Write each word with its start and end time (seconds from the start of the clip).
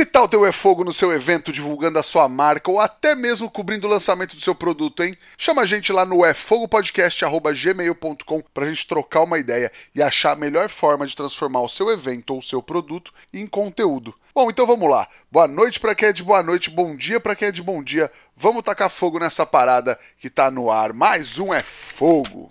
Que 0.00 0.06
tal 0.06 0.26
ter 0.26 0.38
o 0.38 0.46
É 0.46 0.50
Fogo 0.50 0.82
no 0.82 0.94
seu 0.94 1.12
evento, 1.12 1.52
divulgando 1.52 1.98
a 1.98 2.02
sua 2.02 2.26
marca 2.26 2.70
ou 2.70 2.80
até 2.80 3.14
mesmo 3.14 3.50
cobrindo 3.50 3.86
o 3.86 3.90
lançamento 3.90 4.34
do 4.34 4.40
seu 4.40 4.54
produto, 4.54 5.04
hein? 5.04 5.14
Chama 5.36 5.60
a 5.60 5.66
gente 5.66 5.92
lá 5.92 6.06
no 6.06 6.24
efogopodcast.gmail.com 6.24 8.42
pra 8.54 8.64
gente 8.64 8.88
trocar 8.88 9.20
uma 9.20 9.38
ideia 9.38 9.70
e 9.94 10.02
achar 10.02 10.32
a 10.32 10.36
melhor 10.36 10.70
forma 10.70 11.06
de 11.06 11.14
transformar 11.14 11.60
o 11.60 11.68
seu 11.68 11.90
evento 11.90 12.30
ou 12.30 12.38
o 12.38 12.42
seu 12.42 12.62
produto 12.62 13.12
em 13.30 13.46
conteúdo. 13.46 14.14
Bom, 14.34 14.48
então 14.48 14.66
vamos 14.66 14.88
lá. 14.88 15.06
Boa 15.30 15.46
noite 15.46 15.78
para 15.78 15.94
quem 15.94 16.08
é 16.08 16.14
de 16.14 16.24
boa 16.24 16.42
noite, 16.42 16.70
bom 16.70 16.96
dia 16.96 17.20
para 17.20 17.36
quem 17.36 17.48
é 17.48 17.52
de 17.52 17.62
bom 17.62 17.82
dia. 17.82 18.10
Vamos 18.34 18.62
tacar 18.62 18.88
fogo 18.88 19.18
nessa 19.18 19.44
parada 19.44 19.98
que 20.18 20.30
tá 20.30 20.50
no 20.50 20.70
ar. 20.70 20.94
Mais 20.94 21.38
um 21.38 21.52
É 21.52 21.60
Fogo. 21.60 22.50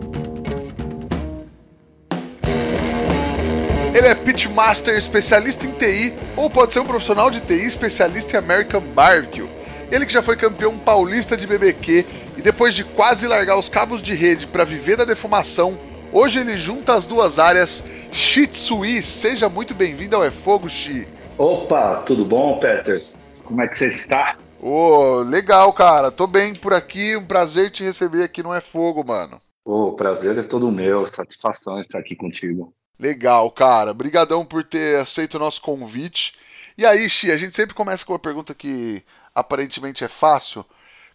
Ele 3.93 4.07
é 4.07 4.15
pitmaster 4.15 4.97
especialista 4.97 5.65
em 5.65 5.71
TI 5.71 6.13
ou 6.37 6.49
pode 6.49 6.71
ser 6.71 6.79
um 6.79 6.85
profissional 6.85 7.29
de 7.29 7.41
TI 7.41 7.65
especialista 7.65 8.37
em 8.37 8.39
American 8.39 8.79
Barbecue. 8.79 9.49
Ele 9.91 10.05
que 10.05 10.13
já 10.13 10.23
foi 10.23 10.37
campeão 10.37 10.77
paulista 10.77 11.35
de 11.35 11.45
BBQ 11.45 12.05
e 12.37 12.41
depois 12.41 12.73
de 12.73 12.85
quase 12.85 13.27
largar 13.27 13.57
os 13.57 13.67
cabos 13.67 14.01
de 14.01 14.13
rede 14.13 14.47
para 14.47 14.63
viver 14.63 14.95
da 14.95 15.03
defumação, 15.03 15.77
hoje 16.13 16.39
ele 16.39 16.55
junta 16.55 16.93
as 16.93 17.05
duas 17.05 17.37
áreas. 17.37 17.83
Shitsui, 18.13 19.01
seja 19.01 19.49
muito 19.49 19.73
bem-vindo 19.73 20.15
ao 20.15 20.23
É 20.23 20.31
Fogo, 20.31 20.69
Shi. 20.69 21.05
Opa, 21.37 21.97
tudo 22.05 22.23
bom, 22.23 22.59
Peters? 22.59 23.13
Como 23.43 23.61
é 23.61 23.67
que 23.67 23.77
você 23.77 23.89
está? 23.89 24.37
Ô, 24.61 24.69
oh, 24.69 25.15
legal, 25.17 25.73
cara. 25.73 26.09
Tô 26.09 26.25
bem 26.25 26.55
por 26.55 26.73
aqui. 26.73 27.17
Um 27.17 27.25
prazer 27.25 27.69
te 27.69 27.83
receber 27.83 28.23
aqui 28.23 28.41
no 28.41 28.53
É 28.53 28.61
Fogo, 28.61 29.03
mano. 29.03 29.37
O 29.65 29.87
oh, 29.87 29.91
prazer 29.93 30.37
é 30.37 30.43
todo 30.43 30.71
meu. 30.71 31.05
Satisfação 31.05 31.81
estar 31.81 31.99
aqui 31.99 32.15
contigo. 32.15 32.73
Legal, 33.01 33.49
cara. 33.49 33.89
Obrigadão 33.89 34.45
por 34.45 34.63
ter 34.63 34.97
aceito 34.97 35.33
o 35.33 35.39
nosso 35.39 35.59
convite. 35.59 36.35
E 36.77 36.85
aí, 36.85 37.09
Xi, 37.09 37.31
a 37.31 37.37
gente 37.37 37.55
sempre 37.55 37.73
começa 37.73 38.05
com 38.05 38.13
uma 38.13 38.19
pergunta 38.19 38.53
que 38.53 39.03
aparentemente 39.33 40.03
é 40.03 40.07
fácil. 40.07 40.63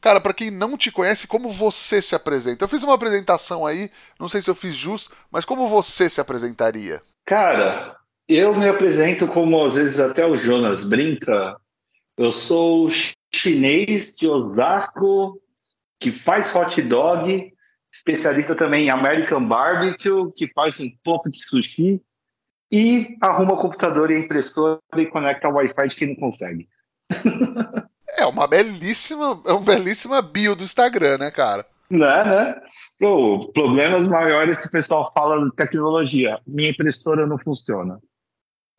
Cara, 0.00 0.20
para 0.20 0.34
quem 0.34 0.50
não 0.50 0.76
te 0.76 0.90
conhece, 0.90 1.28
como 1.28 1.48
você 1.48 2.02
se 2.02 2.12
apresenta? 2.12 2.64
Eu 2.64 2.68
fiz 2.68 2.82
uma 2.82 2.94
apresentação 2.94 3.64
aí, 3.64 3.88
não 4.18 4.28
sei 4.28 4.42
se 4.42 4.50
eu 4.50 4.54
fiz 4.54 4.74
jus, 4.74 5.08
mas 5.30 5.44
como 5.44 5.68
você 5.68 6.10
se 6.10 6.20
apresentaria? 6.20 7.00
Cara, 7.24 7.96
eu 8.28 8.52
me 8.54 8.68
apresento 8.68 9.28
como 9.28 9.64
às 9.64 9.74
vezes 9.74 10.00
até 10.00 10.26
o 10.26 10.36
Jonas 10.36 10.84
brinca. 10.84 11.56
Eu 12.16 12.32
sou 12.32 12.90
chinês 13.32 14.14
de 14.16 14.26
Osasco 14.26 15.40
que 16.00 16.10
faz 16.10 16.52
hot 16.54 16.82
dog, 16.82 17.52
especialista 17.96 18.54
também 18.54 18.86
em 18.86 18.90
American 18.90 19.46
Barbecue, 19.46 20.32
que 20.36 20.52
faz 20.52 20.78
um 20.80 20.90
pouco 21.02 21.30
de 21.30 21.38
sushi 21.42 22.00
e 22.70 23.16
arruma 23.20 23.56
computador 23.56 24.10
e 24.10 24.18
impressora 24.18 24.80
e 24.96 25.06
conecta 25.06 25.48
o 25.48 25.54
Wi-Fi 25.54 25.88
de 25.88 25.96
quem 25.96 26.08
não 26.08 26.16
consegue. 26.16 26.68
É 28.18 28.24
uma 28.24 28.46
belíssima, 28.46 29.42
é 29.44 29.52
uma 29.52 29.60
belíssima 29.60 30.22
bio 30.22 30.56
do 30.56 30.62
Instagram, 30.62 31.18
né, 31.18 31.30
cara? 31.30 31.66
Né, 31.90 32.24
né? 32.24 32.60
Pô, 32.98 33.50
problemas 33.52 34.08
maiores 34.08 34.60
que 34.60 34.68
o 34.68 34.70
pessoal 34.70 35.12
fala 35.12 35.44
de 35.44 35.54
tecnologia. 35.54 36.38
Minha 36.46 36.70
impressora 36.70 37.26
não 37.26 37.36
funciona. 37.36 37.98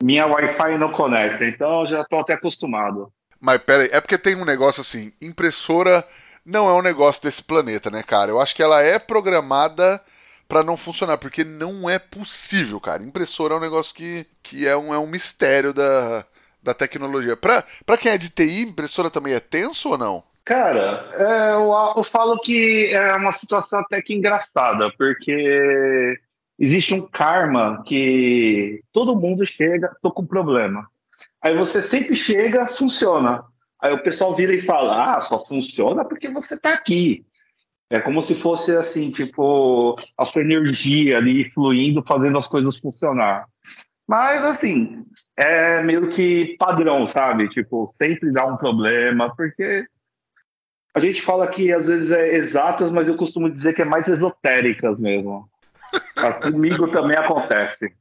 Minha 0.01 0.25
Wi-Fi 0.25 0.77
não 0.79 0.91
conecta, 0.91 1.45
então 1.45 1.81
eu 1.81 1.85
já 1.85 2.03
tô 2.05 2.17
até 2.17 2.33
acostumado. 2.33 3.11
Mas 3.39 3.61
pera 3.61 3.83
aí, 3.83 3.89
é 3.91 4.01
porque 4.01 4.17
tem 4.17 4.35
um 4.35 4.45
negócio 4.45 4.81
assim, 4.81 5.11
impressora 5.21 6.03
não 6.47 6.69
é 6.69 6.73
um 6.73 6.81
negócio 6.81 7.21
desse 7.21 7.43
planeta, 7.43 7.91
né, 7.91 8.01
cara? 8.01 8.31
Eu 8.31 8.39
acho 8.39 8.55
que 8.55 8.63
ela 8.63 8.81
é 8.81 8.97
programada 8.97 10.01
para 10.47 10.63
não 10.63 10.77
funcionar, 10.77 11.17
porque 11.17 11.43
não 11.43 11.89
é 11.89 11.99
possível, 11.99 12.79
cara. 12.79 13.03
Impressora 13.03 13.53
é 13.53 13.57
um 13.57 13.61
negócio 13.61 13.93
que, 13.93 14.25
que 14.41 14.65
é, 14.65 14.75
um, 14.77 14.93
é 14.93 14.97
um 14.97 15.05
mistério 15.05 15.73
da, 15.73 16.25
da 16.63 16.73
tecnologia. 16.73 17.35
Pra, 17.35 17.65
pra 17.85 17.97
quem 17.97 18.13
é 18.13 18.17
de 18.17 18.29
TI, 18.29 18.61
impressora 18.61 19.09
também 19.09 19.33
é 19.33 19.41
tenso 19.41 19.89
ou 19.89 19.97
não? 19.97 20.23
Cara, 20.45 21.09
é, 21.11 21.53
eu, 21.55 21.73
eu 21.97 22.03
falo 22.05 22.39
que 22.39 22.89
é 22.93 23.13
uma 23.17 23.33
situação 23.33 23.79
até 23.79 24.01
que 24.01 24.13
engraçada, 24.13 24.89
porque 24.97 26.17
existe 26.57 26.93
um 26.93 27.01
karma 27.01 27.83
que 27.85 28.81
todo 28.93 29.19
mundo 29.19 29.45
chega, 29.45 29.93
tô 30.01 30.09
com 30.09 30.25
problema. 30.25 30.87
Aí 31.41 31.53
você 31.57 31.81
sempre 31.81 32.15
chega, 32.15 32.67
funciona. 32.67 33.43
Aí 33.81 33.93
o 33.93 34.03
pessoal 34.03 34.35
vira 34.35 34.53
e 34.53 34.61
fala: 34.61 35.15
ah, 35.15 35.21
só 35.21 35.45
funciona 35.45 36.03
porque 36.03 36.29
você 36.29 36.55
está 36.55 36.73
aqui. 36.73 37.25
É 37.89 38.01
como 38.01 38.21
se 38.21 38.35
fosse 38.35 38.75
assim, 38.75 39.11
tipo, 39.11 39.95
a 40.17 40.25
sua 40.25 40.41
energia 40.41 41.17
ali 41.17 41.49
fluindo, 41.51 42.03
fazendo 42.05 42.37
as 42.37 42.47
coisas 42.47 42.77
funcionar. 42.77 43.45
Mas, 44.05 44.43
assim, 44.43 45.05
é 45.37 45.81
meio 45.83 46.09
que 46.09 46.55
padrão, 46.57 47.07
sabe? 47.07 47.49
Tipo, 47.49 47.93
sempre 47.97 48.31
dá 48.31 48.45
um 48.45 48.57
problema, 48.57 49.33
porque 49.35 49.85
a 50.93 50.99
gente 50.99 51.21
fala 51.21 51.47
que 51.47 51.71
às 51.71 51.87
vezes 51.87 52.11
é 52.11 52.35
exatas, 52.35 52.91
mas 52.91 53.07
eu 53.07 53.15
costumo 53.15 53.49
dizer 53.49 53.73
que 53.73 53.81
é 53.81 53.85
mais 53.85 54.07
esotéricas 54.07 54.99
mesmo. 54.99 55.47
Comigo 56.41 56.89
também 56.89 57.17
acontece. 57.17 57.93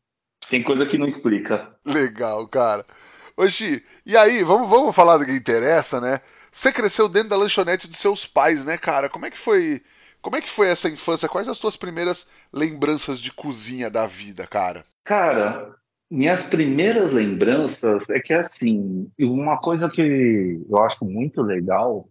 Tem 0.48 0.62
coisa 0.62 0.86
que 0.86 0.98
não 0.98 1.06
explica. 1.06 1.76
Legal, 1.84 2.46
cara. 2.48 2.86
Oxi, 3.36 3.84
e 4.04 4.16
aí, 4.16 4.42
vamos, 4.42 4.68
vamos 4.68 4.96
falar 4.96 5.18
do 5.18 5.26
que 5.26 5.32
interessa, 5.32 6.00
né? 6.00 6.20
Você 6.50 6.72
cresceu 6.72 7.08
dentro 7.08 7.30
da 7.30 7.36
lanchonete 7.36 7.86
dos 7.86 7.98
seus 7.98 8.26
pais, 8.26 8.64
né, 8.64 8.78
cara? 8.78 9.10
Como 9.10 9.26
é 9.26 9.30
que 9.30 9.38
foi 9.38 9.82
como 10.22 10.36
é 10.36 10.40
que 10.40 10.50
foi 10.50 10.68
essa 10.68 10.88
infância? 10.88 11.28
Quais 11.28 11.46
as 11.46 11.58
tuas 11.58 11.76
primeiras 11.76 12.26
lembranças 12.52 13.20
de 13.20 13.30
cozinha 13.30 13.88
da 13.88 14.06
vida, 14.08 14.44
cara? 14.44 14.84
Cara, 15.04 15.76
minhas 16.10 16.42
primeiras 16.42 17.12
lembranças 17.12 18.08
é 18.10 18.18
que 18.18 18.32
assim, 18.32 19.08
uma 19.20 19.60
coisa 19.60 19.88
que 19.88 20.60
eu 20.68 20.78
acho 20.78 21.04
muito 21.04 21.42
legal 21.42 22.08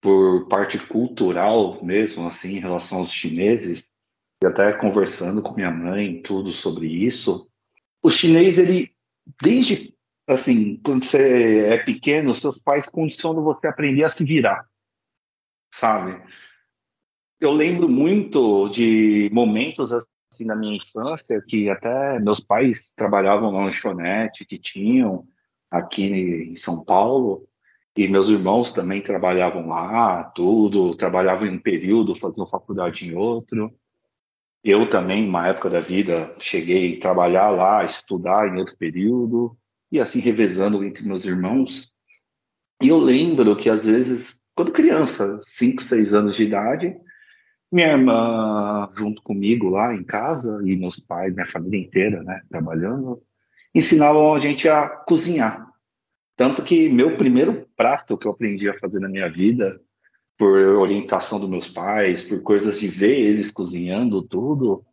por 0.00 0.48
parte 0.48 0.78
cultural 0.78 1.78
mesmo, 1.82 2.26
assim, 2.26 2.56
em 2.56 2.60
relação 2.60 2.98
aos 2.98 3.12
chineses, 3.12 3.90
e 4.42 4.46
até 4.46 4.72
conversando 4.72 5.42
com 5.42 5.54
minha 5.54 5.70
mãe 5.70 6.22
tudo 6.22 6.52
sobre 6.52 6.86
isso, 6.86 7.48
o 8.02 8.08
chinês 8.10 8.58
ele 8.58 8.90
desde 9.42 9.94
assim, 10.32 10.80
quando 10.84 11.04
você 11.04 11.66
é 11.66 11.78
pequeno, 11.78 12.34
seus 12.34 12.58
pais 12.58 12.88
condicionam 12.88 13.42
você 13.42 13.66
a 13.66 13.70
aprender 13.70 14.04
a 14.04 14.10
se 14.10 14.24
virar, 14.24 14.66
sabe? 15.72 16.20
Eu 17.40 17.52
lembro 17.52 17.88
muito 17.88 18.68
de 18.68 19.28
momentos 19.32 19.92
assim 19.92 20.44
na 20.44 20.56
minha 20.56 20.76
infância 20.76 21.42
que 21.46 21.68
até 21.68 22.18
meus 22.18 22.40
pais 22.40 22.92
trabalhavam 22.96 23.50
na 23.52 23.64
lanchonete 23.64 24.44
que 24.44 24.58
tinham 24.58 25.26
aqui 25.70 26.04
em 26.04 26.56
São 26.56 26.84
Paulo 26.84 27.48
e 27.96 28.08
meus 28.08 28.28
irmãos 28.28 28.72
também 28.72 29.02
trabalhavam 29.02 29.66
lá, 29.68 30.24
tudo, 30.24 30.94
trabalhavam 30.94 31.46
em 31.46 31.56
um 31.56 31.58
período, 31.58 32.14
faziam 32.14 32.46
faculdade 32.46 33.08
em 33.08 33.14
outro. 33.14 33.72
Eu 34.64 34.88
também, 34.88 35.28
uma 35.28 35.48
época 35.48 35.68
da 35.68 35.80
vida, 35.80 36.34
cheguei 36.38 36.96
a 36.96 37.00
trabalhar 37.00 37.50
lá, 37.50 37.84
estudar 37.84 38.48
em 38.48 38.58
outro 38.58 38.76
período, 38.78 39.56
e 39.92 40.00
assim 40.00 40.20
revezando 40.20 40.82
entre 40.82 41.06
meus 41.06 41.26
irmãos. 41.26 41.92
E 42.82 42.88
eu 42.88 42.98
lembro 42.98 43.54
que 43.54 43.68
às 43.68 43.84
vezes, 43.84 44.40
quando 44.54 44.72
criança, 44.72 45.38
5, 45.42 45.84
6 45.84 46.14
anos 46.14 46.34
de 46.34 46.44
idade, 46.44 46.96
minha 47.70 47.92
irmã 47.92 48.88
junto 48.96 49.22
comigo 49.22 49.68
lá 49.68 49.94
em 49.94 50.02
casa 50.02 50.60
e 50.64 50.74
meus 50.74 50.98
pais, 50.98 51.34
minha 51.34 51.46
família 51.46 51.78
inteira, 51.78 52.22
né, 52.22 52.40
trabalhando, 52.48 53.22
ensinavam 53.74 54.34
a 54.34 54.38
gente 54.38 54.66
a 54.68 54.88
cozinhar. 54.88 55.70
Tanto 56.36 56.62
que 56.62 56.88
meu 56.88 57.16
primeiro 57.18 57.68
prato 57.76 58.16
que 58.16 58.26
eu 58.26 58.32
aprendi 58.32 58.68
a 58.68 58.78
fazer 58.78 58.98
na 58.98 59.08
minha 59.08 59.28
vida, 59.28 59.78
por 60.38 60.58
orientação 60.58 61.38
dos 61.38 61.48
meus 61.48 61.68
pais, 61.68 62.22
por 62.22 62.42
coisas 62.42 62.80
de 62.80 62.88
ver 62.88 63.20
eles 63.20 63.52
cozinhando 63.52 64.22
tudo, 64.22 64.84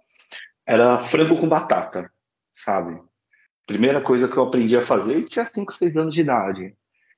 era 0.66 1.00
frango 1.00 1.40
com 1.40 1.50
batata, 1.50 2.12
sabe? 2.56 3.02
Primeira 3.69 4.01
coisa 4.01 4.27
que 4.27 4.36
eu 4.36 4.44
aprendi 4.44 4.75
a 4.75 4.81
fazer, 4.81 5.18
eu 5.18 5.30
tinha 5.30 5.45
5, 5.45 5.74
6 5.74 5.95
anos 5.95 6.16
de 6.16 6.21
idade. 6.21 6.74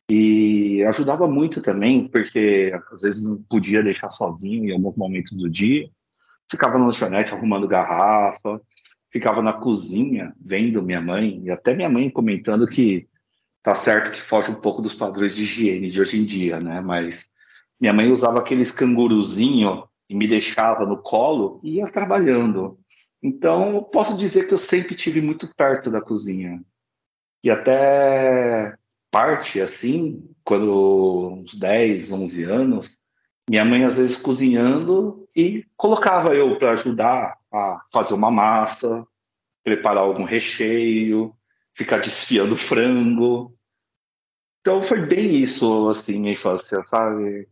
E 0.10 0.84
ajudava 0.84 1.26
muito 1.26 1.62
também, 1.62 2.10
porque 2.10 2.74
às 2.92 3.02
vezes 3.02 3.24
não 3.24 3.42
podia 3.44 3.82
deixar 3.82 4.12
sozinho 4.12 4.66
em 4.66 4.74
algum 4.74 4.94
momento 4.98 5.34
do 5.34 5.50
dia. 5.50 5.90
Ficava 6.50 6.78
na 6.78 6.88
lanchonete 6.88 7.34
arrumando 7.34 7.70
garrafa, 7.70 8.60
ficava 9.10 9.42
na 9.42 9.54
cozinha 9.54 10.34
vendo 10.46 10.84
minha 10.84 11.02
mãe, 11.02 11.42
e 11.42 11.50
até 11.50 11.74
minha 11.74 11.90
mãe 11.90 12.10
comentando 12.10 12.68
que 12.68 13.08
Tá 13.64 13.76
certo 13.76 14.12
que 14.12 14.20
foge 14.20 14.52
um 14.52 14.60
pouco 14.60 14.82
dos 14.82 14.96
padrões 14.96 15.36
de 15.36 15.44
higiene 15.44 15.92
de 15.92 16.02
hoje 16.02 16.20
em 16.20 16.26
dia, 16.26 16.60
né? 16.60 16.82
Mas 16.82 17.30
minha 17.80 17.94
mãe 17.94 18.12
usava 18.12 18.40
aqueles 18.40 18.72
canguruzinho 18.72 19.84
e 20.10 20.16
me 20.16 20.28
deixava 20.28 20.84
no 20.86 20.98
colo 20.98 21.60
e 21.64 21.76
ia 21.76 21.92
trabalhando. 21.92 22.80
Então, 23.22 23.84
posso 23.84 24.18
dizer 24.18 24.48
que 24.48 24.54
eu 24.54 24.58
sempre 24.58 24.96
tive 24.96 25.22
muito 25.22 25.54
perto 25.56 25.92
da 25.92 26.02
cozinha. 26.02 26.62
E 27.44 27.52
até 27.52 28.76
parte, 29.12 29.62
assim, 29.62 30.28
quando 30.44 31.42
uns 31.42 31.56
10, 31.56 32.12
11 32.12 32.44
anos, 32.44 33.02
minha 33.50 33.66
mãe 33.66 33.84
às 33.84 33.96
vezes 33.96 34.18
cozinhando 34.18 35.28
e 35.36 35.66
colocava 35.76 36.34
eu 36.34 36.58
para 36.58 36.72
ajudar 36.72 37.38
a 37.52 37.82
fazer 37.92 38.14
uma 38.14 38.32
massa, 38.32 39.06
preparar 39.64 40.04
algum 40.04 40.24
recheio, 40.24 41.36
ficar 41.76 41.98
desfiando 41.98 42.56
frango. 42.58 43.56
Então 44.62 44.82
foi 44.82 45.06
bem 45.06 45.36
isso, 45.36 45.90
assim, 45.90 46.20
minha 46.20 46.34
infância, 46.34 46.84
sabe? 46.90 47.48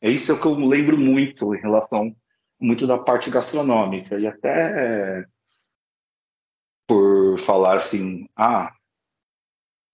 É 0.00 0.10
isso 0.10 0.38
que 0.40 0.46
eu 0.46 0.54
lembro 0.54 0.98
muito 0.98 1.54
em 1.54 1.60
relação 1.60 2.14
muito 2.62 2.86
da 2.86 2.96
parte 2.96 3.28
gastronômica 3.28 4.18
e 4.18 4.26
até 4.26 5.26
por 6.86 7.38
falar 7.40 7.76
assim, 7.76 8.28
ah, 8.36 8.72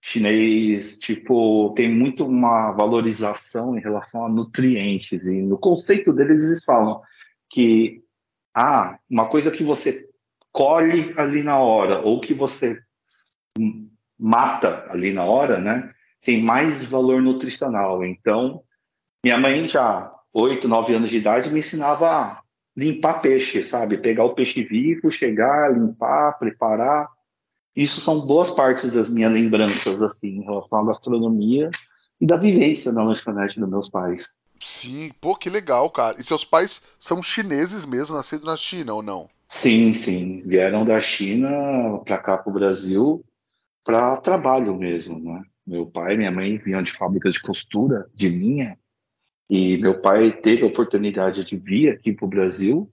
chinês, 0.02 0.98
tipo, 0.98 1.72
tem 1.74 1.88
muito 1.88 2.26
uma 2.26 2.72
valorização 2.72 3.76
em 3.76 3.80
relação 3.80 4.26
a 4.26 4.28
nutrientes 4.28 5.26
e 5.26 5.40
no 5.40 5.58
conceito 5.58 6.12
deles 6.12 6.44
eles 6.44 6.64
falam 6.64 7.00
que 7.48 8.02
ah, 8.54 8.98
uma 9.08 9.28
coisa 9.28 9.50
que 9.50 9.64
você 9.64 10.06
colhe 10.52 11.14
ali 11.16 11.42
na 11.42 11.58
hora 11.58 12.00
ou 12.00 12.20
que 12.20 12.34
você 12.34 12.78
mata 14.18 14.86
ali 14.90 15.12
na 15.12 15.24
hora, 15.24 15.58
né? 15.58 15.92
Tem 16.22 16.42
mais 16.42 16.84
valor 16.84 17.22
nutricional. 17.22 18.04
Então, 18.04 18.62
minha 19.24 19.38
mãe 19.38 19.68
já 19.68 20.12
oito, 20.32 20.68
nove 20.68 20.94
anos 20.94 21.10
de 21.10 21.18
idade 21.18 21.50
me 21.50 21.60
ensinava 21.60 22.10
a 22.10 22.42
limpar 22.78 23.20
peixe, 23.20 23.64
sabe? 23.64 23.98
Pegar 23.98 24.24
o 24.24 24.34
peixe 24.34 24.62
vivo, 24.62 25.10
chegar, 25.10 25.76
limpar, 25.76 26.38
preparar. 26.38 27.08
Isso 27.74 28.00
são 28.00 28.20
boas 28.20 28.52
partes 28.52 28.92
das 28.92 29.10
minhas 29.10 29.32
lembranças, 29.32 30.00
assim, 30.00 30.28
em 30.28 30.44
relação 30.44 30.78
à 30.78 30.86
gastronomia 30.86 31.70
e 32.20 32.26
da 32.26 32.36
vivência 32.36 32.92
na 32.92 33.02
lanchonete 33.02 33.58
dos 33.58 33.68
meus 33.68 33.90
pais. 33.90 34.28
Sim, 34.64 35.10
pô, 35.20 35.34
que 35.34 35.50
legal, 35.50 35.90
cara. 35.90 36.20
E 36.20 36.24
seus 36.24 36.44
pais 36.44 36.80
são 37.00 37.20
chineses 37.20 37.84
mesmo, 37.84 38.14
nascidos 38.14 38.46
na 38.46 38.56
China 38.56 38.94
ou 38.94 39.02
não? 39.02 39.28
Sim, 39.48 39.92
sim. 39.92 40.42
Vieram 40.46 40.84
da 40.84 41.00
China 41.00 41.98
para 42.04 42.18
cá, 42.18 42.38
para 42.38 42.50
o 42.50 42.54
Brasil, 42.54 43.24
para 43.84 44.18
trabalho 44.18 44.76
mesmo, 44.76 45.18
né? 45.18 45.42
Meu 45.66 45.84
pai 45.84 46.14
e 46.14 46.16
minha 46.16 46.30
mãe 46.30 46.58
vinham 46.58 46.82
de 46.82 46.92
fábrica 46.92 47.28
de 47.28 47.40
costura, 47.40 48.08
de 48.14 48.28
linha, 48.28 48.78
e 49.48 49.78
meu 49.78 50.00
pai 50.00 50.30
teve 50.32 50.62
a 50.62 50.66
oportunidade 50.66 51.44
de 51.44 51.56
vir 51.56 51.90
aqui 51.90 52.12
para 52.12 52.26
o 52.26 52.28
Brasil 52.28 52.92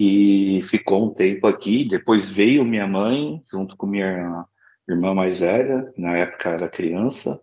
e 0.00 0.62
ficou 0.66 1.06
um 1.06 1.14
tempo 1.14 1.46
aqui. 1.46 1.86
Depois 1.86 2.30
veio 2.30 2.64
minha 2.64 2.86
mãe, 2.86 3.42
junto 3.50 3.76
com 3.76 3.86
minha 3.86 4.46
irmã 4.88 5.14
mais 5.14 5.40
velha, 5.40 5.92
na 5.96 6.16
época 6.16 6.50
era 6.50 6.68
criança, 6.68 7.40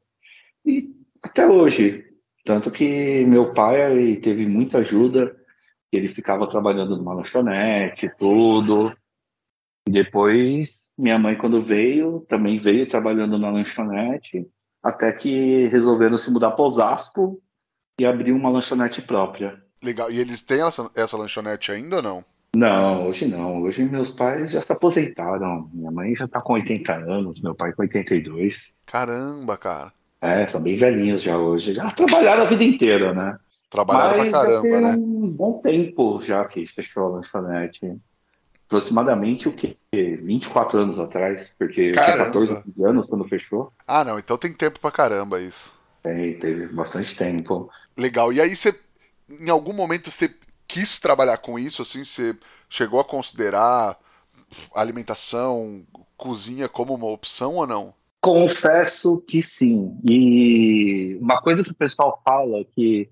e 0.65 0.89
até 1.21 1.47
hoje. 1.47 2.03
Tanto 2.43 2.71
que 2.71 3.25
meu 3.25 3.53
pai 3.53 4.17
teve 4.17 4.45
muita 4.45 4.79
ajuda, 4.79 5.35
ele 5.91 6.07
ficava 6.07 6.47
trabalhando 6.47 6.95
numa 6.95 7.13
lanchonete, 7.13 8.11
tudo. 8.17 8.91
E 9.87 9.91
depois, 9.91 10.91
minha 10.97 11.17
mãe, 11.17 11.35
quando 11.35 11.63
veio, 11.63 12.25
também 12.29 12.59
veio 12.59 12.87
trabalhando 12.87 13.39
na 13.39 13.49
lanchonete, 13.49 14.47
até 14.83 15.11
que 15.11 15.65
resolveram 15.67 16.17
se 16.17 16.31
mudar 16.31 16.51
para 16.51 16.65
Osasco 16.65 17.41
e 17.99 18.05
abriu 18.05 18.35
uma 18.35 18.49
lanchonete 18.49 19.01
própria. 19.01 19.61
Legal. 19.83 20.11
E 20.11 20.19
eles 20.19 20.41
têm 20.41 20.61
essa, 20.61 20.89
essa 20.95 21.17
lanchonete 21.17 21.71
ainda 21.71 21.97
ou 21.97 22.01
não? 22.01 22.25
Não, 22.55 23.07
hoje 23.07 23.25
não. 23.25 23.61
Hoje 23.63 23.83
meus 23.83 24.11
pais 24.11 24.51
já 24.51 24.61
se 24.61 24.71
aposentaram. 24.71 25.69
Minha 25.73 25.91
mãe 25.91 26.15
já 26.15 26.27
tá 26.27 26.41
com 26.41 26.53
80 26.53 26.93
anos, 26.93 27.41
meu 27.41 27.53
pai 27.53 27.73
com 27.73 27.81
82. 27.81 28.75
Caramba, 28.85 29.57
cara. 29.57 29.91
É, 30.21 30.47
são 30.47 30.61
bem 30.61 30.77
velhinhos 30.77 31.21
já 31.21 31.37
hoje. 31.37 31.73
Já 31.73 31.89
trabalharam 31.91 32.43
a 32.43 32.45
vida 32.45 32.63
inteira, 32.63 33.13
né? 33.13 33.37
Trabalharam 33.69 34.17
Mas 34.17 34.29
pra 34.29 34.39
caramba, 34.39 34.69
já 34.69 34.81
né? 34.81 34.95
um 34.97 35.27
bom 35.27 35.59
tempo 35.61 36.21
já 36.21 36.45
que 36.45 36.65
fechou 36.67 37.05
a 37.05 37.09
lanchonete. 37.17 37.97
Aproximadamente 38.67 39.47
o 39.47 39.51
que? 39.51 39.77
24 39.93 40.79
anos 40.79 40.99
atrás, 40.99 41.53
porque 41.59 41.91
caramba. 41.91 42.29
eu 42.29 42.45
tinha 42.47 42.55
14, 42.55 42.63
15 42.63 42.85
anos 42.85 43.07
quando 43.07 43.27
fechou. 43.27 43.71
Ah, 43.85 44.03
não, 44.03 44.17
então 44.17 44.37
tem 44.37 44.51
tempo 44.51 44.79
pra 44.79 44.91
caramba 44.91 45.39
isso. 45.39 45.74
Tem, 46.05 46.37
teve 46.37 46.67
bastante 46.67 47.15
tempo. 47.15 47.67
Legal. 47.97 48.31
E 48.31 48.39
aí 48.39 48.55
você, 48.55 48.79
em 49.27 49.49
algum 49.49 49.73
momento, 49.73 50.11
você 50.11 50.31
quis 50.67 50.99
trabalhar 50.99 51.39
com 51.39 51.57
isso? 51.57 51.81
Assim, 51.81 52.03
você 52.03 52.37
chegou 52.69 52.99
a 52.99 53.03
considerar 53.03 53.97
alimentação, 54.75 55.83
cozinha 56.15 56.69
como 56.69 56.93
uma 56.93 57.07
opção 57.07 57.55
ou 57.55 57.65
não? 57.65 57.91
Confesso 58.21 59.19
que 59.27 59.41
sim. 59.41 59.99
E 60.07 61.17
uma 61.19 61.41
coisa 61.41 61.63
que 61.63 61.71
o 61.71 61.75
pessoal 61.75 62.21
fala 62.23 62.63
que 62.75 63.09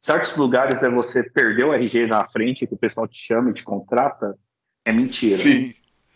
certos 0.00 0.34
lugares 0.34 0.82
é 0.82 0.88
você 0.88 1.22
perder 1.22 1.66
o 1.66 1.74
RG 1.74 2.06
na 2.06 2.26
frente, 2.28 2.66
que 2.66 2.74
o 2.74 2.78
pessoal 2.78 3.06
te 3.06 3.18
chama 3.18 3.50
e 3.50 3.54
te 3.54 3.62
contrata, 3.62 4.38
é 4.86 4.92
mentira. 4.92 5.36
Sim. 5.36 5.74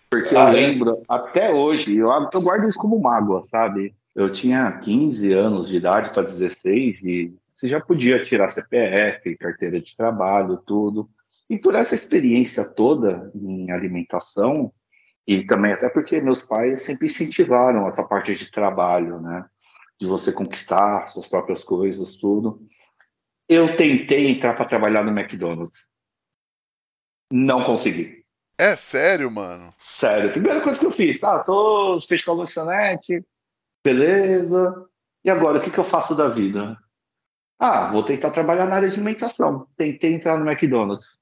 Porque 0.09 0.35
ah, 0.35 0.45
eu 0.45 0.49
é? 0.49 0.51
lembro, 0.53 1.03
até 1.07 1.53
hoje, 1.53 1.95
eu, 1.95 2.09
eu 2.09 2.41
guardo 2.41 2.67
isso 2.67 2.79
como 2.79 2.99
mágoa, 2.99 3.45
sabe? 3.45 3.95
Eu 4.17 4.33
tinha 4.33 4.73
15 4.79 5.31
anos 5.35 5.69
de 5.69 5.77
idade 5.77 6.11
para 6.11 6.23
16 6.23 7.05
e 7.05 7.37
você 7.55 7.69
já 7.69 7.79
podia 7.79 8.25
tirar 8.25 8.49
CPF, 8.49 9.37
carteira 9.37 9.79
de 9.79 9.95
trabalho, 9.95 10.57
tudo. 10.57 11.11
E 11.51 11.59
por 11.59 11.75
essa 11.75 11.95
experiência 11.95 12.65
toda 12.65 13.31
em 13.35 13.71
alimentação, 13.71 14.73
e 15.27 15.45
também 15.45 15.73
até 15.73 15.91
porque 15.91 16.19
meus 16.23 16.43
pais 16.43 16.81
sempre 16.81 17.09
incentivaram 17.09 17.87
essa 17.89 18.03
parte 18.05 18.35
de 18.35 18.51
trabalho, 18.51 19.21
né? 19.21 19.45
De 20.01 20.07
você 20.07 20.33
conquistar 20.33 21.09
suas 21.09 21.29
próprias 21.29 21.63
coisas, 21.63 22.17
tudo. 22.17 22.63
Eu 23.47 23.77
tentei 23.77 24.31
entrar 24.31 24.55
para 24.55 24.65
trabalhar 24.65 25.05
no 25.05 25.11
McDonald's. 25.11 25.87
Não 27.31 27.65
consegui. 27.65 28.25
É 28.59 28.77
sério, 28.77 29.31
mano? 29.31 29.75
Sério. 29.77 30.33
Primeira 30.33 30.63
coisa 30.63 30.81
que 30.81 30.87
eu 30.87 30.93
fiz, 30.93 31.21
tá? 31.21 31.45
Tô 31.45 32.01
fechando 32.09 32.41
a 32.41 32.45
lanchonete, 32.45 33.23
Beleza. 33.87 34.85
E 35.25 35.31
agora, 35.31 35.59
o 35.59 35.63
que, 35.63 35.71
que 35.71 35.79
eu 35.79 35.85
faço 35.85 36.17
da 36.17 36.29
vida? 36.29 36.77
Ah, 37.57 37.89
vou 37.93 38.03
tentar 38.03 38.33
trabalhar 38.33 38.67
na 38.67 38.75
área 38.75 38.89
de 38.89 38.97
alimentação. 38.97 39.69
Tentei 39.77 40.13
entrar 40.13 40.37
no 40.37 40.51
McDonald's. 40.51 41.17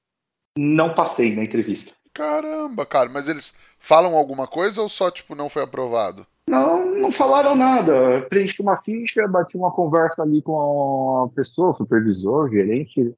Não 0.57 0.95
passei 0.95 1.35
na 1.35 1.43
entrevista. 1.43 1.93
Caramba, 2.11 2.83
cara, 2.83 3.07
mas 3.07 3.27
eles 3.27 3.53
falam 3.77 4.15
alguma 4.15 4.47
coisa 4.47 4.81
ou 4.81 4.89
só, 4.89 5.11
tipo, 5.11 5.35
não 5.35 5.47
foi 5.47 5.61
aprovado? 5.61 6.25
Não, 6.49 6.85
não 6.95 7.11
falaram 7.11 7.55
nada. 7.55 8.21
Preenchi 8.29 8.63
uma 8.63 8.81
ficha, 8.81 9.27
bati 9.27 9.57
uma 9.57 9.71
conversa 9.71 10.23
ali 10.23 10.41
com 10.41 11.23
a 11.23 11.35
pessoa, 11.35 11.75
supervisor, 11.75 12.49
gerente. 12.49 13.13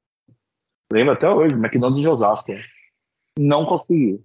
Lembro 0.92 1.14
até 1.14 1.30
hoje, 1.30 1.54
McDonald's 1.54 2.02
de 2.02 2.08
Osasco. 2.08 2.52
Não 3.38 3.64
consegui. 3.64 4.22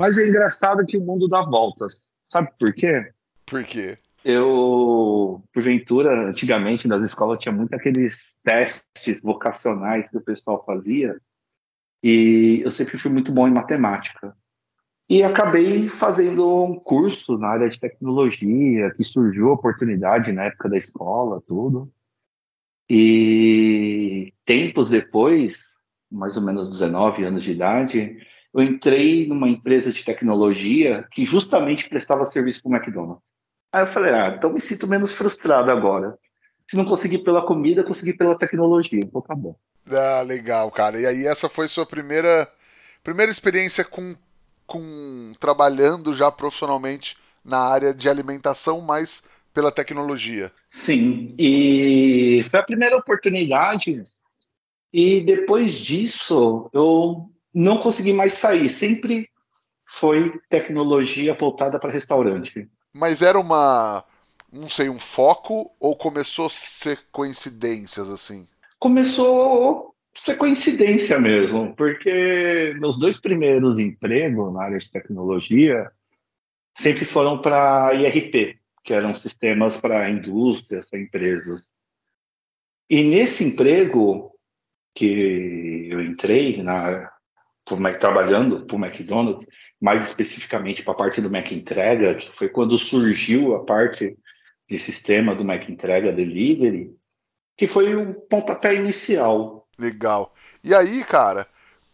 Mas 0.00 0.16
é 0.16 0.26
engraçado 0.26 0.86
que 0.86 0.96
o 0.96 1.02
mundo 1.02 1.28
dá 1.28 1.42
voltas. 1.42 2.08
Sabe 2.32 2.50
por 2.58 2.72
quê? 2.72 3.12
Por 3.44 3.62
quê? 3.64 3.98
Eu, 4.24 5.44
porventura, 5.52 6.30
antigamente 6.30 6.88
nas 6.88 7.04
escolas 7.04 7.38
tinha 7.38 7.52
muito 7.52 7.74
aqueles 7.74 8.36
testes 8.42 9.20
vocacionais 9.22 10.10
que 10.10 10.16
o 10.16 10.24
pessoal 10.24 10.64
fazia, 10.64 11.20
e 12.02 12.62
eu 12.64 12.70
sempre 12.70 12.98
fui 12.98 13.10
muito 13.10 13.30
bom 13.30 13.46
em 13.46 13.52
matemática. 13.52 14.36
E 15.08 15.22
acabei 15.22 15.88
fazendo 15.88 16.64
um 16.64 16.78
curso 16.78 17.36
na 17.36 17.48
área 17.48 17.68
de 17.68 17.78
tecnologia, 17.78 18.90
que 18.94 19.04
surgiu 19.04 19.50
a 19.50 19.54
oportunidade 19.54 20.32
na 20.32 20.44
época 20.44 20.68
da 20.70 20.76
escola, 20.76 21.42
tudo. 21.46 21.92
E 22.88 24.32
tempos 24.46 24.90
depois, 24.90 25.58
mais 26.10 26.36
ou 26.36 26.42
menos 26.42 26.70
19 26.70 27.24
anos 27.24 27.44
de 27.44 27.52
idade, 27.52 28.16
eu 28.54 28.62
entrei 28.62 29.26
numa 29.26 29.48
empresa 29.48 29.92
de 29.92 30.04
tecnologia 30.04 31.06
que 31.10 31.26
justamente 31.26 31.88
prestava 31.88 32.26
serviço 32.26 32.62
para 32.62 32.70
o 32.70 32.74
McDonald's. 32.74 33.33
Aí 33.74 33.82
eu 33.82 33.88
falei, 33.88 34.14
ah, 34.14 34.32
então 34.38 34.52
me 34.52 34.60
sinto 34.60 34.86
menos 34.86 35.10
frustrado 35.12 35.68
agora. 35.68 36.16
Se 36.64 36.76
não 36.76 36.84
conseguir 36.84 37.18
pela 37.18 37.44
comida, 37.44 37.82
consegui 37.82 38.12
pela 38.12 38.38
tecnologia. 38.38 39.00
Então 39.02 39.20
tá 39.20 39.34
bom. 39.34 39.56
Ah, 39.90 40.22
legal, 40.22 40.70
cara. 40.70 41.00
E 41.00 41.04
aí 41.04 41.26
essa 41.26 41.48
foi 41.48 41.66
sua 41.66 41.84
primeira 41.84 42.48
primeira 43.02 43.32
experiência 43.32 43.84
com, 43.84 44.14
com 44.64 45.32
trabalhando 45.40 46.14
já 46.14 46.30
profissionalmente 46.30 47.16
na 47.44 47.58
área 47.58 47.92
de 47.92 48.08
alimentação, 48.08 48.80
mas 48.80 49.24
pela 49.52 49.72
tecnologia. 49.72 50.52
Sim, 50.70 51.34
e 51.36 52.46
foi 52.48 52.60
a 52.60 52.64
primeira 52.64 52.96
oportunidade. 52.96 54.04
E 54.92 55.20
depois 55.20 55.74
disso, 55.74 56.70
eu 56.72 57.28
não 57.52 57.76
consegui 57.78 58.12
mais 58.12 58.34
sair. 58.34 58.70
Sempre 58.70 59.28
foi 59.84 60.40
tecnologia 60.48 61.34
voltada 61.34 61.80
para 61.80 61.92
restaurante 61.92 62.70
mas 62.94 63.20
era 63.20 63.38
uma 63.38 64.04
não 64.54 64.68
sei, 64.68 64.88
um 64.88 64.98
foco 64.98 65.74
ou 65.80 65.96
começou 65.96 66.46
a 66.46 66.50
ser 66.50 67.00
coincidências 67.10 68.08
assim? 68.08 68.46
Começou 68.78 69.94
a 70.16 70.20
ser 70.20 70.36
coincidência 70.36 71.18
mesmo, 71.18 71.74
porque 71.74 72.72
meus 72.78 72.96
dois 72.98 73.18
primeiros 73.18 73.80
empregos 73.80 74.54
na 74.54 74.62
área 74.62 74.78
de 74.78 74.90
tecnologia 74.90 75.90
sempre 76.76 77.04
foram 77.04 77.42
para 77.42 77.92
IRP, 77.94 78.58
que 78.84 78.94
eram 78.94 79.14
sistemas 79.16 79.80
para 79.80 80.08
indústrias, 80.08 80.88
para 80.88 81.00
empresas. 81.00 81.74
E 82.88 83.02
nesse 83.02 83.44
emprego 83.44 84.32
que 84.94 85.88
eu 85.90 86.00
entrei 86.00 86.62
na 86.62 87.10
por, 87.64 87.78
trabalhando 87.98 88.66
para 88.66 88.76
o 88.76 88.84
McDonald's, 88.84 89.46
mais 89.80 90.04
especificamente 90.04 90.82
para 90.82 90.92
a 90.92 90.96
parte 90.96 91.20
do 91.20 91.30
Mac 91.30 91.50
Entrega, 91.52 92.14
que 92.14 92.30
foi 92.30 92.48
quando 92.48 92.78
surgiu 92.78 93.54
a 93.54 93.64
parte 93.64 94.16
de 94.68 94.78
sistema 94.78 95.34
do 95.34 95.44
Mac 95.44 95.68
Entrega 95.68 96.12
Delivery, 96.12 96.90
que 97.56 97.66
foi 97.66 97.94
o 97.94 98.14
pontapé 98.14 98.74
inicial. 98.74 99.66
Legal. 99.78 100.34
E 100.62 100.74
aí, 100.74 101.04
cara, 101.04 101.46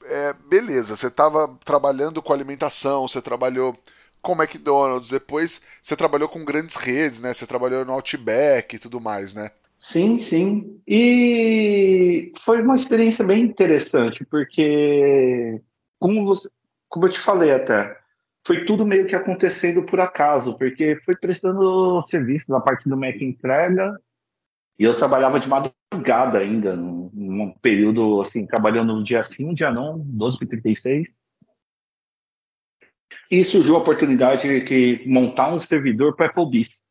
é, 0.04 0.32
beleza, 0.48 0.96
você 0.96 1.08
estava 1.08 1.58
trabalhando 1.64 2.22
com 2.22 2.32
alimentação, 2.32 3.06
você 3.06 3.20
trabalhou 3.20 3.76
com 4.22 4.40
McDonald's, 4.40 5.10
depois 5.10 5.62
você 5.82 5.96
trabalhou 5.96 6.28
com 6.28 6.44
grandes 6.44 6.76
redes, 6.76 7.20
né? 7.20 7.32
Você 7.32 7.46
trabalhou 7.46 7.84
no 7.84 7.92
Outback 7.92 8.76
e 8.76 8.78
tudo 8.78 9.00
mais, 9.00 9.34
né? 9.34 9.50
Sim, 9.78 10.20
sim. 10.20 10.78
E 10.86 11.99
foi 12.44 12.62
uma 12.62 12.76
experiência 12.76 13.24
bem 13.24 13.42
interessante, 13.42 14.24
porque, 14.24 15.60
como, 15.98 16.24
você, 16.24 16.48
como 16.88 17.06
eu 17.06 17.12
te 17.12 17.18
falei 17.18 17.52
até, 17.52 17.98
foi 18.46 18.64
tudo 18.64 18.86
meio 18.86 19.06
que 19.06 19.14
acontecendo 19.14 19.82
por 19.84 20.00
acaso, 20.00 20.56
porque 20.56 20.96
foi 21.04 21.14
prestando 21.16 22.02
serviço 22.06 22.50
na 22.50 22.60
parte 22.60 22.88
do 22.88 22.96
Mac 22.96 23.20
Entrega, 23.20 23.98
e 24.78 24.84
eu 24.84 24.96
trabalhava 24.96 25.38
de 25.38 25.46
madrugada 25.46 26.38
ainda, 26.38 26.74
num, 26.74 27.52
período 27.60 28.18
assim, 28.22 28.46
trabalhando 28.46 28.94
um 28.94 29.02
dia 29.02 29.22
sim, 29.24 29.44
um 29.44 29.52
dia 29.52 29.70
não, 29.70 29.98
12 29.98 30.38
para 30.38 30.48
36. 30.48 31.06
E 33.30 33.44
surgiu 33.44 33.76
a 33.76 33.80
oportunidade 33.80 34.64
de 34.64 35.02
montar 35.06 35.52
um 35.52 35.60
servidor 35.60 36.16
para 36.16 36.26
Applebee's. 36.26 36.82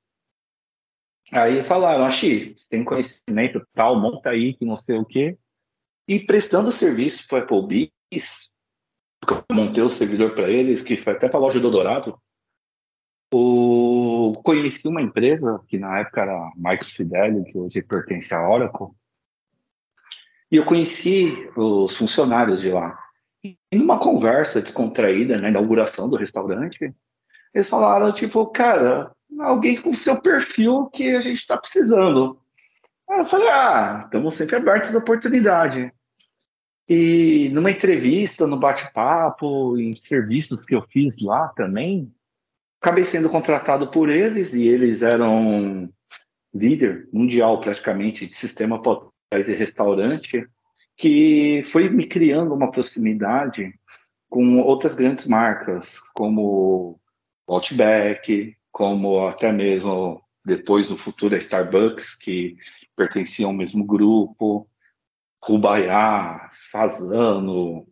Aí 1.31 1.63
falaram, 1.63 2.05
Axi, 2.05 2.55
você 2.57 2.67
tem 2.69 2.83
conhecimento 2.83 3.65
tal, 3.73 3.99
monta 3.99 4.31
aí, 4.31 4.53
que 4.53 4.65
não 4.65 4.75
sei 4.75 4.97
o 4.97 5.05
quê. 5.05 5.37
E 6.07 6.19
prestando 6.19 6.71
serviço 6.71 7.27
para 7.27 7.39
Applebee's, 7.39 8.51
eu 9.27 9.55
montei 9.55 9.83
o 9.83 9.89
servidor 9.89 10.33
para 10.33 10.49
eles, 10.49 10.81
que 10.81 10.95
foi 10.95 11.13
até 11.13 11.29
para 11.29 11.37
a 11.37 11.41
loja 11.41 11.59
do 11.59 11.69
Dourado, 11.69 12.19
o... 13.31 14.33
conheci 14.43 14.87
uma 14.87 15.01
empresa, 15.01 15.63
que 15.67 15.77
na 15.77 15.99
época 15.99 16.21
era 16.21 16.51
Marcos 16.55 16.91
Fidelio, 16.91 17.43
que 17.43 17.57
hoje 17.57 17.81
pertence 17.83 18.33
à 18.33 18.49
Oracle, 18.49 18.87
e 20.51 20.55
eu 20.55 20.65
conheci 20.65 21.47
os 21.55 21.95
funcionários 21.95 22.61
de 22.61 22.71
lá. 22.71 22.97
E 23.43 23.55
numa 23.71 23.99
conversa 23.99 24.61
descontraída, 24.61 25.37
na 25.37 25.49
inauguração 25.49 26.09
do 26.09 26.17
restaurante, 26.17 26.91
eles 27.53 27.69
falaram, 27.69 28.11
tipo, 28.11 28.45
cara, 28.47 29.15
alguém 29.37 29.81
com 29.81 29.93
seu 29.93 30.19
perfil 30.19 30.87
que 30.87 31.15
a 31.15 31.21
gente 31.21 31.39
está 31.39 31.57
precisando. 31.57 32.39
Aí 33.09 33.19
eu 33.19 33.25
falei, 33.25 33.49
ah, 33.49 34.01
estamos 34.03 34.35
sempre 34.35 34.55
abertos 34.55 34.95
à 34.95 34.99
oportunidade. 34.99 35.91
E 36.87 37.49
numa 37.53 37.71
entrevista, 37.71 38.47
no 38.47 38.59
bate-papo, 38.59 39.77
em 39.77 39.95
serviços 39.95 40.65
que 40.65 40.75
eu 40.75 40.81
fiz 40.89 41.19
lá 41.21 41.49
também, 41.49 42.11
acabei 42.81 43.03
sendo 43.03 43.29
contratado 43.29 43.91
por 43.91 44.09
eles 44.09 44.53
e 44.53 44.67
eles 44.67 45.01
eram 45.01 45.89
líder 46.53 47.07
mundial 47.13 47.61
praticamente 47.61 48.25
de 48.25 48.33
sistema 48.33 48.77
hotéis 48.77 49.47
e 49.47 49.53
restaurante 49.53 50.47
que 50.97 51.63
foi 51.67 51.89
me 51.89 52.05
criando 52.05 52.53
uma 52.53 52.71
proximidade 52.71 53.73
com 54.29 54.59
outras 54.59 54.95
grandes 54.95 55.27
marcas, 55.27 55.99
como 56.13 56.99
Outback, 57.47 58.55
como 58.71 59.27
até 59.27 59.51
mesmo 59.51 60.21
depois 60.45 60.89
no 60.89 60.97
futuro 60.97 61.35
a 61.35 61.37
Starbucks, 61.37 62.15
que 62.15 62.57
pertenciam 62.95 63.51
ao 63.51 63.55
mesmo 63.55 63.85
grupo, 63.85 64.69
Rubaiá, 65.43 66.51
Fazano, 66.71 67.87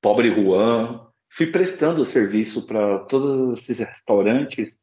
Pobre 0.00 0.34
Juan. 0.34 1.06
Fui 1.30 1.46
prestando 1.46 2.04
serviço 2.04 2.66
para 2.66 3.00
todos 3.06 3.58
esses 3.58 3.78
restaurantes. 3.78 4.80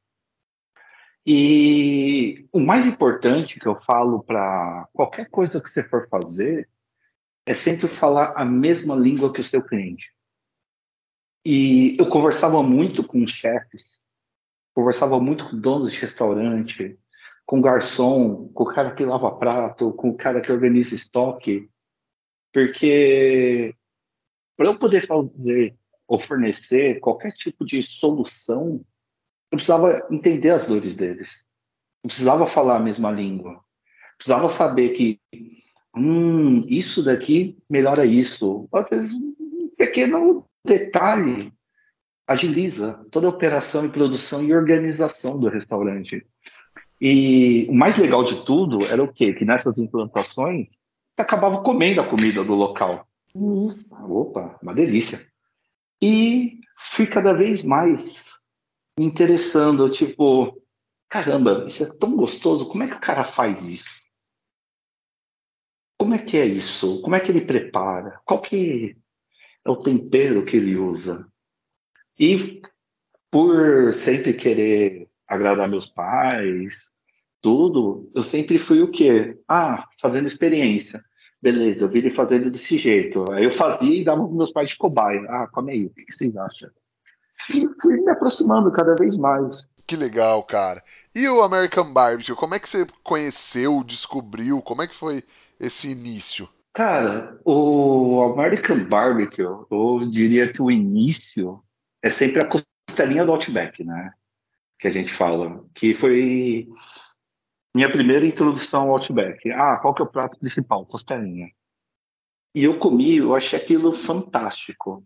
E 1.25 2.47
o 2.51 2.59
mais 2.59 2.87
importante 2.87 3.59
que 3.59 3.67
eu 3.67 3.79
falo 3.81 4.23
para 4.23 4.87
qualquer 4.93 5.29
coisa 5.29 5.61
que 5.61 5.69
você 5.69 5.83
for 5.83 6.07
fazer 6.09 6.67
é 7.45 7.53
sempre 7.53 7.87
falar 7.87 8.33
a 8.35 8.45
mesma 8.45 8.95
língua 8.95 9.31
que 9.31 9.41
o 9.41 9.43
seu 9.43 9.61
cliente. 9.61 10.11
E 11.45 11.97
eu 11.99 12.07
conversava 12.07 12.63
muito 12.63 13.03
com 13.03 13.25
chefes, 13.27 14.05
conversava 14.73 15.19
muito 15.19 15.49
com 15.49 15.59
donos 15.59 15.91
de 15.91 15.99
restaurante, 15.99 16.97
com 17.45 17.61
garçom, 17.61 18.47
com 18.53 18.63
o 18.63 18.73
cara 18.73 18.93
que 18.93 19.03
lava 19.03 19.31
prato, 19.31 19.91
com 19.93 20.09
o 20.09 20.17
cara 20.17 20.41
que 20.41 20.51
organiza 20.51 20.95
estoque, 20.95 21.69
porque 22.53 23.73
para 24.55 24.67
eu 24.67 24.77
poder 24.77 25.05
fazer 25.05 25.75
ou 26.07 26.19
fornecer 26.19 26.99
qualquer 26.99 27.31
tipo 27.31 27.65
de 27.65 27.83
solução, 27.83 28.83
eu 29.51 29.57
precisava 29.57 30.05
entender 30.11 30.49
as 30.49 30.67
dores 30.67 30.95
deles. 30.95 31.45
Eu 32.03 32.07
precisava 32.07 32.47
falar 32.47 32.77
a 32.77 32.81
mesma 32.81 33.11
língua. 33.11 33.63
precisava 34.17 34.49
saber 34.49 34.89
que 34.89 35.19
hum, 35.95 36.65
isso 36.67 37.03
daqui 37.03 37.57
melhora 37.69 38.05
isso. 38.05 38.67
Às 38.73 38.89
vezes, 38.89 39.13
um 39.13 39.69
pequeno 39.77 40.45
detalhe 40.65 41.53
agiliza 42.29 43.03
toda 43.11 43.25
a 43.25 43.31
operação 43.31 43.87
e 43.87 43.89
produção 43.89 44.43
e 44.43 44.53
organização 44.53 45.39
do 45.39 45.49
restaurante. 45.49 46.23
E 47.01 47.65
o 47.67 47.73
mais 47.73 47.97
legal 47.97 48.23
de 48.23 48.45
tudo 48.45 48.85
era 48.85 49.01
o 49.01 49.11
quê? 49.11 49.33
Que 49.33 49.43
nessas 49.43 49.79
implantações, 49.79 50.67
você 51.15 51.23
acabava 51.23 51.63
comendo 51.63 52.01
a 52.01 52.07
comida 52.07 52.43
do 52.43 52.53
local. 52.53 53.07
Isso. 53.67 53.95
Opa, 53.95 54.59
uma 54.61 54.75
delícia. 54.75 55.25
E 55.99 56.59
fui 56.91 57.07
cada 57.07 57.33
vez 57.33 57.63
mais 57.63 58.35
me 58.99 59.07
interessando, 59.07 59.89
tipo, 59.89 60.61
caramba, 61.09 61.65
isso 61.67 61.81
é 61.81 61.97
tão 61.97 62.15
gostoso, 62.15 62.69
como 62.69 62.83
é 62.83 62.87
que 62.87 62.95
o 62.95 63.01
cara 63.01 63.25
faz 63.25 63.67
isso? 63.67 63.99
Como 65.97 66.13
é 66.13 66.19
que 66.19 66.37
é 66.37 66.45
isso? 66.45 67.01
Como 67.01 67.15
é 67.15 67.19
que 67.19 67.31
ele 67.31 67.41
prepara? 67.41 68.21
Qual 68.23 68.39
que 68.39 68.95
é 69.65 69.69
o 69.69 69.77
tempero 69.77 70.45
que 70.45 70.57
ele 70.57 70.75
usa? 70.75 71.27
E 72.19 72.61
por 73.31 73.93
sempre 73.93 74.33
querer 74.33 75.07
agradar 75.27 75.69
meus 75.69 75.87
pais, 75.87 76.89
tudo, 77.41 78.11
eu 78.13 78.23
sempre 78.23 78.57
fui 78.57 78.81
o 78.81 78.91
quê? 78.91 79.37
Ah, 79.47 79.87
fazendo 80.01 80.27
experiência. 80.27 81.03
Beleza, 81.41 81.85
eu 81.85 81.89
vi 81.89 81.99
ele 81.99 82.11
fazendo 82.11 82.51
desse 82.51 82.77
jeito. 82.77 83.31
Aí 83.31 83.45
eu 83.45 83.51
fazia 83.51 84.01
e 84.01 84.03
dava 84.03 84.25
para 84.25 84.35
meus 84.35 84.51
pais 84.51 84.69
de 84.69 84.77
cobaia. 84.77 85.21
Ah, 85.29 85.47
come 85.47 85.71
aí, 85.71 85.85
o 85.85 85.89
que 85.91 86.11
vocês 86.11 86.35
acham? 86.35 86.69
E 87.49 87.67
fui 87.81 87.95
me 88.01 88.09
aproximando 88.11 88.69
cada 88.71 88.95
vez 88.95 89.17
mais. 89.17 89.65
Que 89.87 89.95
legal, 89.95 90.43
cara. 90.43 90.83
E 91.15 91.27
o 91.29 91.41
American 91.41 91.91
Barbecue, 91.93 92.35
como 92.35 92.55
é 92.55 92.59
que 92.59 92.67
você 92.69 92.85
conheceu, 93.01 93.81
descobriu? 93.83 94.61
Como 94.61 94.81
é 94.81 94.87
que 94.87 94.95
foi 94.95 95.23
esse 95.59 95.89
início? 95.89 96.49
Cara, 96.73 97.39
o 97.45 98.21
American 98.21 98.83
Barbecue, 98.83 99.43
eu 99.43 100.01
diria 100.11 100.51
que 100.51 100.61
o 100.61 100.69
início 100.69 101.63
é 102.01 102.09
sempre 102.09 102.43
a 102.43 102.47
costelinha 102.47 103.25
do 103.25 103.31
Outback, 103.31 103.83
né? 103.83 104.13
Que 104.77 104.87
a 104.87 104.91
gente 104.91 105.11
fala. 105.13 105.65
Que 105.73 105.93
foi 105.93 106.67
minha 107.75 107.91
primeira 107.91 108.25
introdução 108.25 108.83
ao 108.83 108.91
Outback. 108.91 109.51
Ah, 109.51 109.77
qual 109.81 109.93
que 109.93 110.01
é 110.01 110.05
o 110.05 110.11
prato 110.11 110.39
principal? 110.39 110.85
Costelinha. 110.85 111.49
E 112.55 112.63
eu 112.63 112.79
comi, 112.79 113.17
eu 113.17 113.35
achei 113.35 113.59
aquilo 113.59 113.93
fantástico. 113.93 115.05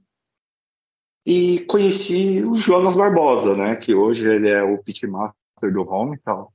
E 1.25 1.59
conheci 1.62 2.43
o 2.43 2.55
Jonas 2.55 2.95
Barbosa, 2.95 3.55
né? 3.55 3.75
Que 3.75 3.93
hoje 3.93 4.27
ele 4.27 4.50
é 4.50 4.62
o 4.62 4.81
pitmaster 4.81 5.73
do 5.73 5.81
home 5.81 6.15
e 6.15 6.19
tal. 6.19 6.53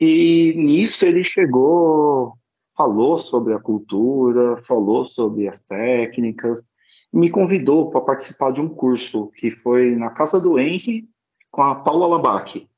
E 0.00 0.54
nisso 0.56 1.04
ele 1.04 1.22
chegou 1.22 2.38
falou 2.80 3.18
sobre 3.18 3.52
a 3.52 3.60
cultura, 3.60 4.56
falou 4.62 5.04
sobre 5.04 5.46
as 5.46 5.60
técnicas, 5.60 6.64
me 7.12 7.30
convidou 7.30 7.90
para 7.90 8.00
participar 8.00 8.52
de 8.52 8.60
um 8.60 8.68
curso 8.68 9.28
que 9.36 9.50
foi 9.50 9.96
na 9.96 10.10
casa 10.10 10.40
do 10.40 10.58
Henry 10.58 11.08
com 11.50 11.62
a 11.62 11.74
Paula 11.74 12.06
Labac. 12.06 12.68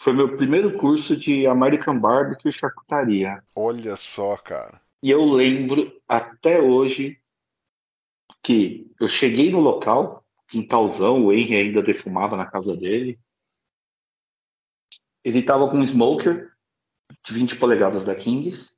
Foi 0.00 0.12
meu 0.12 0.36
primeiro 0.36 0.78
curso 0.78 1.16
de 1.16 1.46
American 1.46 1.98
Barbecue 1.98 2.48
e 2.48 2.52
charcutaria. 2.52 3.42
Olha 3.54 3.96
só, 3.96 4.36
cara. 4.36 4.80
E 5.02 5.10
eu 5.10 5.24
lembro 5.24 5.92
até 6.08 6.60
hoje 6.60 7.18
que 8.42 8.90
eu 9.00 9.08
cheguei 9.08 9.50
no 9.50 9.60
local, 9.60 10.24
quintalzão, 10.48 11.24
o 11.24 11.32
Henry 11.32 11.56
ainda 11.56 11.82
defumava 11.82 12.36
na 12.36 12.46
casa 12.46 12.76
dele. 12.76 13.18
Ele 15.22 15.38
estava 15.38 15.68
com 15.68 15.78
um 15.78 15.86
smoker 15.86 16.50
de 17.26 17.34
20 17.34 17.56
polegadas 17.56 18.04
da 18.04 18.14
Kings. 18.14 18.73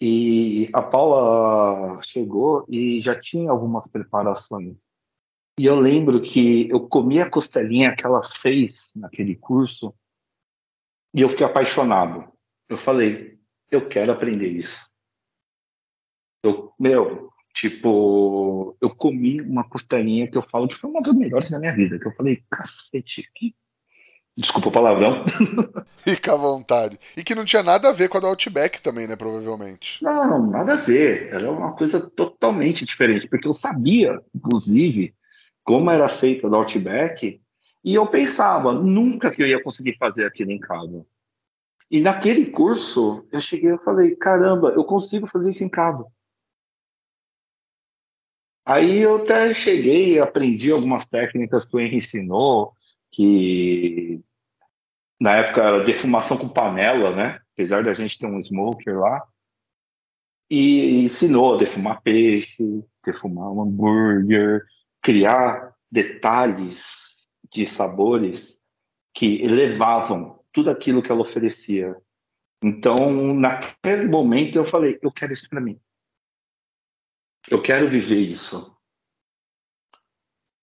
E 0.00 0.70
a 0.72 0.80
Paula 0.80 2.00
chegou 2.02 2.64
e 2.68 3.00
já 3.02 3.20
tinha 3.20 3.50
algumas 3.50 3.86
preparações. 3.86 4.80
E 5.58 5.66
eu 5.66 5.78
lembro 5.78 6.22
que 6.22 6.70
eu 6.70 6.88
comi 6.88 7.20
a 7.20 7.28
costelinha 7.28 7.94
que 7.94 8.06
ela 8.06 8.26
fez 8.26 8.90
naquele 8.96 9.36
curso 9.36 9.94
e 11.12 11.20
eu 11.20 11.28
fiquei 11.28 11.44
apaixonado. 11.44 12.32
Eu 12.66 12.78
falei, 12.78 13.38
eu 13.70 13.86
quero 13.86 14.10
aprender 14.10 14.48
isso. 14.48 14.90
Eu, 16.42 16.72
meu, 16.78 17.30
tipo, 17.54 18.74
eu 18.80 18.94
comi 18.94 19.42
uma 19.42 19.68
costelinha 19.68 20.30
que 20.30 20.38
eu 20.38 20.42
falo 20.48 20.66
que 20.66 20.76
foi 20.76 20.88
uma 20.88 21.02
das 21.02 21.14
melhores 21.14 21.50
da 21.50 21.58
minha 21.58 21.74
vida. 21.74 21.98
Que 21.98 22.06
eu 22.06 22.14
falei, 22.14 22.42
cacete, 22.50 23.30
que 23.34 23.54
Desculpa 24.36 24.68
o 24.68 24.72
palavrão. 24.72 25.24
Fica 25.98 26.32
à 26.32 26.36
vontade. 26.36 26.98
E 27.16 27.22
que 27.22 27.34
não 27.34 27.44
tinha 27.44 27.62
nada 27.62 27.90
a 27.90 27.92
ver 27.92 28.08
com 28.08 28.16
a 28.16 28.20
do 28.20 28.26
Outback 28.28 28.80
também, 28.80 29.06
né? 29.06 29.16
Provavelmente. 29.16 30.02
Não, 30.02 30.46
nada 30.46 30.74
a 30.74 30.76
ver. 30.76 31.28
Era 31.32 31.50
uma 31.50 31.74
coisa 31.74 32.00
totalmente 32.10 32.84
diferente. 32.84 33.28
Porque 33.28 33.46
eu 33.46 33.52
sabia, 33.52 34.18
inclusive, 34.34 35.14
como 35.62 35.90
era 35.90 36.08
feita 36.08 36.48
do 36.48 36.56
Outback. 36.56 37.40
E 37.84 37.94
eu 37.94 38.06
pensava, 38.06 38.72
nunca 38.72 39.30
que 39.30 39.42
eu 39.42 39.46
ia 39.46 39.62
conseguir 39.62 39.96
fazer 39.98 40.24
aquilo 40.24 40.52
em 40.52 40.60
casa. 40.60 41.04
E 41.90 42.00
naquele 42.00 42.46
curso, 42.46 43.26
eu 43.32 43.40
cheguei 43.40 43.74
e 43.74 43.78
falei, 43.78 44.14
caramba, 44.14 44.70
eu 44.70 44.84
consigo 44.84 45.26
fazer 45.26 45.50
isso 45.50 45.64
em 45.64 45.68
casa. 45.68 46.06
Aí 48.64 48.98
eu 48.98 49.16
até 49.16 49.52
cheguei 49.52 50.14
e 50.14 50.18
aprendi 50.20 50.70
algumas 50.70 51.04
técnicas 51.04 51.66
que 51.66 51.74
o 51.74 51.80
Henry 51.80 51.96
ensinou, 51.96 52.72
que 53.12 54.22
na 55.20 55.36
época 55.36 55.62
era 55.62 55.84
defumação 55.84 56.38
com 56.38 56.48
panela, 56.48 57.14
né? 57.14 57.40
Apesar 57.52 57.84
da 57.84 57.92
gente 57.92 58.18
ter 58.18 58.26
um 58.26 58.42
smoker 58.42 58.98
lá. 58.98 59.22
E 60.48 61.04
ensinou 61.04 61.54
a 61.54 61.58
defumar 61.58 62.02
peixe, 62.02 62.84
defumar 63.04 63.52
um 63.52 63.62
hambúrguer, 63.62 64.64
criar 65.02 65.74
detalhes 65.90 67.28
de 67.52 67.66
sabores 67.66 68.60
que 69.14 69.42
elevavam 69.42 70.40
tudo 70.52 70.70
aquilo 70.70 71.02
que 71.02 71.12
ela 71.12 71.22
oferecia. 71.22 71.96
Então, 72.62 73.34
naquele 73.34 74.06
momento, 74.06 74.56
eu 74.56 74.64
falei: 74.64 74.98
eu 75.02 75.12
quero 75.12 75.32
isso 75.32 75.48
para 75.48 75.60
mim. 75.60 75.80
Eu 77.48 77.62
quero 77.62 77.88
viver 77.88 78.20
isso. 78.20 78.79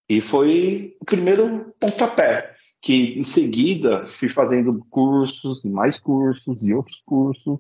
E 0.10 0.22
foi 0.22 0.96
o 1.02 1.06
primeiro 1.06 1.74
pontapé, 1.80 2.56
que 2.82 3.20
em 3.20 3.24
seguida 3.24 4.08
fui 4.08 4.30
fazendo 4.30 4.86
cursos, 4.90 5.64
mais 5.66 6.00
cursos 6.00 6.64
e 6.64 6.74
outros 6.74 7.02
cursos, 7.06 7.60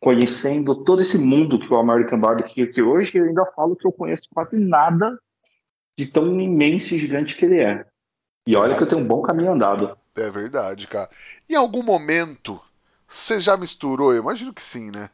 conhecendo 0.00 0.84
todo 0.84 1.02
esse 1.02 1.18
mundo 1.18 1.58
que 1.58 1.72
é 1.72 1.76
o 1.76 1.80
American 1.80 2.20
Bar, 2.20 2.42
que, 2.44 2.66
que 2.66 2.82
hoje 2.82 3.16
eu 3.16 3.24
ainda 3.24 3.44
falo 3.56 3.74
que 3.74 3.86
eu 3.86 3.92
conheço 3.92 4.28
quase 4.32 4.58
nada 4.58 5.18
de 5.98 6.06
tão 6.06 6.40
imenso 6.40 6.94
e 6.94 6.98
gigante 6.98 7.36
que 7.36 7.44
ele 7.44 7.60
é. 7.60 7.86
E 8.46 8.54
olha 8.54 8.76
que 8.76 8.82
eu 8.82 8.88
tenho 8.88 9.00
um 9.00 9.06
bom 9.06 9.22
caminho 9.22 9.52
andado. 9.52 9.96
É 10.14 10.30
verdade, 10.30 10.86
cara. 10.86 11.08
Em 11.48 11.54
algum 11.54 11.82
momento, 11.82 12.60
você 13.08 13.40
já 13.40 13.56
misturou, 13.56 14.12
eu 14.12 14.22
imagino 14.22 14.52
que 14.52 14.62
sim, 14.62 14.90
né? 14.90 15.08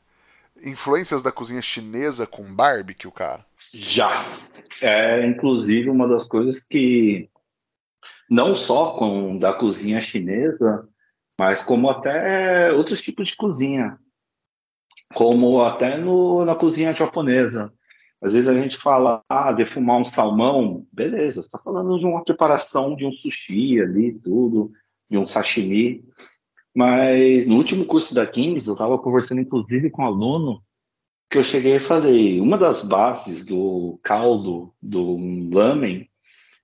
Influências 0.62 1.22
da 1.22 1.32
cozinha 1.32 1.62
chinesa 1.62 2.26
com 2.26 2.52
barbecue, 2.52 3.10
cara? 3.10 3.46
Já. 3.72 4.24
É, 4.80 5.26
inclusive, 5.26 5.90
uma 5.90 6.08
das 6.08 6.26
coisas 6.26 6.60
que, 6.60 7.28
não 8.28 8.56
só 8.56 8.96
com 8.96 9.38
da 9.38 9.52
cozinha 9.52 10.00
chinesa, 10.00 10.88
mas 11.38 11.62
como 11.62 11.88
até 11.88 12.72
outros 12.72 13.00
tipos 13.00 13.28
de 13.28 13.36
cozinha, 13.36 13.98
como 15.14 15.62
até 15.62 15.96
no, 15.96 16.44
na 16.44 16.54
cozinha 16.54 16.94
japonesa. 16.94 17.72
Às 18.22 18.34
vezes 18.34 18.48
a 18.48 18.54
gente 18.54 18.76
fala, 18.76 19.22
ah, 19.28 19.50
defumar 19.52 19.98
um 19.98 20.04
salmão, 20.04 20.86
beleza, 20.92 21.40
está 21.40 21.58
falando 21.58 21.98
de 21.98 22.04
uma 22.04 22.22
preparação 22.22 22.94
de 22.94 23.06
um 23.06 23.12
sushi 23.12 23.80
ali, 23.80 24.12
tudo, 24.18 24.70
de 25.08 25.16
um 25.16 25.26
sashimi. 25.26 26.04
Mas 26.74 27.46
no 27.46 27.56
último 27.56 27.84
curso 27.86 28.14
da 28.14 28.26
Kings, 28.26 28.68
eu 28.68 28.74
estava 28.74 28.98
conversando 28.98 29.40
inclusive 29.40 29.90
com 29.90 30.02
um 30.02 30.06
aluno 30.06 30.62
que 31.30 31.38
eu 31.38 31.44
cheguei 31.44 31.76
e 31.76 31.80
falei, 31.80 32.40
uma 32.40 32.58
das 32.58 32.82
bases 32.82 33.46
do 33.46 34.00
caldo 34.02 34.74
do 34.82 35.16
lamen 35.54 36.10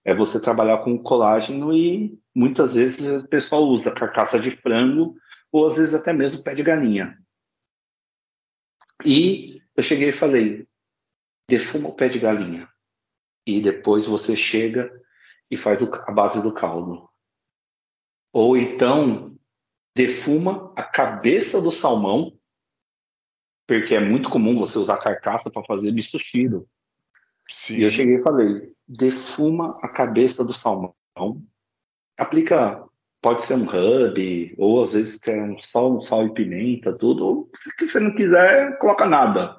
é 0.05 0.13
você 0.13 0.41
trabalhar 0.41 0.79
com 0.79 1.01
colágeno 1.01 1.73
e 1.73 2.21
muitas 2.35 2.75
vezes 2.75 3.07
o 3.07 3.29
pessoal 3.29 3.63
usa 3.63 3.95
carcaça 3.95 4.41
de 4.41 4.51
frango 4.51 5.17
ou 5.53 5.69
às 5.69 5.77
vezes 5.77 5.95
até 5.95 6.13
mesmo 6.13 6.43
pé 6.43 6.53
de 6.53 6.65
galinha. 6.65 7.17
E 9.05 9.63
eu 9.77 9.85
cheguei 9.85 10.09
e 10.09 10.13
falei, 10.13 10.67
defuma 11.49 11.91
o 11.91 11.95
pé 11.95 12.09
de 12.09 12.19
galinha 12.19 12.69
e 13.47 13.61
depois 13.61 14.05
você 14.05 14.35
chega 14.35 14.91
e 15.49 15.57
faz 15.57 15.81
a 15.81 16.11
base 16.11 16.43
do 16.43 16.53
caldo. 16.53 17.09
Ou 18.33 18.57
então 18.57 19.39
defuma 19.95 20.73
a 20.75 20.83
cabeça 20.83 21.61
do 21.63 21.71
salmão 21.71 22.37
porque 23.67 23.95
é 23.95 24.01
muito 24.01 24.31
comum 24.31 24.59
você 24.59 24.79
usar 24.79 24.99
carcaça 24.99 25.51
para 25.51 25.65
fazer 25.65 25.93
bistuchiro. 25.93 26.69
E 27.71 27.83
eu 27.83 27.91
cheguei 27.91 28.17
e 28.17 28.23
falei, 28.23 28.73
defuma 28.87 29.79
a 29.83 29.89
cabeça 29.89 30.45
do 30.45 30.53
salmão, 30.53 30.95
aplica, 32.17 32.85
pode 33.21 33.45
ser 33.45 33.55
um 33.55 33.65
rub, 33.65 34.55
ou 34.59 34.83
às 34.83 34.93
vezes 34.93 35.19
quer 35.19 35.43
um 35.43 35.59
sal, 35.61 36.03
sal 36.03 36.27
e 36.27 36.35
pimenta, 36.35 36.93
tudo, 36.93 37.25
ou 37.25 37.51
se 37.59 37.71
você 37.89 38.01
não 38.01 38.15
quiser, 38.15 38.79
coloca 38.79 39.07
nada. 39.07 39.57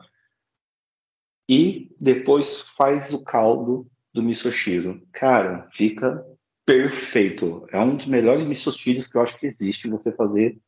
E 1.50 1.96
depois 2.00 2.62
faz 2.76 3.14
o 3.14 3.24
caldo 3.24 3.88
do 4.14 4.22
misoshiro. 4.22 5.02
Cara, 5.14 5.70
fica 5.74 6.26
perfeito. 6.66 7.66
É 7.72 7.80
um 7.80 7.96
dos 7.96 8.08
melhores 8.08 8.44
misoshiros 8.44 9.08
que 9.08 9.16
eu 9.16 9.22
acho 9.22 9.38
que 9.38 9.48
existe 9.48 9.90
você 9.90 10.12
fazer 10.12 10.60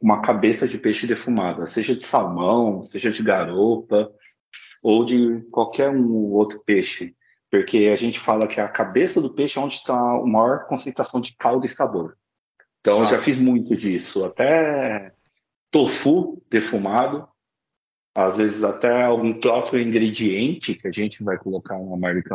uma 0.00 0.20
cabeça 0.20 0.68
de 0.68 0.78
peixe 0.78 1.06
defumada, 1.06 1.66
seja 1.66 1.94
de 1.94 2.06
salmão, 2.06 2.82
seja 2.82 3.10
de 3.10 3.22
garopa 3.22 4.10
ou 4.82 5.04
de 5.04 5.40
qualquer 5.50 5.90
um 5.90 6.32
outro 6.32 6.62
peixe, 6.64 7.16
porque 7.50 7.90
a 7.92 7.96
gente 7.96 8.18
fala 8.18 8.46
que 8.46 8.60
a 8.60 8.68
cabeça 8.68 9.20
do 9.20 9.34
peixe 9.34 9.58
é 9.58 9.62
onde 9.62 9.76
está 9.76 9.94
a 9.94 10.26
maior 10.26 10.66
concentração 10.66 11.20
de 11.20 11.34
caldo 11.36 11.64
e 11.64 11.70
sabor. 11.70 12.16
Então 12.80 12.98
ah. 12.98 13.00
eu 13.00 13.06
já 13.06 13.20
fiz 13.20 13.38
muito 13.38 13.74
disso, 13.74 14.24
até 14.24 15.12
tofu 15.70 16.42
defumado, 16.50 17.26
às 18.14 18.36
vezes 18.36 18.62
até 18.62 19.04
algum 19.04 19.40
próprio 19.40 19.80
ingrediente 19.80 20.74
que 20.74 20.86
a 20.86 20.92
gente 20.92 21.24
vai 21.24 21.36
colocar 21.36 21.76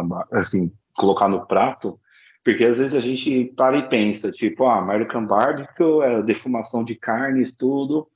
Bar, 0.03 0.27
assim, 0.31 0.71
colocar 0.93 1.29
no 1.29 1.45
prato, 1.45 1.99
porque 2.43 2.63
às 2.63 2.77
vezes 2.77 2.95
a 2.95 2.99
gente 2.99 3.45
para 3.55 3.77
e 3.77 3.89
pensa, 3.89 4.31
tipo, 4.31 4.65
ah, 4.65 4.79
American 4.79 5.25
Barbecue 5.25 6.01
é 6.03 6.21
defumação 6.23 6.83
de 6.83 6.95
carnes, 6.95 7.55
tudo, 7.55 8.07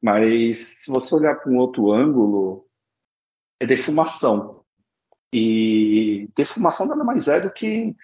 mas 0.00 0.58
se 0.58 0.90
você 0.90 1.14
olhar 1.14 1.34
para 1.36 1.50
um 1.50 1.56
outro 1.56 1.92
ângulo, 1.92 2.66
é 3.60 3.66
defumação. 3.66 4.62
E 5.32 6.28
defumação 6.34 6.86
nada 6.86 7.04
mais 7.04 7.28
é 7.28 7.40
do 7.40 7.52
que 7.52 7.94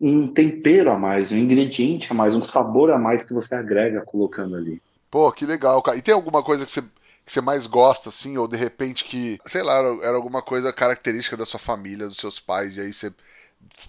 um 0.00 0.32
tempero 0.32 0.90
a 0.90 0.98
mais, 0.98 1.32
um 1.32 1.36
ingrediente 1.36 2.10
a 2.12 2.14
mais, 2.14 2.34
um 2.34 2.42
sabor 2.42 2.90
a 2.92 2.98
mais 2.98 3.24
que 3.24 3.34
você 3.34 3.54
agrega 3.54 4.02
colocando 4.02 4.54
ali. 4.54 4.80
Pô, 5.10 5.32
que 5.32 5.44
legal, 5.44 5.82
cara. 5.82 5.96
E 5.96 6.02
tem 6.02 6.14
alguma 6.14 6.42
coisa 6.42 6.64
que 6.64 6.70
você, 6.70 6.82
que 6.82 7.32
você 7.32 7.40
mais 7.40 7.66
gosta, 7.66 8.10
assim, 8.10 8.36
ou 8.36 8.46
de 8.46 8.56
repente 8.56 9.04
que, 9.04 9.40
sei 9.46 9.62
lá, 9.62 9.78
era 10.02 10.14
alguma 10.14 10.40
coisa 10.40 10.72
característica 10.72 11.36
da 11.36 11.44
sua 11.44 11.58
família, 11.58 12.06
dos 12.06 12.18
seus 12.18 12.38
pais, 12.38 12.76
e 12.76 12.80
aí 12.80 12.92
você 12.92 13.12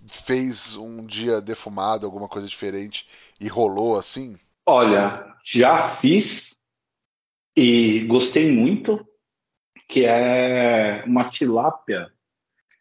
fez 0.07 0.75
um 0.75 1.05
dia 1.05 1.41
defumado, 1.41 2.05
alguma 2.05 2.27
coisa 2.27 2.47
diferente 2.47 3.07
e 3.39 3.47
rolou 3.47 3.97
assim? 3.97 4.35
Olha, 4.65 5.35
já 5.43 5.89
fiz 5.89 6.55
e 7.55 8.01
gostei 8.01 8.51
muito, 8.51 9.05
que 9.87 10.05
é 10.05 11.03
uma 11.05 11.25
tilápia 11.25 12.11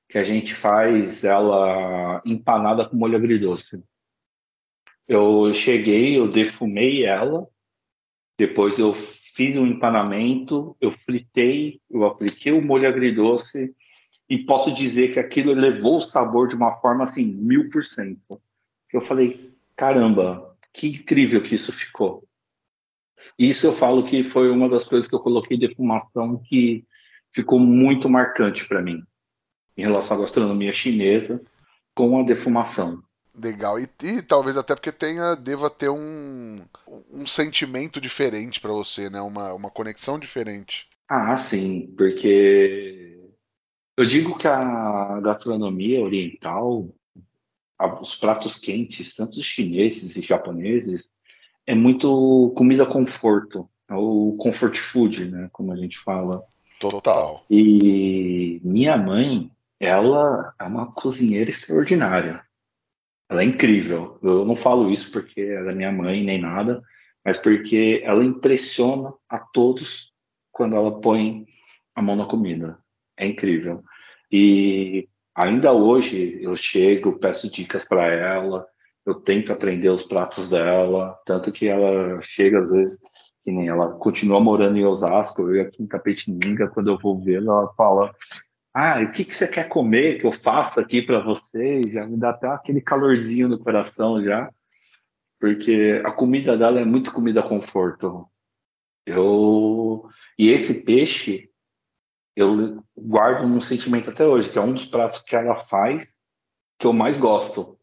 que 0.09 0.19
a 0.19 0.25
gente 0.25 0.55
faz 0.55 1.25
ela 1.25 2.23
empanada 2.25 2.89
com 2.89 2.97
molho 2.97 3.17
agridoce. 3.17 3.83
Eu 5.07 5.53
cheguei, 5.55 6.19
eu 6.19 6.31
defumei 6.31 7.05
ela, 7.05 7.47
depois 8.39 8.79
eu 8.79 8.95
fiz 9.35 9.57
um 9.57 9.67
empanamento, 9.67 10.77
eu 10.81 10.91
fritei, 10.91 11.81
eu 11.91 12.05
apliquei 12.05 12.53
o 12.53 12.63
molho 12.63 12.89
agridoce 12.89 13.75
e 14.29 14.39
posso 14.39 14.75
dizer 14.75 15.13
que 15.13 15.21
aquilo 15.21 15.53
elevou 15.53 15.99
o 15.99 16.03
sabor 16.03 16.49
de 16.49 16.55
uma 16.55 16.77
forma 16.81 17.05
assim, 17.05 17.25
mil 17.25 17.71
por 17.71 17.85
cento. 17.85 18.41
Eu 18.93 19.01
falei, 19.01 19.55
caramba, 19.77 20.57
que 20.73 20.89
incrível 20.89 21.43
que 21.43 21.55
isso 21.55 21.73
ficou. 21.73 22.25
Isso 23.39 23.67
eu 23.67 23.73
falo 23.73 24.05
que 24.05 24.23
foi 24.23 24.51
uma 24.51 24.69
das 24.69 24.85
coisas 24.85 25.09
que 25.09 25.15
eu 25.15 25.21
coloquei 25.21 25.57
de 25.57 25.67
defumação 25.69 26.41
que 26.45 26.85
ficou 27.33 27.59
muito 27.59 28.09
marcante 28.09 28.67
para 28.67 28.83
mim 28.83 29.03
em 29.77 29.83
relação 29.83 30.17
à 30.17 30.21
gastronomia 30.21 30.73
chinesa 30.73 31.41
com 31.95 32.21
a 32.21 32.25
defumação. 32.25 33.03
Legal. 33.35 33.79
E, 33.79 33.89
e, 34.03 34.23
talvez 34.23 34.57
até 34.57 34.75
porque 34.75 34.91
tenha, 34.91 35.37
deva 35.37 35.71
ter 35.71 35.89
um, 35.89 36.65
um 37.11 37.25
sentimento 37.25 38.01
diferente 38.01 38.61
para 38.61 38.73
você, 38.73 39.09
né? 39.09 39.21
Uma, 39.21 39.53
uma 39.53 39.71
conexão 39.71 40.19
diferente. 40.19 40.89
Ah, 41.09 41.37
sim, 41.39 41.95
porque 41.97 43.08
eu 43.99 44.07
digo 44.07 44.39
que 44.39 44.47
a 44.47 45.19
gastronomia 45.21 46.01
oriental, 46.01 46.89
os 48.01 48.15
pratos 48.15 48.57
quentes, 48.57 49.17
tanto 49.17 49.43
chineses 49.43 50.15
e 50.17 50.23
japoneses, 50.23 51.11
é 51.67 51.75
muito 51.75 52.55
comida 52.57 52.87
conforto, 52.87 53.69
é 53.91 53.95
o 53.95 54.37
comfort 54.39 54.77
food, 54.77 55.25
né? 55.25 55.49
Como 55.53 55.73
a 55.73 55.77
gente 55.77 55.99
fala. 55.99 56.45
Total. 56.79 57.45
E 57.51 58.61
minha 58.63 58.97
mãe, 58.97 59.51
ela 59.81 60.55
é 60.61 60.63
uma 60.63 60.93
cozinheira 60.93 61.51
extraordinária. 61.51 62.45
Ela 63.29 63.43
é 63.43 63.47
incrível. 63.47 64.17
Eu 64.23 64.45
não 64.45 64.55
falo 64.55 64.93
isso 64.93 65.11
porque 65.11 65.41
ela 65.41 65.73
é 65.73 65.75
minha 65.75 65.91
mãe 65.91 66.23
nem 66.23 66.41
nada, 66.41 66.85
mas 67.25 67.37
porque 67.37 68.01
ela 68.05 68.25
impressiona 68.25 69.13
a 69.29 69.41
todos 69.41 70.13
quando 70.53 70.77
ela 70.77 71.01
põe 71.01 71.47
a 71.97 72.01
mão 72.01 72.15
na 72.15 72.27
comida. 72.27 72.79
É 73.19 73.27
incrível. 73.27 73.83
E 74.31 75.09
ainda 75.35 75.73
hoje 75.73 76.39
eu 76.43 76.55
chego, 76.55 77.19
peço 77.19 77.51
dicas 77.51 77.85
para 77.85 78.07
ela, 78.07 78.67
eu 79.05 79.15
tento 79.15 79.53
aprender 79.53 79.89
os 79.89 80.05
pratos 80.05 80.51
dela, 80.51 81.19
tanto 81.27 81.51
que 81.51 81.67
ela 81.67 82.21
chega 82.23 82.61
às 82.61 82.71
vezes 82.71 82.99
que 83.45 83.51
nem 83.51 83.69
ela 83.69 83.93
continua 83.95 84.41
morando 84.41 84.77
em 84.77 84.85
Osasco, 84.85 85.51
eu 85.51 85.63
aqui 85.63 85.83
em 85.83 85.87
Tapetininga, 85.87 86.69
quando 86.69 86.89
eu 86.91 86.99
vou 86.99 87.19
vê-la, 87.19 87.53
ela 87.53 87.75
fala 87.75 88.15
ah, 88.75 89.03
o 89.03 89.11
que, 89.11 89.25
que 89.25 89.35
você 89.35 89.49
quer 89.49 89.69
comer 89.69 90.21
que 90.21 90.27
eu 90.27 90.33
faço 90.33 90.79
aqui 90.79 91.03
para 91.03 91.21
você? 91.21 91.81
Já 91.89 92.07
me 92.07 92.17
dá 92.17 92.31
até 92.31 92.47
aquele 92.47 92.81
calorzinho 92.81 93.49
no 93.49 93.59
coração 93.59 94.23
já, 94.23 94.53
porque 95.41 96.01
a 96.05 96.13
comida 96.13 96.57
dela 96.57 96.81
é 96.81 96.85
muito 96.85 97.13
comida 97.13 97.43
conforto. 97.43 98.29
Eu 99.07 100.07
e 100.39 100.51
esse 100.51 100.85
peixe 100.85 101.51
eu 102.39 102.85
guardo 102.97 103.45
um 103.45 103.61
sentimento 103.61 104.11
até 104.11 104.25
hoje, 104.25 104.49
que 104.49 104.59
é 104.59 104.61
um 104.61 104.73
dos 104.73 104.85
pratos 104.85 105.21
que 105.21 105.35
ela 105.35 105.65
faz 105.65 106.19
que 106.79 106.87
eu 106.87 106.93
mais 106.93 107.19
gosto. 107.19 107.77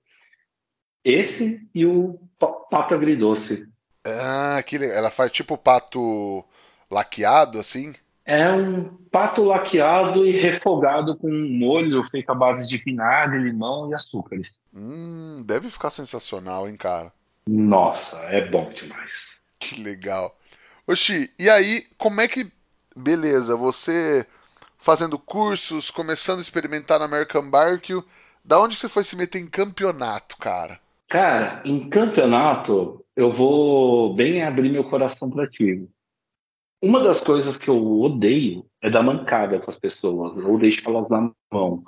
Esse 1.03 1.67
e 1.75 1.85
o 1.85 2.17
pato 2.39 2.95
agridoce. 2.95 3.69
Ah, 4.07 4.63
que 4.65 4.77
ela 4.77 5.11
faz 5.11 5.29
tipo 5.31 5.57
pato 5.57 6.43
laqueado 6.89 7.59
assim? 7.59 7.93
É 8.23 8.49
um 8.49 8.85
pato 9.11 9.43
laqueado 9.43 10.25
e 10.25 10.31
refogado 10.31 11.17
com 11.17 11.27
um 11.27 11.49
molho 11.49 12.01
feito 12.05 12.29
à 12.29 12.33
base 12.33 12.65
de 12.65 12.77
vinagre, 12.77 13.43
limão 13.43 13.91
e 13.91 13.93
açúcares. 13.93 14.61
Hum, 14.73 15.43
deve 15.45 15.69
ficar 15.69 15.91
sensacional, 15.91 16.67
hein, 16.67 16.77
cara? 16.77 17.11
Nossa, 17.45 18.17
é 18.29 18.49
bom 18.49 18.69
demais. 18.69 19.37
Que 19.59 19.81
legal. 19.81 20.39
Oxi, 20.87 21.29
e 21.37 21.49
aí, 21.49 21.85
como 21.97 22.21
é 22.21 22.27
que. 22.27 22.49
Beleza, 22.95 23.57
você 23.57 24.25
fazendo 24.85 25.17
cursos, 25.17 25.89
começando 25.89 26.37
a 26.37 26.41
experimentar 26.43 26.99
na 26.99 27.05
American 27.05 27.49
Barbecue, 27.49 28.03
da 28.43 28.61
onde 28.61 28.77
você 28.77 28.87
foi 28.87 29.03
se 29.03 29.15
meter 29.15 29.39
em 29.39 29.47
campeonato, 29.47 30.37
cara? 30.37 30.79
Cara, 31.09 31.63
em 31.65 31.89
campeonato, 31.89 33.03
eu 33.15 33.33
vou 33.33 34.13
bem 34.13 34.43
abrir 34.43 34.69
meu 34.69 34.83
coração 34.83 35.27
para 35.27 35.49
ti. 35.49 35.89
Uma 36.83 36.99
das 36.99 37.21
coisas 37.21 37.57
que 37.57 37.67
eu 37.67 37.99
odeio 37.99 38.63
é 38.79 38.87
dar 38.87 39.01
mancada 39.01 39.59
com 39.59 39.71
as 39.71 39.79
pessoas, 39.79 40.37
ou 40.37 40.59
deixá-las 40.59 41.09
na 41.09 41.31
mão. 41.51 41.83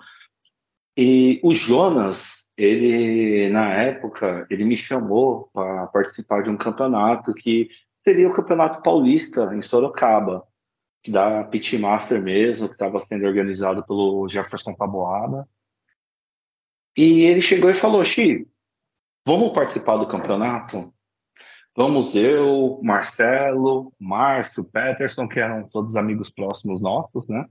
E 0.97 1.39
o 1.43 1.53
Jonas, 1.53 2.47
ele, 2.57 3.47
na 3.51 3.73
época, 3.73 4.47
ele 4.49 4.65
me 4.65 4.75
chamou 4.75 5.51
para 5.53 5.86
participar 5.86 6.41
de 6.41 6.49
um 6.49 6.57
campeonato 6.57 7.31
que 7.36 7.69
seria 8.01 8.27
o 8.27 8.33
Campeonato 8.33 8.81
Paulista, 8.81 9.53
em 9.53 9.62
Sorocaba, 9.62 10.46
da 11.12 11.43
Pitmaster 11.43 12.22
mesmo, 12.22 12.67
que 12.67 12.76
estava 12.76 13.00
sendo 13.00 13.26
organizado 13.26 13.86
pelo 13.86 14.28
Jefferson 14.28 14.74
Taboada. 14.74 15.48
E 16.96 17.22
ele 17.22 17.41
chegou 17.41 17.70
e 17.70 17.76
falou, 17.76 18.04
Xi, 18.04 18.48
vamos 19.26 19.54
participar 19.54 19.98
do 19.98 20.08
campeonato? 20.08 20.93
Vamos 21.76 22.15
eu, 22.15 22.80
Marcelo, 22.82 23.93
Márcio, 24.00 24.63
Peterson, 24.63 25.28
que 25.28 25.39
eram 25.39 25.70
todos 25.70 25.96
amigos 25.96 26.32
próximos 26.32 26.82
nossos, 26.82 27.28
né? 27.28 27.46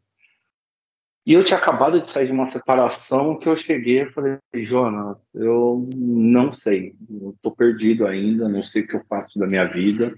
E 1.25 1.33
eu 1.33 1.45
tinha 1.45 1.59
acabado 1.59 2.01
de 2.01 2.11
sair 2.11 2.27
de 2.27 2.33
uma 2.33 2.51
separação 2.51 3.37
que 3.37 3.49
eu 3.49 3.57
cheguei 3.57 4.01
e 4.01 4.11
falei, 4.13 4.39
Jonas, 4.55 5.21
eu 5.35 5.89
não 5.97 6.53
sei, 6.53 6.95
eu 7.11 7.37
tô 7.43 7.51
perdido 7.51 8.07
ainda, 8.07 8.49
não 8.49 8.63
sei 8.63 8.83
o 8.83 8.87
que 8.87 8.95
eu 8.95 9.05
faço 9.09 9.37
da 9.39 9.47
minha 9.47 9.65
vida. 9.65 10.15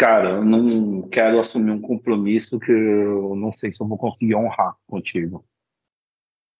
Cara, 0.00 0.30
eu 0.30 0.44
não 0.46 1.06
quero 1.10 1.38
assumir 1.38 1.72
um 1.72 1.80
compromisso 1.82 2.58
que 2.58 2.72
eu 2.72 3.36
não 3.36 3.52
sei 3.52 3.70
se 3.70 3.82
eu 3.82 3.86
vou 3.86 3.98
conseguir 3.98 4.34
honrar 4.34 4.74
contigo. 4.86 5.44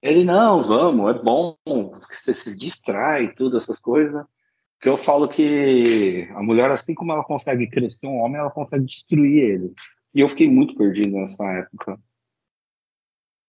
Ele, 0.03 0.25
não, 0.25 0.63
vamos, 0.63 1.09
é 1.09 1.19
bom, 1.19 1.57
você 1.67 2.35
se 2.35 2.55
distrai, 2.55 3.33
tudo, 3.33 3.57
essas 3.57 3.81
coisas 3.81 4.27
que 4.79 4.91
eu 4.91 4.99
falo 4.99 5.27
que 5.27 6.29
a 6.35 6.43
mulher, 6.43 6.71
assim 6.71 6.95
como 6.95 7.13
ela 7.13 7.25
consegue 7.25 7.67
crescer 7.67 8.07
um 8.07 8.19
homem, 8.19 8.39
ela 8.39 8.51
consegue 8.51 8.85
destruir 8.85 9.43
ele. 9.43 9.75
E 10.15 10.21
eu 10.21 10.29
fiquei 10.29 10.51
muito 10.51 10.77
perdido 10.77 11.17
nessa 11.17 11.43
época. 11.47 11.99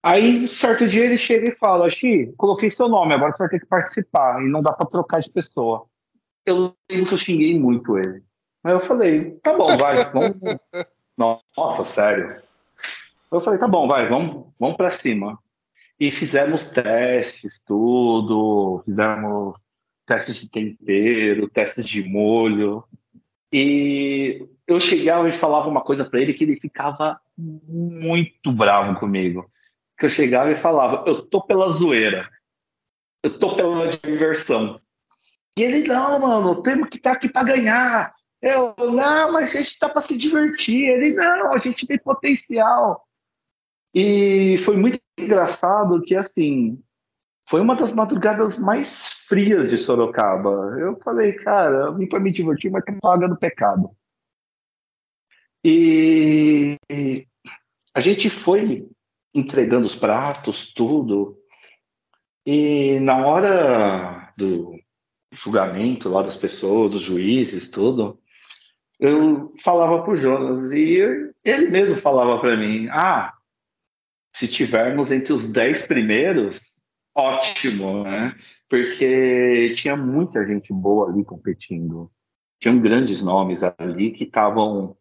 Aí, 0.01 0.47
certo 0.47 0.87
dia, 0.87 1.03
ele 1.03 1.17
chega 1.17 1.51
e 1.51 1.57
fala: 1.57 1.89
Xi, 1.89 2.33
coloquei 2.37 2.71
seu 2.71 2.87
nome, 2.87 3.13
agora 3.13 3.33
você 3.33 3.39
vai 3.39 3.49
ter 3.49 3.59
que 3.59 3.65
participar, 3.65 4.41
e 4.41 4.47
não 4.47 4.61
dá 4.61 4.71
para 4.71 4.87
trocar 4.87 5.19
de 5.19 5.29
pessoa. 5.29 5.85
Eu 6.45 6.73
lembro 6.89 7.07
que 7.07 7.13
eu 7.13 7.17
xinguei 7.17 7.59
muito 7.59 7.97
ele. 7.97 8.30
Aí 8.63 8.73
eu 8.73 8.79
falei: 8.79 9.31
tá 9.43 9.55
bom, 9.55 9.77
vai, 9.77 10.11
vamos. 10.11 10.37
Nossa, 11.17 11.85
sério. 11.85 12.41
Eu 13.31 13.41
falei: 13.41 13.59
tá 13.59 13.67
bom, 13.67 13.87
vai, 13.87 14.07
vamos, 14.07 14.47
vamos 14.59 14.77
para 14.77 14.91
cima. 14.91 15.39
E 15.99 16.11
fizemos 16.11 16.67
testes, 16.67 17.61
tudo, 17.65 18.81
fizemos 18.85 19.57
testes 20.05 20.35
de 20.35 20.49
tempero, 20.49 21.49
testes 21.49 21.85
de 21.85 22.03
molho. 22.03 22.83
E 23.51 24.47
eu 24.65 24.79
chegava 24.79 25.27
e 25.27 25.33
falava 25.33 25.69
uma 25.69 25.81
coisa 25.81 26.05
para 26.05 26.21
ele 26.21 26.33
que 26.33 26.43
ele 26.43 26.59
ficava 26.59 27.19
muito 27.37 28.51
bravo 28.51 28.99
comigo. 28.99 29.49
Que 29.97 30.05
eu 30.05 30.09
chegava 30.09 30.51
e 30.51 30.57
falava: 30.57 31.03
"Eu 31.07 31.23
tô 31.23 31.41
pela 31.41 31.69
zoeira. 31.69 32.29
Eu 33.23 33.37
tô 33.37 33.55
pela 33.55 33.87
diversão". 33.89 34.79
E 35.57 35.63
ele: 35.63 35.87
"Não, 35.87 36.19
mano, 36.19 36.61
temos 36.61 36.89
que 36.89 36.97
estar 36.97 37.11
tá 37.11 37.15
aqui 37.17 37.29
para 37.29 37.43
ganhar". 37.43 38.13
Eu: 38.41 38.75
"Não, 38.77 39.31
mas 39.31 39.55
a 39.55 39.59
gente 39.59 39.77
tá 39.77 39.89
para 39.89 40.01
se 40.01 40.17
divertir". 40.17 40.89
Ele: 40.89 41.13
"Não, 41.13 41.53
a 41.53 41.57
gente 41.57 41.85
tem 41.85 41.97
potencial". 41.99 43.05
E 43.93 44.57
foi 44.59 44.77
muito 44.77 44.99
engraçado 45.19 46.01
que 46.01 46.15
assim, 46.15 46.81
foi 47.51 47.59
uma 47.59 47.75
das 47.75 47.93
madrugadas 47.93 48.57
mais 48.57 49.09
frias 49.27 49.69
de 49.69 49.77
Sorocaba. 49.77 50.77
Eu 50.79 50.97
falei, 51.03 51.33
cara, 51.33 51.87
eu 51.87 51.97
vim 51.97 52.07
para 52.07 52.19
me 52.19 52.31
divertir, 52.31 52.71
mas 52.71 52.85
tem 52.85 52.97
paga 52.97 53.27
do 53.27 53.37
pecado. 53.37 53.91
E, 55.61 56.77
e 56.89 57.27
a 57.93 57.99
gente 57.99 58.29
foi 58.29 58.89
entregando 59.35 59.85
os 59.85 59.95
pratos, 59.95 60.73
tudo. 60.73 61.37
E 62.45 62.99
na 63.01 63.25
hora 63.27 64.33
do 64.37 64.79
julgamento 65.33 66.07
lá 66.07 66.23
das 66.23 66.37
pessoas, 66.37 66.91
dos 66.91 67.01
juízes, 67.01 67.69
tudo, 67.69 68.20
eu 69.01 69.51
falava 69.63 70.03
para 70.03 70.13
o 70.13 70.15
Jonas 70.15 70.71
e 70.71 71.33
ele 71.43 71.69
mesmo 71.69 71.99
falava 71.99 72.39
para 72.39 72.55
mim: 72.55 72.87
ah, 72.91 73.33
se 74.31 74.47
tivermos 74.47 75.11
entre 75.11 75.33
os 75.33 75.51
dez 75.51 75.87
primeiros, 75.87 76.61
ótimo, 77.17 78.03
né? 78.03 78.35
Porque 78.69 79.73
tinha 79.75 79.97
muita 79.97 80.45
gente 80.45 80.71
boa 80.71 81.09
ali 81.09 81.25
competindo. 81.25 82.11
Tinham 82.59 82.79
grandes 82.79 83.23
nomes 83.23 83.63
ali 83.63 84.11
que 84.11 84.25
estavam 84.25 84.95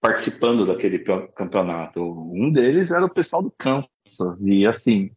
participando 0.00 0.66
daquele 0.66 0.98
campeonato. 0.98 2.02
Um 2.02 2.50
deles 2.50 2.90
era 2.90 3.04
o 3.04 3.12
pessoal 3.12 3.40
do 3.40 3.52
Kansas. 3.52 3.88
E 4.42 4.66
assim, 4.66 5.12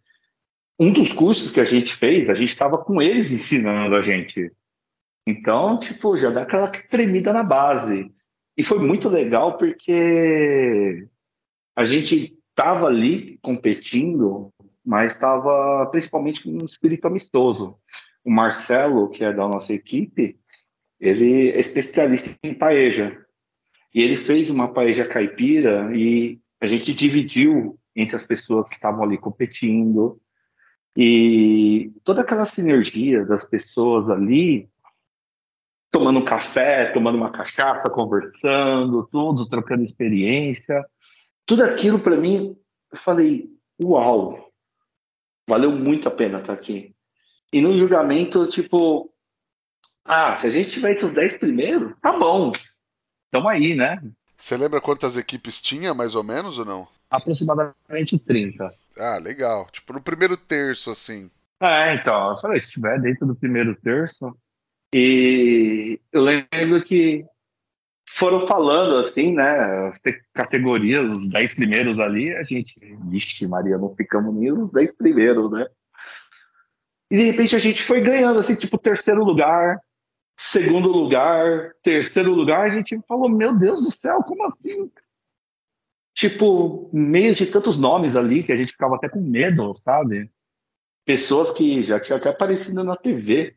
um 0.80 0.94
dos 0.94 1.12
cursos 1.12 1.52
que 1.52 1.60
a 1.60 1.66
gente 1.66 1.96
fez, 1.96 2.30
a 2.30 2.36
gente 2.36 2.50
estava 2.50 2.78
com 2.78 3.02
eles 3.02 3.32
ensinando 3.32 3.96
a 3.96 4.02
gente. 4.04 4.52
Então, 5.30 5.78
tipo, 5.80 6.18
já 6.18 6.30
dá 6.30 6.42
aquela 6.42 6.68
tremida 6.68 7.32
na 7.32 7.44
base. 7.44 8.12
E 8.58 8.64
foi 8.64 8.80
muito 8.80 9.08
legal 9.08 9.58
porque 9.58 11.08
a 11.76 11.86
gente 11.86 12.38
estava 12.52 12.88
ali 12.88 13.38
competindo 13.42 14.52
mas 14.90 15.14
estava 15.14 15.86
principalmente 15.92 16.44
com 16.44 16.50
um 16.50 16.66
espírito 16.66 17.06
amistoso. 17.06 17.78
O 18.26 18.32
Marcelo, 18.32 19.08
que 19.12 19.24
é 19.24 19.32
da 19.32 19.48
nossa 19.48 19.72
equipe, 19.72 20.36
ele 21.00 21.50
é 21.50 21.60
especialista 21.60 22.36
em 22.44 22.56
paeja. 22.56 23.24
E 23.94 24.02
ele 24.02 24.18
fez 24.18 24.50
uma 24.50 24.68
paeja 24.74 25.06
caipira 25.06 25.96
e 25.96 26.40
a 26.60 26.66
gente 26.66 26.92
dividiu 26.92 27.78
entre 27.96 28.16
as 28.16 28.26
pessoas 28.26 28.68
que 28.68 28.78
estavam 28.78 29.04
ali 29.04 29.20
competindo. 29.20 30.20
E 30.98 31.92
toda 32.04 32.22
aquela 32.22 32.48
sinergia 32.48 33.24
das 33.26 33.46
pessoas 33.46 34.10
ali, 34.10 34.68
tomando 35.92 36.20
um 36.20 36.26
café, 36.26 36.92
tomando 36.92 37.16
uma 37.16 37.32
cachaça, 37.32 37.90
conversando, 37.90 39.08
tudo, 39.12 39.48
trocando 39.48 39.84
experiência, 39.84 40.86
tudo 41.46 41.64
aquilo 41.64 42.00
para 42.00 42.16
mim, 42.16 42.56
eu 42.92 42.98
falei, 42.98 43.50
uau, 43.82 44.52
valeu 45.48 45.72
muito 45.72 46.08
a 46.08 46.12
pena 46.12 46.40
estar 46.40 46.54
aqui. 46.54 46.96
E 47.52 47.62
no 47.62 47.76
julgamento, 47.78 48.48
tipo, 48.48 49.12
ah, 50.06 50.36
se 50.36 50.48
a 50.48 50.50
gente 50.52 50.72
tiver 50.72 50.92
entre 50.92 51.06
os 51.06 51.14
10 51.14 51.38
primeiros, 51.38 51.94
tá 52.02 52.18
bom. 52.18 52.52
Tamo 53.32 53.50
aí, 53.50 53.76
né? 53.76 54.02
Você 54.38 54.56
lembra 54.56 54.80
quantas 54.80 55.18
equipes 55.18 55.60
tinha, 55.60 55.94
mais 55.94 56.16
ou 56.16 56.24
menos, 56.24 56.60
ou 56.60 56.66
não? 56.66 56.88
Aproximadamente 57.10 58.18
30. 58.20 58.74
Ah, 58.98 59.18
legal. 59.18 59.68
Tipo, 59.72 59.94
no 59.94 60.02
primeiro 60.02 60.38
terço, 60.38 60.92
assim. 60.92 61.30
É, 61.60 61.96
então, 61.96 62.32
eu 62.32 62.38
falei, 62.38 62.60
se 62.60 62.72
tiver 62.72 63.02
dentro 63.02 63.26
do 63.26 63.36
primeiro 63.36 63.76
terço. 63.76 64.36
E 64.94 66.00
eu 66.12 66.22
lembro 66.24 66.84
que 66.84 67.26
foram 68.08 68.48
falando 68.48 68.98
assim, 68.98 69.34
né? 69.34 69.90
As 69.90 70.02
categorias, 70.34 71.12
os 71.12 71.30
10 71.30 71.56
primeiros 71.56 72.00
ali, 72.00 72.36
a 72.36 72.44
gente, 72.44 72.74
vixe, 73.08 73.48
Maria, 73.48 73.78
não 73.78 73.96
ficamos 73.96 74.34
nem 74.34 74.52
os 74.52 74.72
10 74.72 74.96
primeiros, 74.96 75.52
né? 75.52 75.68
E 77.12 77.18
de 77.18 77.24
repente 77.32 77.56
a 77.56 77.60
gente 77.60 77.82
foi 77.82 78.02
ganhando, 78.02 78.40
assim, 78.40 78.56
tipo, 78.56 78.78
terceiro 78.78 79.24
lugar, 79.24 79.80
segundo 80.38 80.90
lugar, 80.90 81.74
terceiro 81.84 82.34
lugar, 82.34 82.68
a 82.68 82.70
gente 82.70 83.00
falou, 83.08 83.30
meu 83.30 83.58
Deus 83.58 83.84
do 83.84 83.92
céu, 83.92 84.24
como 84.24 84.46
assim? 84.46 84.92
Tipo, 86.16 86.90
meio 86.94 87.34
de 87.34 87.46
tantos 87.46 87.78
nomes 87.78 88.16
ali 88.16 88.44
que 88.44 88.52
a 88.52 88.58
gente 88.58 88.72
ficava 88.72 88.96
até 88.96 89.08
com 89.08 89.22
medo, 89.22 89.76
sabe? 89.78 90.30
Pessoas 91.06 91.52
que 91.54 91.84
já 91.84 92.00
tinham 92.00 92.18
até 92.18 92.30
aparecido 92.30 92.84
na 92.84 92.96
TV. 92.96 93.56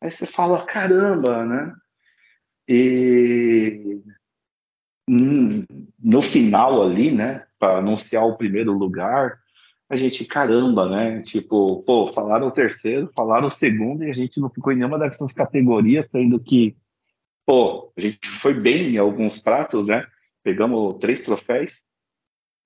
Aí 0.00 0.10
você 0.10 0.26
fala, 0.26 0.64
caramba, 0.64 1.44
né? 1.44 1.74
E 2.68 4.00
no 5.08 6.22
final 6.22 6.82
ali, 6.82 7.10
né, 7.10 7.46
para 7.58 7.78
anunciar 7.78 8.24
o 8.24 8.36
primeiro 8.36 8.72
lugar, 8.72 9.40
a 9.88 9.96
gente, 9.96 10.24
caramba, 10.26 10.88
né? 10.88 11.22
Tipo, 11.22 11.82
pô, 11.82 12.08
falaram 12.08 12.48
o 12.48 12.52
terceiro, 12.52 13.10
falaram 13.14 13.46
o 13.46 13.50
segundo 13.50 14.04
e 14.04 14.10
a 14.10 14.14
gente 14.14 14.38
não 14.38 14.50
ficou 14.50 14.72
em 14.72 14.76
nenhuma 14.76 14.98
dessas 14.98 15.32
categorias, 15.32 16.08
sendo 16.10 16.38
que, 16.38 16.76
pô, 17.46 17.90
a 17.96 18.00
gente 18.00 18.28
foi 18.28 18.52
bem 18.52 18.94
em 18.94 18.98
alguns 18.98 19.40
pratos, 19.40 19.86
né? 19.86 20.06
Pegamos 20.42 20.98
três 20.98 21.22
troféus 21.22 21.82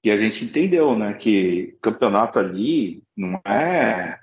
e 0.05 0.11
a 0.11 0.16
gente 0.16 0.45
entendeu, 0.45 0.99
né, 0.99 1.14
que 1.14 1.79
campeonato 1.81 2.38
ali 2.38 3.05
não 3.16 3.40
é 3.47 4.18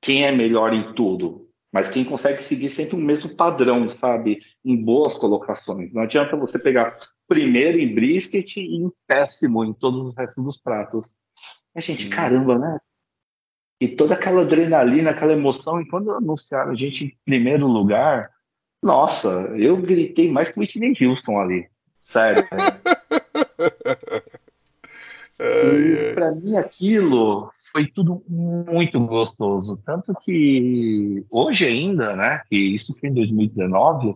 quem 0.00 0.24
é 0.24 0.32
melhor 0.32 0.74
em 0.74 0.92
tudo, 0.92 1.43
mas 1.74 1.90
quem 1.90 2.04
consegue 2.04 2.40
seguir 2.40 2.68
sempre 2.68 2.94
o 2.94 3.00
mesmo 3.00 3.34
padrão, 3.34 3.90
sabe? 3.90 4.38
Em 4.64 4.80
boas 4.80 5.16
colocações. 5.18 5.92
Não 5.92 6.02
adianta 6.02 6.36
você 6.36 6.56
pegar 6.56 6.96
primeiro 7.26 7.80
em 7.80 7.92
brisket 7.92 8.58
e 8.58 8.76
em 8.76 8.92
péssimo 9.08 9.64
em 9.64 9.72
todos 9.72 10.10
os 10.10 10.16
restos 10.16 10.44
dos 10.44 10.56
pratos. 10.56 11.16
A 11.74 11.80
gente, 11.80 12.04
Sim. 12.04 12.10
caramba, 12.10 12.56
né? 12.56 12.78
E 13.80 13.88
toda 13.88 14.14
aquela 14.14 14.42
adrenalina, 14.42 15.10
aquela 15.10 15.32
emoção, 15.32 15.80
e 15.80 15.88
quando 15.88 16.12
anunciaram 16.12 16.70
a 16.70 16.76
gente 16.76 17.06
em 17.06 17.18
primeiro 17.24 17.66
lugar, 17.66 18.30
nossa, 18.80 19.28
eu 19.56 19.76
gritei 19.76 20.30
mais 20.30 20.52
que 20.52 20.60
o 20.60 20.62
Whitney 20.62 20.94
Houston 21.00 21.40
ali. 21.40 21.68
Sério. 21.98 22.44
e 25.40 26.14
para 26.14 26.30
mim 26.36 26.56
aquilo 26.56 27.52
foi 27.74 27.88
tudo 27.88 28.24
muito 28.28 29.04
gostoso. 29.04 29.76
Tanto 29.84 30.14
que 30.14 31.26
hoje 31.28 31.66
ainda, 31.66 32.14
né? 32.14 32.40
Que 32.48 32.56
isso 32.56 32.96
foi 33.00 33.08
em 33.08 33.14
2019, 33.14 34.14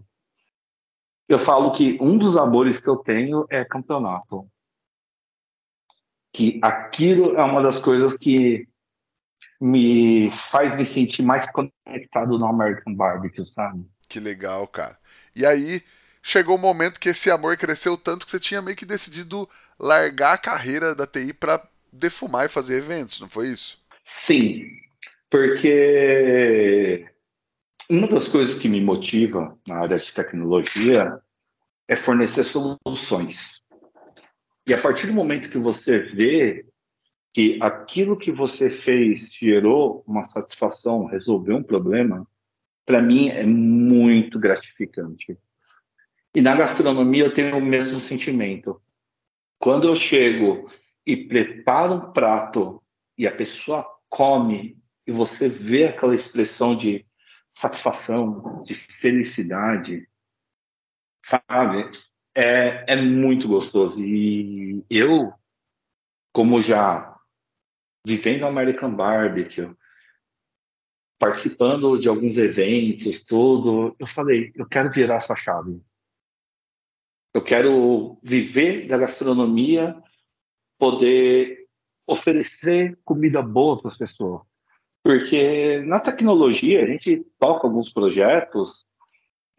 eu 1.28 1.40
falo 1.40 1.72
que 1.72 1.98
um 2.00 2.16
dos 2.16 2.36
amores 2.36 2.80
que 2.80 2.88
eu 2.88 2.96
tenho 2.96 3.44
é 3.50 3.64
campeonato 3.64 4.48
que 6.32 6.60
aquilo 6.62 7.36
é 7.36 7.42
uma 7.42 7.60
das 7.60 7.80
coisas 7.80 8.16
que 8.16 8.68
me 9.60 10.30
faz 10.30 10.76
me 10.76 10.86
sentir 10.86 11.22
mais 11.22 11.50
conectado 11.50 12.38
no 12.38 12.46
American 12.46 12.94
Barbecue, 12.94 13.44
sabe? 13.44 13.84
Que 14.08 14.20
legal, 14.20 14.68
cara. 14.68 14.96
E 15.34 15.44
aí 15.44 15.82
chegou 16.22 16.54
o 16.54 16.58
um 16.58 16.62
momento 16.62 17.00
que 17.00 17.08
esse 17.08 17.28
amor 17.28 17.56
cresceu 17.56 17.96
tanto 17.96 18.24
que 18.24 18.30
você 18.30 18.38
tinha 18.38 18.62
meio 18.62 18.76
que 18.76 18.86
decidido 18.86 19.48
largar 19.78 20.34
a 20.34 20.38
carreira 20.38 20.94
da 20.94 21.06
TI 21.06 21.32
para 21.32 21.60
defumar 21.92 22.46
e 22.46 22.48
fazer 22.48 22.76
eventos, 22.76 23.20
não 23.20 23.28
foi 23.28 23.48
isso? 23.48 23.82
Sim, 24.04 24.64
porque 25.30 27.06
uma 27.90 28.06
das 28.06 28.28
coisas 28.28 28.58
que 28.58 28.68
me 28.68 28.80
motiva 28.80 29.58
na 29.66 29.78
área 29.78 29.98
de 29.98 30.12
tecnologia 30.12 31.20
é 31.86 31.96
fornecer 31.96 32.44
soluções. 32.44 33.62
E 34.66 34.74
a 34.74 34.80
partir 34.80 35.06
do 35.06 35.14
momento 35.14 35.50
que 35.50 35.58
você 35.58 35.98
vê 35.98 36.66
que 37.32 37.58
aquilo 37.60 38.18
que 38.18 38.30
você 38.30 38.68
fez 38.68 39.32
gerou 39.32 40.02
uma 40.06 40.24
satisfação, 40.24 41.06
resolveu 41.06 41.56
um 41.56 41.62
problema, 41.62 42.26
para 42.84 43.00
mim 43.00 43.28
é 43.28 43.44
muito 43.44 44.38
gratificante. 44.38 45.38
E 46.34 46.42
na 46.42 46.54
gastronomia 46.54 47.24
eu 47.24 47.32
tenho 47.32 47.56
o 47.56 47.62
mesmo 47.62 48.00
sentimento. 48.00 48.80
Quando 49.58 49.88
eu 49.88 49.96
chego 49.96 50.70
e 51.08 51.16
preparo 51.16 51.94
um 51.94 52.12
prato 52.12 52.82
e 53.16 53.26
a 53.26 53.34
pessoa 53.34 53.84
come 54.08 54.78
e 55.06 55.12
você 55.12 55.48
vê 55.48 55.86
aquela 55.86 56.14
expressão 56.14 56.76
de 56.76 57.06
satisfação, 57.50 58.62
de 58.62 58.74
felicidade, 58.74 60.06
sabe? 61.24 61.90
é, 62.38 62.84
é 62.86 62.96
muito 62.96 63.48
gostoso. 63.48 64.04
E 64.04 64.84
eu, 64.88 65.32
como 66.32 66.62
já 66.62 67.16
vivendo 68.06 68.46
American 68.46 68.94
Barbecue, 68.94 69.74
participando 71.18 71.98
de 71.98 72.08
alguns 72.08 72.38
eventos, 72.38 73.24
tudo, 73.24 73.96
eu 73.98 74.06
falei, 74.06 74.52
eu 74.54 74.66
quero 74.68 74.92
virar 74.92 75.16
essa 75.16 75.34
chave. 75.34 75.82
Eu 77.34 77.42
quero 77.42 78.18
viver 78.22 78.86
da 78.86 78.96
gastronomia, 78.96 80.00
poder 80.78 81.66
oferecer 82.06 82.98
comida 83.04 83.42
boa 83.42 83.80
para 83.80 83.90
as 83.90 83.98
pessoas. 83.98 84.42
Porque 85.02 85.80
na 85.86 86.00
tecnologia 86.00 86.82
a 86.82 86.86
gente 86.86 87.24
toca 87.38 87.66
alguns 87.66 87.92
projetos 87.92 88.86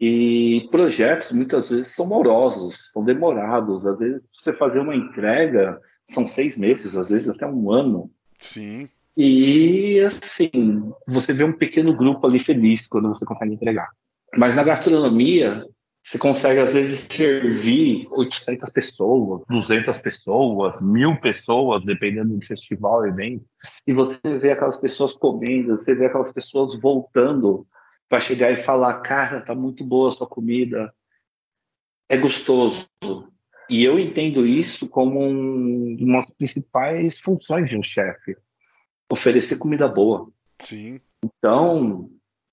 e 0.00 0.66
projetos 0.70 1.30
muitas 1.32 1.70
vezes 1.70 1.94
são 1.94 2.06
morosos, 2.06 2.90
são 2.92 3.04
demorados. 3.04 3.86
Às 3.86 3.98
vezes, 3.98 4.28
você 4.32 4.52
fazer 4.52 4.80
uma 4.80 4.96
entrega 4.96 5.78
são 6.08 6.26
seis 6.26 6.56
meses, 6.56 6.96
às 6.96 7.10
vezes 7.10 7.28
até 7.28 7.46
um 7.46 7.70
ano. 7.70 8.10
Sim. 8.38 8.88
E 9.16 10.00
assim, 10.00 10.90
você 11.06 11.34
vê 11.34 11.44
um 11.44 11.52
pequeno 11.52 11.94
grupo 11.94 12.26
ali 12.26 12.38
feliz 12.38 12.86
quando 12.86 13.10
você 13.10 13.24
consegue 13.24 13.52
entregar. 13.52 13.90
Mas 14.38 14.56
na 14.56 14.62
gastronomia, 14.62 15.66
você 16.02 16.18
consegue 16.18 16.60
às 16.60 16.74
vezes 16.74 17.06
servir 17.10 18.06
800 18.10 18.70
pessoas, 18.70 19.42
200 19.48 19.98
pessoas, 19.98 20.80
mil 20.80 21.20
pessoas, 21.20 21.84
dependendo 21.84 22.36
do 22.36 22.44
festival, 22.44 23.06
evento. 23.06 23.44
E 23.86 23.92
você 23.92 24.38
vê 24.38 24.52
aquelas 24.52 24.80
pessoas 24.80 25.12
comendo, 25.12 25.76
você 25.76 25.94
vê 25.94 26.06
aquelas 26.06 26.32
pessoas 26.32 26.78
voltando 26.80 27.66
para 28.08 28.20
chegar 28.20 28.50
e 28.50 28.56
falar, 28.56 29.00
cara, 29.00 29.40
tá 29.40 29.54
muito 29.54 29.84
boa 29.84 30.08
a 30.08 30.12
sua 30.12 30.26
comida, 30.26 30.92
é 32.08 32.16
gostoso. 32.16 32.88
E 33.68 33.84
eu 33.84 33.98
entendo 34.00 34.44
isso 34.44 34.88
como 34.88 35.22
um, 35.22 35.96
uma 36.00 36.22
das 36.22 36.30
principais 36.30 37.20
funções 37.20 37.70
de 37.70 37.78
um 37.78 37.82
chefe, 37.84 38.36
oferecer 39.12 39.58
comida 39.58 39.86
boa. 39.86 40.28
Sim. 40.60 41.00
Então, 41.24 42.10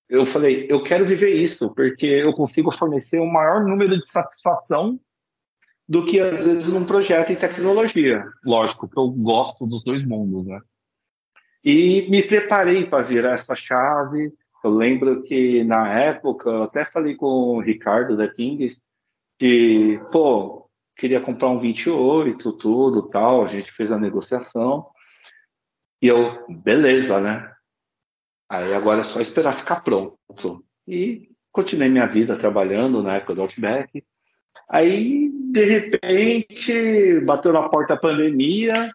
eu 0.09 0.25
falei, 0.25 0.67
eu 0.69 0.81
quero 0.81 1.05
viver 1.05 1.33
isso, 1.33 1.69
porque 1.73 2.23
eu 2.25 2.33
consigo 2.33 2.75
fornecer 2.77 3.19
um 3.19 3.31
maior 3.31 3.63
número 3.63 3.99
de 3.99 4.09
satisfação 4.09 4.99
do 5.87 6.05
que 6.05 6.19
às 6.19 6.45
vezes 6.45 6.71
num 6.71 6.85
projeto 6.85 7.31
em 7.31 7.35
tecnologia. 7.35 8.25
Lógico 8.45 8.87
que 8.87 8.97
eu 8.97 9.09
gosto 9.09 9.65
dos 9.65 9.83
dois 9.83 10.05
mundos, 10.05 10.45
né? 10.45 10.61
E 11.63 12.07
me 12.09 12.23
preparei 12.23 12.85
para 12.85 13.03
virar 13.03 13.31
essa 13.31 13.55
chave, 13.55 14.33
eu 14.63 14.71
lembro 14.71 15.21
que 15.23 15.63
na 15.63 15.99
época, 15.99 16.49
eu 16.49 16.63
até 16.63 16.85
falei 16.85 17.15
com 17.15 17.25
o 17.25 17.61
Ricardo 17.61 18.17
da 18.17 18.27
Kings, 18.27 18.81
que, 19.39 19.99
pô, 20.11 20.69
queria 20.95 21.21
comprar 21.21 21.49
um 21.49 21.59
28, 21.59 22.53
tudo 22.53 23.03
tal, 23.03 23.45
a 23.45 23.47
gente 23.47 23.71
fez 23.71 23.91
a 23.91 23.99
negociação. 23.99 24.87
E 26.01 26.07
eu, 26.07 26.45
beleza, 26.49 27.19
né? 27.19 27.51
Aí 28.49 28.73
agora 28.73 29.01
é 29.01 29.03
só 29.03 29.19
esperar 29.19 29.53
ficar 29.53 29.81
pronto. 29.81 30.63
E 30.87 31.29
continuei 31.51 31.89
minha 31.89 32.05
vida 32.05 32.37
trabalhando 32.37 33.03
na 33.03 33.15
época 33.15 33.35
do 33.35 33.41
Outback. 33.41 34.03
Aí, 34.69 35.31
de 35.51 35.63
repente, 35.63 37.21
bateu 37.21 37.53
na 37.53 37.69
porta 37.69 37.93
a 37.93 37.97
pandemia, 37.97 38.91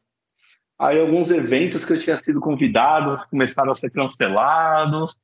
Aí 0.82 0.98
alguns 0.98 1.30
eventos 1.30 1.84
que 1.84 1.92
eu 1.92 2.00
tinha 2.00 2.16
sido 2.16 2.40
convidado 2.40 3.24
começaram 3.30 3.70
a 3.70 3.76
ser 3.76 3.88
cancelados. 3.90 5.16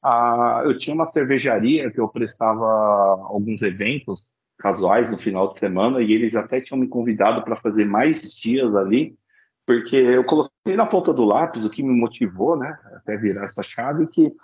Ah, 0.00 0.62
eu 0.64 0.78
tinha 0.78 0.94
uma 0.94 1.06
cervejaria 1.06 1.90
que 1.90 2.00
eu 2.00 2.08
prestava 2.08 2.64
alguns 3.24 3.60
eventos 3.60 4.30
casuais 4.56 5.10
no 5.10 5.18
final 5.18 5.50
de 5.50 5.58
semana 5.58 6.00
e 6.00 6.12
eles 6.12 6.36
até 6.36 6.60
tinham 6.60 6.78
me 6.78 6.86
convidado 6.86 7.42
para 7.42 7.56
fazer 7.56 7.86
mais 7.86 8.22
dias 8.36 8.72
ali, 8.76 9.16
porque 9.70 9.94
eu 9.94 10.24
coloquei 10.24 10.74
na 10.74 10.84
ponta 10.84 11.14
do 11.14 11.24
lápis 11.24 11.64
o 11.64 11.70
que 11.70 11.80
me 11.80 11.94
motivou, 11.94 12.56
né, 12.56 12.76
até 12.96 13.16
virar 13.16 13.44
essa 13.44 13.62
chave, 13.62 14.08
que 14.08 14.34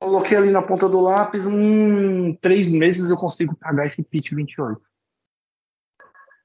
coloquei 0.00 0.38
ali 0.38 0.50
na 0.50 0.62
ponta 0.62 0.88
do 0.88 1.00
lápis, 1.00 1.44
em 1.44 2.34
três 2.36 2.72
meses 2.72 3.10
eu 3.10 3.16
consigo 3.18 3.54
pagar 3.54 3.84
esse 3.84 4.02
pitch 4.02 4.32
28. 4.32 4.80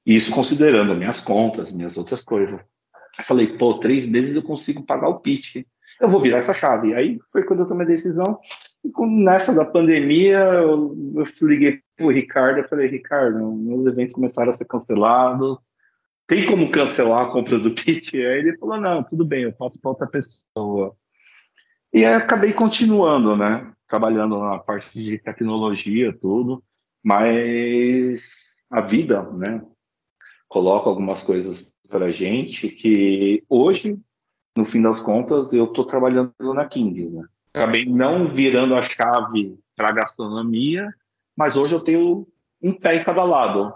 Isso 0.04 0.30
considerando 0.30 0.94
minhas 0.94 1.18
contas, 1.18 1.72
minhas 1.72 1.96
outras 1.96 2.20
coisas. 2.22 2.60
Eu 3.18 3.24
falei, 3.24 3.56
pô, 3.56 3.78
três 3.78 4.06
meses 4.06 4.36
eu 4.36 4.42
consigo 4.42 4.84
pagar 4.84 5.08
o 5.08 5.20
pitch 5.20 5.64
eu 6.00 6.08
vou 6.08 6.20
virar 6.20 6.38
essa 6.38 6.54
chave. 6.54 6.94
Aí 6.94 7.18
foi 7.32 7.42
quando 7.42 7.60
eu 7.60 7.66
tomei 7.66 7.84
a 7.84 7.88
decisão. 7.88 8.38
E 8.84 8.92
nessa 9.24 9.52
da 9.52 9.64
pandemia, 9.64 10.38
eu, 10.38 10.94
eu 11.16 11.48
liguei 11.48 11.80
para 11.96 12.06
o 12.06 12.12
Ricardo 12.12 12.60
e 12.60 12.68
falei, 12.68 12.86
Ricardo, 12.86 13.52
meus 13.52 13.86
eventos 13.86 14.14
começaram 14.14 14.50
a 14.50 14.54
ser 14.54 14.66
cancelados. 14.66 15.58
Tem 16.28 16.46
como 16.46 16.70
cancelar 16.70 17.26
a 17.26 17.30
compra 17.32 17.58
do 17.58 17.74
kit? 17.74 18.16
Aí 18.16 18.38
ele 18.38 18.56
falou, 18.58 18.80
não, 18.80 19.02
tudo 19.02 19.24
bem, 19.24 19.42
eu 19.42 19.52
passo 19.52 19.80
para 19.80 19.90
outra 19.90 20.06
pessoa. 20.06 20.94
E 21.92 22.04
aí 22.04 22.14
acabei 22.14 22.52
continuando, 22.52 23.34
né? 23.34 23.72
Trabalhando 23.88 24.38
na 24.38 24.58
parte 24.58 25.02
de 25.02 25.18
tecnologia, 25.18 26.16
tudo. 26.16 26.62
Mas 27.02 28.54
a 28.70 28.80
vida, 28.80 29.22
né? 29.32 29.60
Coloca 30.46 30.88
algumas 30.88 31.24
coisas 31.24 31.72
para 31.90 32.12
gente 32.12 32.68
que 32.68 33.42
hoje 33.48 33.98
no 34.58 34.66
fim 34.66 34.82
das 34.82 35.00
contas, 35.00 35.52
eu 35.52 35.66
estou 35.66 35.84
trabalhando 35.84 36.32
na 36.52 36.66
Kings, 36.66 37.14
né? 37.14 37.24
Acabei 37.54 37.86
não 37.86 38.28
virando 38.28 38.74
a 38.74 38.82
chave 38.82 39.56
para 39.76 39.92
gastronomia, 39.92 40.92
mas 41.36 41.56
hoje 41.56 41.74
eu 41.74 41.80
tenho 41.80 42.26
um 42.60 42.74
pé 42.74 42.96
em 42.96 43.04
cada 43.04 43.22
lado, 43.22 43.72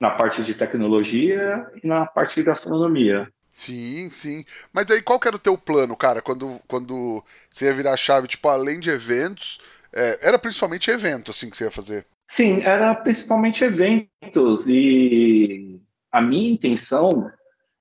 na 0.00 0.10
parte 0.10 0.42
de 0.42 0.54
tecnologia 0.54 1.66
e 1.82 1.86
na 1.86 2.06
parte 2.06 2.36
de 2.36 2.42
gastronomia. 2.42 3.28
Sim, 3.50 4.10
sim. 4.10 4.44
Mas 4.72 4.90
aí 4.90 5.00
qual 5.00 5.20
que 5.20 5.28
era 5.28 5.36
o 5.36 5.40
teu 5.40 5.56
plano, 5.56 5.96
cara, 5.96 6.20
quando, 6.20 6.60
quando 6.66 7.22
você 7.50 7.66
ia 7.66 7.74
virar 7.74 7.92
a 7.92 7.96
chave, 7.96 8.26
tipo, 8.26 8.48
além 8.48 8.80
de 8.80 8.90
eventos, 8.90 9.60
é, 9.92 10.18
era 10.20 10.38
principalmente 10.38 10.90
evento, 10.90 11.30
assim, 11.30 11.48
que 11.48 11.56
você 11.56 11.64
ia 11.64 11.70
fazer? 11.70 12.06
Sim, 12.28 12.62
era 12.62 12.94
principalmente 12.94 13.62
eventos 13.62 14.66
e 14.66 15.80
a 16.10 16.20
minha 16.20 16.52
intenção 16.52 17.30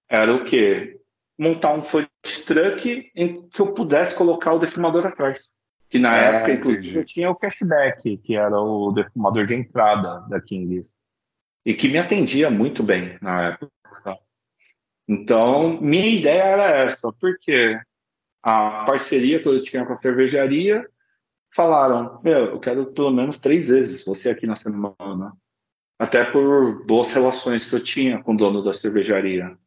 era 0.08 0.34
o 0.34 0.46
quê? 0.46 1.00
montar 1.38 1.74
um 1.74 1.82
food 1.82 2.10
truck 2.46 3.12
em 3.16 3.48
que 3.50 3.60
eu 3.60 3.74
pudesse 3.74 4.16
colocar 4.16 4.54
o 4.54 4.60
defumador 4.60 5.06
atrás. 5.06 5.52
Que 5.90 6.00
na 6.00 6.16
é, 6.16 6.36
época, 6.36 6.54
inclusive, 6.54 6.88
entendi. 6.88 6.98
eu 6.98 7.06
tinha 7.06 7.30
o 7.30 7.36
cashback, 7.36 8.18
que 8.18 8.36
era 8.36 8.60
o 8.60 8.92
defumador 8.92 9.46
de 9.46 9.56
entrada 9.56 10.26
da 10.28 10.42
Kings. 10.42 10.92
E 11.66 11.74
que 11.74 11.88
me 11.88 11.98
atendia 11.98 12.50
muito 12.50 12.84
bem 12.84 13.18
na 13.22 13.50
época. 13.50 13.72
Então, 15.08 15.82
minha 15.82 16.08
ideia 16.08 16.44
era 16.44 16.70
essa, 16.70 17.12
porque 17.14 17.80
a 18.42 18.86
parceria 18.86 19.42
que 19.42 19.48
eu 19.48 19.64
tinha 19.64 19.86
com 19.86 19.94
a 19.94 19.98
cervejaria 19.98 20.88
falaram: 21.54 22.22
Meu, 22.24 22.46
eu 22.46 22.60
quero 22.60 22.94
pelo 22.94 23.12
menos 23.12 23.40
três 23.40 23.68
vezes 23.68 24.04
você 24.06 24.30
aqui 24.30 24.46
na 24.46 24.56
semana. 24.56 25.34
Até 26.00 26.26
por 26.26 26.86
boas 26.86 27.14
relações 27.14 27.70
que 27.70 27.76
eu 27.76 27.84
tinha 27.84 28.22
com 28.22 28.34
o 28.34 28.38
dono 28.38 28.64
da 28.64 28.74
cervejaria. 28.74 29.58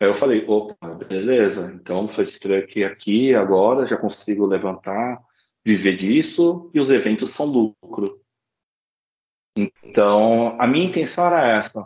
Aí 0.00 0.08
eu 0.08 0.14
falei, 0.14 0.44
opa, 0.48 0.94
beleza, 0.94 1.70
então 1.74 2.08
fast 2.08 2.40
track 2.40 2.82
aqui 2.82 3.34
agora, 3.34 3.84
já 3.84 3.98
consigo 3.98 4.46
levantar, 4.46 5.22
viver 5.62 5.94
disso, 5.94 6.70
e 6.72 6.80
os 6.80 6.90
eventos 6.90 7.30
são 7.30 7.46
lucro. 7.46 8.19
Então, 9.82 10.56
a 10.58 10.66
minha 10.66 10.86
intenção 10.86 11.26
era 11.26 11.46
essa, 11.58 11.84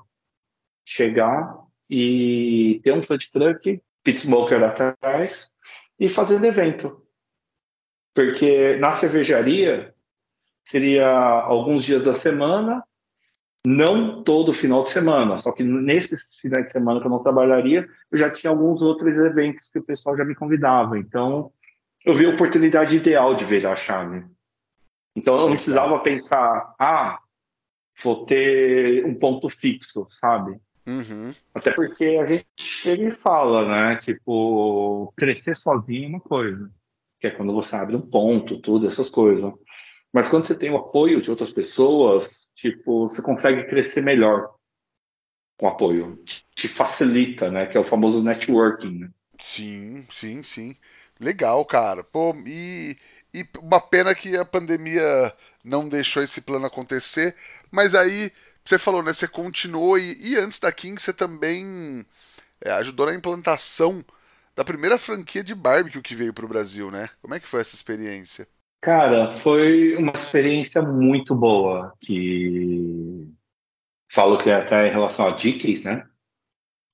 chegar 0.85 1.59
e 1.89 2.81
ter 2.85 2.93
um 2.93 3.03
food 3.03 3.31
truck, 3.33 3.83
pit 4.03 4.21
smoker 4.21 4.63
atrás, 4.63 5.51
e 5.99 6.09
fazer 6.09 6.45
evento. 6.45 7.03
Porque 8.15 8.77
na 8.77 8.93
cervejaria, 8.93 9.95
seria 10.65 11.09
alguns 11.09 11.85
dias 11.85 12.03
da 12.03 12.15
semana, 12.15 12.83
não 13.67 14.23
todo 14.23 14.53
final 14.53 14.85
de 14.85 14.91
semana, 14.91 15.39
só 15.39 15.51
que 15.51 15.63
nesses 15.63 16.37
finais 16.37 16.67
de 16.67 16.73
semana 16.73 17.01
que 17.01 17.07
eu 17.07 17.11
não 17.11 17.23
trabalharia, 17.23 17.89
eu 18.13 18.19
já 18.19 18.31
tinha 18.31 18.51
alguns 18.51 18.83
outros 18.83 19.17
eventos 19.19 19.71
que 19.71 19.79
o 19.79 19.85
pessoal 19.85 20.17
já 20.17 20.25
me 20.25 20.35
convidava. 20.35 20.99
Então, 20.99 21.51
eu 22.05 22.15
vi 22.15 22.27
a 22.27 22.31
oportunidade 22.31 22.97
ideal 22.97 23.35
de 23.35 23.45
virar 23.45 23.73
a 23.73 23.77
chave. 23.77 24.25
Então, 25.17 25.39
eu 25.39 25.49
não 25.49 25.55
precisava 25.55 25.99
pensar, 26.01 26.75
ah, 26.79 27.21
vou 28.03 28.27
ter 28.27 29.05
um 29.05 29.15
ponto 29.15 29.49
fixo, 29.49 30.07
sabe? 30.11 30.59
Uhum. 30.87 31.35
Até 31.55 31.73
porque 31.73 32.19
a 32.21 32.27
gente 32.27 32.47
chega 32.59 33.09
e 33.09 33.13
fala, 33.13 33.67
né? 33.67 33.97
Tipo, 33.97 35.13
crescer 35.17 35.57
sozinho 35.57 36.05
é 36.05 36.09
uma 36.09 36.21
coisa, 36.21 36.71
que 37.21 37.27
é 37.27 37.31
quando 37.31 37.53
você 37.53 37.77
abre 37.77 37.97
um 37.97 38.11
ponto, 38.11 38.61
tudo, 38.61 38.87
essas 38.87 39.09
coisas. 39.09 39.53
Mas 40.13 40.29
quando 40.29 40.47
você 40.47 40.57
tem 40.57 40.71
o 40.71 40.77
apoio 40.77 41.21
de 41.21 41.31
outras 41.31 41.51
pessoas, 41.51 42.31
tipo, 42.55 43.09
você 43.09 43.23
consegue 43.23 43.65
crescer 43.65 44.03
melhor 44.03 44.55
com 45.59 45.69
apoio. 45.69 46.23
Te 46.55 46.69
facilita, 46.69 47.51
né? 47.51 47.67
Que 47.67 47.77
é 47.77 47.81
o 47.81 47.85
famoso 47.85 48.23
networking. 48.23 48.99
Né? 48.99 49.11
Sim, 49.41 50.07
sim, 50.11 50.43
sim. 50.43 50.77
Legal, 51.19 51.65
cara. 51.65 52.05
Pô, 52.05 52.35
e, 52.47 52.97
e 53.35 53.47
uma 53.59 53.81
pena 53.81 54.15
que 54.15 54.37
a 54.37 54.45
pandemia 54.45 55.33
não 55.65 55.89
deixou 55.89 56.23
esse 56.23 56.41
plano 56.41 56.67
acontecer. 56.67 57.35
Mas 57.71 57.95
aí, 57.95 58.31
você 58.65 58.79
falou, 58.79 59.03
né? 59.03 59.13
Você 59.13 59.27
continuou 59.27 59.99
e, 59.99 60.17
e 60.21 60.37
antes 60.37 60.61
da 60.61 60.71
King 60.71 61.01
você 61.01 61.13
também 61.13 62.07
é, 62.61 62.71
ajudou 62.73 63.07
na 63.07 63.15
implantação 63.15 64.05
da 64.55 64.65
primeira 64.65 64.99
franquia 64.99 65.43
de 65.43 65.55
barbecue 65.55 66.01
que 66.01 66.15
veio 66.15 66.33
para 66.33 66.45
o 66.45 66.49
Brasil, 66.49 66.91
né? 66.91 67.11
Como 67.21 67.35
é 67.35 67.41
que 67.41 67.49
foi 67.49 67.61
essa 67.61 67.75
experiência? 67.75 68.47
Cara, 68.81 69.37
foi 69.39 69.97
uma 69.97 70.13
experiência 70.13 70.81
muito 70.83 71.35
boa, 71.35 71.93
que 72.01 73.29
falo 74.13 74.39
que 74.39 74.51
é 74.51 74.55
até 74.55 74.87
em 74.87 74.91
relação 74.91 75.27
a 75.27 75.31
Dickies, 75.31 75.83
né? 75.83 76.07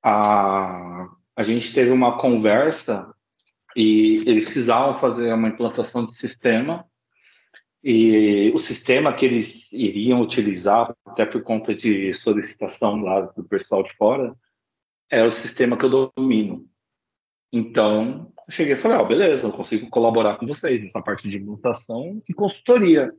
A, 0.03 1.09
a 1.37 1.43
gente 1.43 1.75
teve 1.75 1.91
uma 1.91 2.17
conversa 2.19 3.13
e 3.77 4.17
eles 4.27 4.45
precisavam 4.45 4.99
fazer 4.99 5.33
uma 5.33 5.49
implantação 5.49 6.07
de 6.07 6.17
sistema 6.17 6.85
e 7.83 8.53
o 8.55 8.59
sistema 8.59 9.13
que 9.15 9.25
eles 9.25 9.73
iriam 9.73 10.21
utilizar, 10.21 10.95
até 11.07 11.25
por 11.25 11.43
conta 11.43 11.75
de 11.75 12.13
solicitação 12.13 13.01
lá 13.01 13.23
do 13.23 13.43
pessoal 13.45 13.83
de 13.83 13.95
fora, 13.95 14.37
era 15.11 15.27
o 15.27 15.33
sistema 15.33 15.77
que 15.77 15.85
eu 15.87 16.13
domino. 16.15 16.67
Então, 17.53 18.33
eu 18.47 18.53
cheguei 18.53 18.75
e 18.75 18.77
falei, 18.77 18.99
ó, 18.99 19.03
oh, 19.03 19.07
beleza, 19.07 19.47
eu 19.47 19.53
consigo 19.53 19.89
colaborar 19.89 20.37
com 20.37 20.47
vocês 20.47 20.83
nessa 20.83 21.01
parte 21.01 21.29
de 21.29 21.39
implantação 21.39 22.23
e 22.29 22.35
consultoria. 22.35 23.13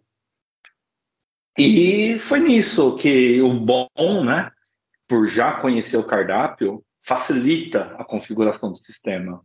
E 1.57 2.17
foi 2.19 2.39
nisso 2.39 2.95
que 2.97 3.41
o 3.41 3.53
bom, 3.53 3.89
né, 4.23 4.51
por 5.07 5.27
já 5.27 5.59
conhecer 5.59 5.97
o 5.97 6.05
cardápio, 6.05 6.85
facilita 7.01 7.95
a 7.97 8.05
configuração 8.05 8.71
do 8.71 8.77
sistema. 8.77 9.43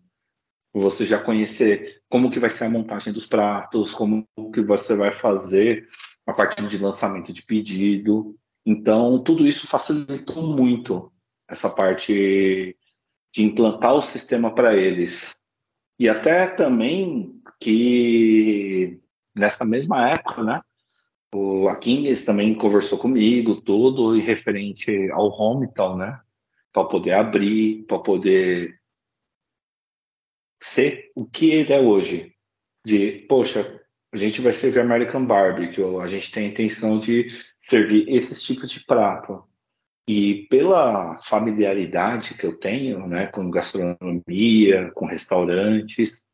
Você 0.79 1.07
já 1.07 1.19
conhecer 1.19 2.03
como 2.07 2.31
que 2.31 2.39
vai 2.39 2.51
ser 2.51 2.65
a 2.65 2.71
montagem 2.71 3.11
dos 3.11 3.27
pratos, 3.27 3.95
como 3.95 4.29
que 4.53 4.61
você 4.61 4.95
vai 4.95 5.11
fazer 5.11 5.89
a 6.27 6.35
partir 6.35 6.69
de 6.69 6.77
lançamento 6.77 7.33
de 7.33 7.43
pedido. 7.43 8.37
Então, 8.65 9.19
tudo 9.23 9.47
isso 9.47 9.67
facilitou 9.67 10.43
muito 10.43 11.11
essa 11.49 11.71
parte 11.71 12.77
de 13.33 13.43
implantar 13.43 13.95
o 13.95 14.03
sistema 14.03 14.55
para 14.55 14.77
eles. 14.77 15.39
E 15.99 16.11
até 16.11 16.47
também 16.47 17.41
que 17.59 19.01
nessa 19.35 19.65
mesma 19.65 20.11
época, 20.11 20.43
né, 20.43 20.61
o 21.35 21.69
Aquiles 21.69 22.27
também 22.27 22.55
conversou 22.55 22.99
comigo, 22.99 23.63
tudo 23.63 24.15
e 24.15 24.21
referente 24.21 25.11
ao 25.11 25.31
Homital, 25.31 25.97
né, 25.97 26.21
para 26.71 26.85
poder 26.85 27.13
abrir, 27.13 27.85
para 27.87 27.99
poder 27.99 28.79
ser 30.67 31.11
o 31.15 31.25
que 31.25 31.51
ele 31.51 31.73
é 31.73 31.81
hoje. 31.81 32.33
De, 32.85 33.25
poxa, 33.29 33.81
a 34.13 34.17
gente 34.17 34.41
vai 34.41 34.53
servir 34.53 34.81
American 34.81 35.25
Barbecue, 35.25 36.01
a 36.01 36.09
gente 36.09 36.31
tem 36.31 36.47
a 36.47 36.49
intenção 36.49 36.99
de 36.99 37.29
servir 37.59 38.09
esses 38.09 38.43
tipos 38.43 38.71
de 38.71 38.85
prato. 38.85 39.43
E 40.09 40.47
pela 40.49 41.19
familiaridade 41.19 42.35
que 42.35 42.47
eu 42.47 42.57
tenho 42.57 43.07
né, 43.09 43.27
com 43.27 43.51
gastronomia, 43.51 44.91
com 44.95 45.05
restaurantes, 45.05 46.27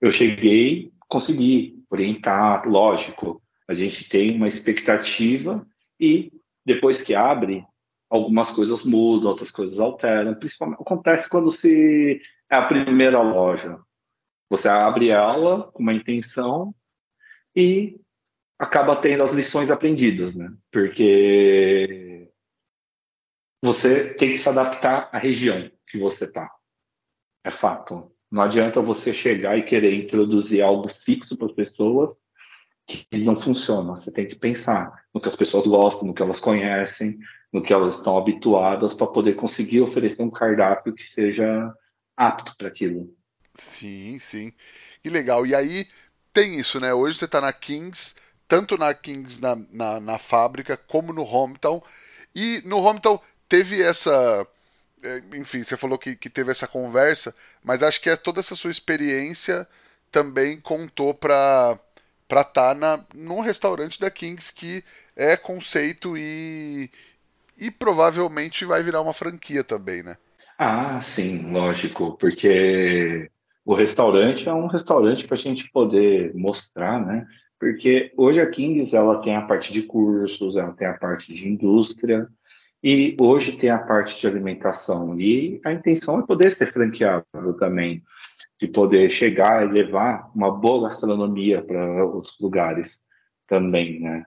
eu 0.00 0.10
cheguei, 0.10 0.92
consegui 1.08 1.84
orientar, 1.88 2.68
lógico, 2.68 3.40
a 3.68 3.74
gente 3.74 4.08
tem 4.08 4.36
uma 4.36 4.48
expectativa 4.48 5.64
e 6.00 6.32
depois 6.64 7.02
que 7.02 7.14
abre, 7.14 7.64
algumas 8.10 8.50
coisas 8.50 8.84
mudam, 8.84 9.30
outras 9.30 9.50
coisas 9.50 9.78
alteram. 9.78 10.34
Principalmente 10.34 10.80
acontece 10.80 11.28
quando 11.30 11.52
se 11.52 12.20
é 12.50 12.56
a 12.56 12.66
primeira 12.66 13.20
loja. 13.22 13.78
Você 14.48 14.68
abre 14.68 15.08
ela 15.08 15.70
com 15.72 15.82
uma 15.82 15.92
intenção 15.92 16.74
e 17.54 18.00
acaba 18.58 18.96
tendo 18.96 19.24
as 19.24 19.32
lições 19.32 19.70
aprendidas, 19.70 20.34
né? 20.36 20.52
Porque 20.70 22.30
você 23.62 24.14
tem 24.14 24.30
que 24.30 24.38
se 24.38 24.48
adaptar 24.48 25.08
à 25.12 25.18
região 25.18 25.70
que 25.88 25.98
você 25.98 26.24
está. 26.24 26.50
É 27.44 27.50
fato. 27.50 28.12
Não 28.30 28.42
adianta 28.42 28.80
você 28.80 29.12
chegar 29.12 29.56
e 29.56 29.62
querer 29.62 29.94
introduzir 29.94 30.62
algo 30.62 30.88
fixo 30.88 31.36
para 31.36 31.46
as 31.46 31.52
pessoas 31.52 32.14
que 32.86 33.06
não 33.18 33.36
funciona. 33.36 33.96
Você 33.96 34.12
tem 34.12 34.26
que 34.26 34.36
pensar 34.36 35.04
no 35.12 35.20
que 35.20 35.28
as 35.28 35.36
pessoas 35.36 35.66
gostam, 35.66 36.08
no 36.08 36.14
que 36.14 36.22
elas 36.22 36.40
conhecem, 36.40 37.18
no 37.52 37.62
que 37.62 37.72
elas 37.72 37.96
estão 37.96 38.16
habituadas 38.16 38.94
para 38.94 39.06
poder 39.06 39.34
conseguir 39.34 39.80
oferecer 39.80 40.22
um 40.22 40.30
cardápio 40.30 40.94
que 40.94 41.02
seja 41.02 41.72
apto 42.16 42.56
para 42.56 42.68
aquilo. 42.68 43.14
Sim, 43.54 44.18
sim. 44.18 44.52
Que 45.02 45.10
legal. 45.10 45.46
E 45.46 45.54
aí 45.54 45.86
tem 46.32 46.58
isso, 46.58 46.80
né? 46.80 46.92
Hoje 46.92 47.18
você 47.18 47.24
está 47.24 47.40
na 47.40 47.52
Kings, 47.52 48.14
tanto 48.48 48.76
na 48.76 48.92
Kings 48.94 49.40
na, 49.40 49.56
na, 49.70 50.00
na, 50.00 50.18
fábrica 50.18 50.76
como 50.76 51.12
no 51.12 51.24
Hometown. 51.24 51.82
E 52.34 52.62
no 52.64 52.78
Hometown 52.78 53.20
teve 53.48 53.82
essa. 53.82 54.46
É, 55.02 55.22
enfim, 55.36 55.62
você 55.62 55.76
falou 55.76 55.98
que, 55.98 56.16
que 56.16 56.30
teve 56.30 56.50
essa 56.50 56.66
conversa, 56.66 57.34
mas 57.62 57.82
acho 57.82 58.00
que 58.00 58.10
é 58.10 58.16
toda 58.16 58.40
essa 58.40 58.54
sua 58.54 58.70
experiência 58.70 59.68
também 60.10 60.60
contou 60.60 61.14
para 61.14 61.78
para 62.28 62.40
estar 62.40 62.52
tá 62.52 62.74
na, 62.74 63.04
num 63.14 63.40
restaurante 63.40 64.00
da 64.00 64.10
Kings 64.10 64.52
que 64.52 64.84
é 65.14 65.36
conceito 65.36 66.16
e, 66.18 66.90
e 67.56 67.70
provavelmente 67.70 68.64
vai 68.64 68.82
virar 68.82 69.00
uma 69.00 69.14
franquia 69.14 69.62
também, 69.62 70.02
né? 70.02 70.16
Ah, 70.58 71.00
sim, 71.02 71.52
lógico, 71.52 72.16
porque 72.16 73.30
o 73.64 73.74
restaurante 73.74 74.48
é 74.48 74.54
um 74.54 74.66
restaurante 74.66 75.26
para 75.26 75.34
a 75.36 75.38
gente 75.38 75.70
poder 75.70 76.34
mostrar, 76.34 77.04
né? 77.04 77.26
Porque 77.58 78.12
hoje 78.16 78.40
a 78.40 78.48
Kings 78.48 78.94
ela 78.94 79.20
tem 79.20 79.36
a 79.36 79.42
parte 79.42 79.72
de 79.72 79.82
cursos, 79.82 80.56
ela 80.56 80.72
tem 80.72 80.86
a 80.86 80.94
parte 80.94 81.34
de 81.34 81.46
indústria 81.48 82.26
e 82.82 83.16
hoje 83.20 83.56
tem 83.56 83.68
a 83.68 83.78
parte 83.78 84.18
de 84.18 84.26
alimentação 84.26 85.18
e 85.20 85.60
a 85.64 85.72
intenção 85.72 86.20
é 86.20 86.26
poder 86.26 86.50
ser 86.52 86.72
franqueado 86.72 87.24
também, 87.58 88.02
de 88.58 88.68
poder 88.68 89.10
chegar 89.10 89.66
e 89.66 89.72
levar 89.72 90.30
uma 90.34 90.50
boa 90.50 90.88
gastronomia 90.88 91.60
para 91.62 92.04
outros 92.04 92.36
lugares 92.40 93.00
também, 93.46 94.00
né? 94.00 94.24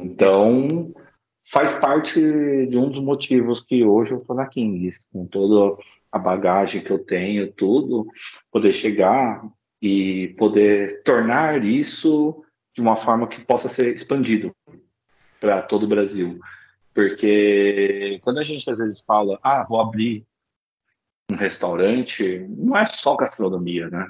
Então 0.00 0.94
faz 1.50 1.78
parte 1.78 2.20
de 2.66 2.76
um 2.76 2.90
dos 2.90 3.02
motivos 3.02 3.62
que 3.62 3.84
hoje 3.84 4.12
eu 4.12 4.18
estou 4.18 4.36
na 4.36 4.46
Kings, 4.46 5.06
com 5.12 5.26
toda 5.26 5.80
a 6.12 6.18
bagagem 6.18 6.82
que 6.82 6.90
eu 6.90 6.98
tenho, 6.98 7.50
tudo, 7.52 8.06
poder 8.50 8.72
chegar 8.72 9.42
e 9.80 10.34
poder 10.38 11.02
tornar 11.02 11.64
isso 11.64 12.44
de 12.74 12.80
uma 12.80 12.96
forma 12.96 13.26
que 13.26 13.44
possa 13.44 13.68
ser 13.68 13.94
expandido 13.94 14.54
para 15.40 15.62
todo 15.62 15.84
o 15.84 15.88
Brasil. 15.88 16.38
Porque 16.92 18.18
quando 18.22 18.38
a 18.38 18.44
gente 18.44 18.68
às 18.70 18.78
vezes 18.78 19.00
fala, 19.00 19.38
ah, 19.42 19.64
vou 19.68 19.80
abrir 19.80 20.26
um 21.30 21.36
restaurante, 21.36 22.46
não 22.48 22.76
é 22.76 22.84
só 22.84 23.16
gastronomia, 23.16 23.88
né? 23.88 24.06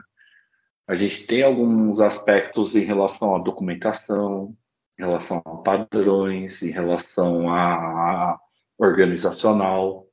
A 0.87 0.95
gente 0.95 1.27
tem 1.27 1.43
alguns 1.43 2.01
aspectos 2.01 2.75
em 2.75 2.81
relação 2.81 3.37
à 3.37 3.39
documentação, 3.39 4.57
em 4.99 5.05
relação 5.05 5.43
a 5.45 5.57
padrões, 5.59 6.63
em 6.63 6.71
relação 6.71 7.49
a, 7.49 8.39
organizacional, 8.79 10.07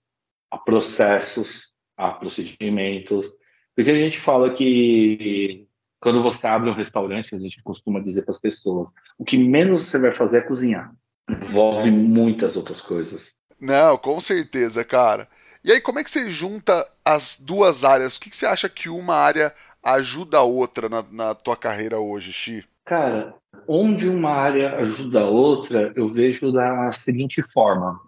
a 0.51 0.57
processos, 0.57 1.73
a 1.97 2.11
procedimentos. 2.11 3.31
Porque 3.75 3.91
a 3.91 3.97
gente 3.97 4.19
fala 4.19 4.53
que 4.53 5.67
quando 5.99 6.21
você 6.21 6.45
abre 6.45 6.69
um 6.69 6.75
restaurante, 6.75 7.33
a 7.33 7.39
gente 7.39 7.61
costuma 7.63 7.99
dizer 7.99 8.23
para 8.23 8.33
as 8.33 8.39
pessoas, 8.39 8.89
o 9.17 9.25
que 9.25 9.37
menos 9.37 9.85
você 9.85 9.99
vai 9.99 10.15
fazer 10.15 10.39
é 10.39 10.41
cozinhar. 10.41 10.93
Envolve 11.27 11.89
muitas 11.89 12.55
outras 12.55 12.79
coisas. 12.79 13.39
Não, 13.59 13.97
com 13.97 14.19
certeza, 14.19 14.83
cara. 14.83 15.27
E 15.63 15.71
aí, 15.71 15.81
como 15.81 15.97
é 15.97 16.03
que 16.03 16.11
você 16.11 16.29
junta 16.29 16.87
as 17.03 17.39
duas 17.39 17.83
áreas? 17.83 18.15
O 18.15 18.19
que, 18.19 18.29
que 18.29 18.35
você 18.35 18.45
acha 18.45 18.69
que 18.69 18.87
uma 18.87 19.15
área 19.15 19.51
ajuda 19.81 20.37
a 20.37 20.43
outra 20.43 20.87
na, 20.87 21.03
na 21.11 21.33
tua 21.33 21.57
carreira 21.57 21.99
hoje, 21.99 22.31
Xi? 22.31 22.63
Cara, 22.85 23.33
onde 23.67 24.07
uma 24.07 24.29
área 24.29 24.75
ajuda 24.75 25.21
a 25.21 25.27
outra, 25.27 25.91
eu 25.95 26.07
vejo 26.07 26.51
da 26.51 26.93
seguinte 26.93 27.41
forma. 27.41 27.99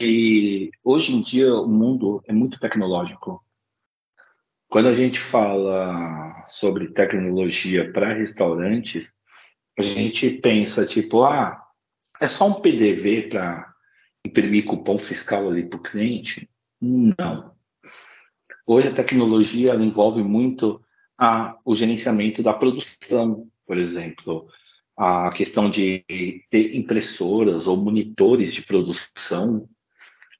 E 0.00 0.72
hoje 0.82 1.14
em 1.14 1.22
dia 1.22 1.54
o 1.54 1.68
mundo 1.68 2.20
é 2.26 2.32
muito 2.32 2.58
tecnológico. 2.58 3.40
Quando 4.68 4.88
a 4.88 4.94
gente 4.94 5.20
fala 5.20 6.44
sobre 6.48 6.88
tecnologia 6.88 7.92
para 7.92 8.14
restaurantes, 8.14 9.14
a 9.78 9.82
gente 9.82 10.28
pensa 10.30 10.84
tipo, 10.84 11.22
ah, 11.22 11.62
é 12.20 12.26
só 12.26 12.48
um 12.48 12.54
PDV 12.54 13.28
para 13.28 13.72
imprimir 14.26 14.64
cupom 14.64 14.98
fiscal 14.98 15.48
ali 15.48 15.62
para 15.68 15.78
o 15.78 15.82
cliente? 15.82 16.50
Não. 16.80 17.54
Hoje 18.66 18.88
a 18.88 18.94
tecnologia 18.94 19.72
envolve 19.76 20.20
muito 20.20 20.82
a, 21.22 21.56
o 21.64 21.72
gerenciamento 21.72 22.42
da 22.42 22.52
produção, 22.52 23.48
por 23.64 23.78
exemplo, 23.78 24.48
a 24.96 25.30
questão 25.30 25.70
de 25.70 26.04
ter 26.50 26.74
impressoras 26.74 27.68
ou 27.68 27.76
monitores 27.76 28.52
de 28.52 28.62
produção, 28.62 29.68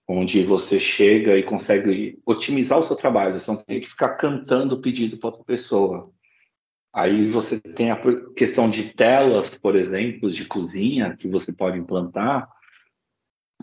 onde 0.09 0.43
você 0.43 0.81
chega 0.81 1.39
e 1.39 1.45
consegue 1.45 2.19
otimizar 2.27 2.81
o 2.81 2.83
seu 2.83 2.97
trabalho, 2.97 3.39
você 3.39 3.49
não 3.49 3.63
tem 3.63 3.81
que 3.81 3.89
ficar 3.89 4.17
cantando 4.17 4.75
o 4.75 4.81
pedido 4.81 5.17
para 5.19 5.29
outra 5.29 5.45
pessoa. 5.45 6.11
Aí 6.93 7.31
você 7.31 7.61
tem 7.61 7.93
a 7.93 8.01
questão 8.35 8.69
de 8.69 8.93
telas, 8.93 9.57
por 9.57 9.77
exemplo, 9.77 10.33
de 10.33 10.45
cozinha, 10.47 11.17
que 11.17 11.29
você 11.29 11.53
pode 11.53 11.79
implantar, 11.79 12.51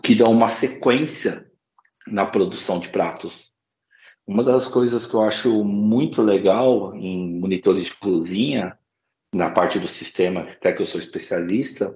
que 0.02 0.14
dão 0.14 0.32
uma 0.32 0.48
sequência 0.48 1.46
na 2.06 2.24
produção 2.24 2.80
de 2.80 2.88
pratos. 2.88 3.49
Uma 4.30 4.44
das 4.44 4.68
coisas 4.68 5.08
que 5.08 5.14
eu 5.14 5.22
acho 5.22 5.64
muito 5.64 6.22
legal 6.22 6.94
em 6.94 7.40
monitores 7.40 7.86
de 7.86 7.96
cozinha 7.96 8.78
na 9.34 9.50
parte 9.50 9.80
do 9.80 9.88
sistema, 9.88 10.42
até 10.42 10.72
que 10.72 10.80
eu 10.80 10.86
sou 10.86 11.00
especialista, 11.00 11.92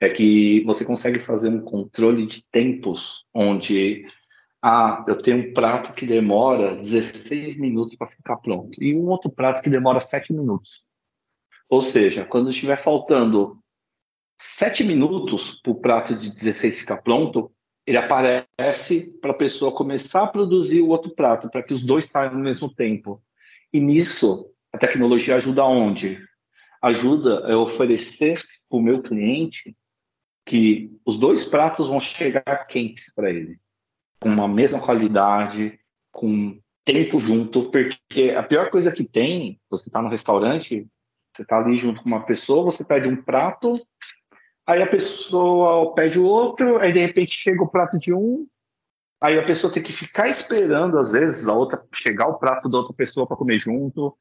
é 0.00 0.08
que 0.08 0.64
você 0.64 0.84
consegue 0.84 1.20
fazer 1.20 1.50
um 1.50 1.60
controle 1.60 2.26
de 2.26 2.42
tempos, 2.50 3.24
onde 3.32 4.04
ah, 4.60 5.04
eu 5.06 5.22
tenho 5.22 5.36
um 5.36 5.52
prato 5.52 5.94
que 5.94 6.04
demora 6.04 6.74
16 6.74 7.60
minutos 7.60 7.94
para 7.94 8.08
ficar 8.08 8.38
pronto 8.38 8.82
e 8.82 8.92
um 8.96 9.06
outro 9.06 9.30
prato 9.30 9.62
que 9.62 9.70
demora 9.70 10.00
7 10.00 10.32
minutos. 10.32 10.82
Ou 11.70 11.84
seja, 11.84 12.24
quando 12.24 12.50
estiver 12.50 12.76
faltando 12.76 13.56
7 14.40 14.82
minutos 14.82 15.60
para 15.62 15.70
o 15.70 15.80
prato 15.80 16.12
de 16.16 16.34
16 16.34 16.80
ficar 16.80 16.96
pronto, 16.96 17.52
ele 17.88 17.96
aparece 17.96 19.18
para 19.20 19.30
a 19.30 19.34
pessoa 19.34 19.72
começar 19.72 20.24
a 20.24 20.28
produzir 20.28 20.82
o 20.82 20.88
outro 20.88 21.14
prato, 21.14 21.50
para 21.50 21.62
que 21.62 21.72
os 21.72 21.84
dois 21.84 22.06
saiam 22.06 22.34
ao 22.34 22.38
mesmo 22.38 22.72
tempo. 22.72 23.22
E 23.72 23.80
nisso, 23.80 24.50
a 24.72 24.78
tecnologia 24.78 25.36
ajuda 25.36 25.64
onde? 25.64 26.28
ajuda 26.82 27.52
a 27.52 27.58
oferecer 27.58 28.40
para 28.68 28.78
o 28.78 28.82
meu 28.82 29.02
cliente 29.02 29.76
que 30.46 30.90
os 31.04 31.18
dois 31.18 31.44
pratos 31.44 31.88
vão 31.88 32.00
chegar 32.00 32.66
quentes 32.66 33.12
para 33.12 33.30
ele, 33.30 33.58
com 34.20 34.28
uma 34.28 34.48
mesma 34.48 34.80
qualidade, 34.80 35.78
com 36.10 36.58
tempo 36.84 37.20
junto, 37.20 37.70
porque 37.70 38.30
a 38.30 38.42
pior 38.42 38.70
coisa 38.70 38.90
que 38.90 39.04
tem, 39.04 39.60
você 39.68 39.88
está 39.88 40.00
no 40.00 40.08
restaurante, 40.08 40.86
você 41.34 41.42
está 41.42 41.58
ali 41.58 41.78
junto 41.78 42.02
com 42.02 42.08
uma 42.08 42.24
pessoa, 42.24 42.64
você 42.64 42.82
pede 42.82 43.08
um 43.08 43.22
prato, 43.22 43.78
aí 44.68 44.82
a 44.82 44.86
pessoa 44.86 45.94
pede 45.94 46.18
o 46.18 46.26
outro, 46.26 46.76
aí 46.76 46.92
de 46.92 47.00
repente 47.00 47.32
chega 47.32 47.62
o 47.62 47.68
prato 47.68 47.98
de 47.98 48.12
um, 48.12 48.46
aí 49.18 49.38
a 49.38 49.46
pessoa 49.46 49.72
tem 49.72 49.82
que 49.82 49.94
ficar 49.94 50.28
esperando, 50.28 50.98
às 50.98 51.12
vezes, 51.12 51.48
a 51.48 51.54
outra 51.54 51.82
chegar 51.94 52.28
o 52.28 52.38
prato 52.38 52.68
da 52.68 52.76
outra 52.76 52.92
pessoa 52.92 53.26
para 53.26 53.36
comer 53.36 53.58
junto, 53.58 54.14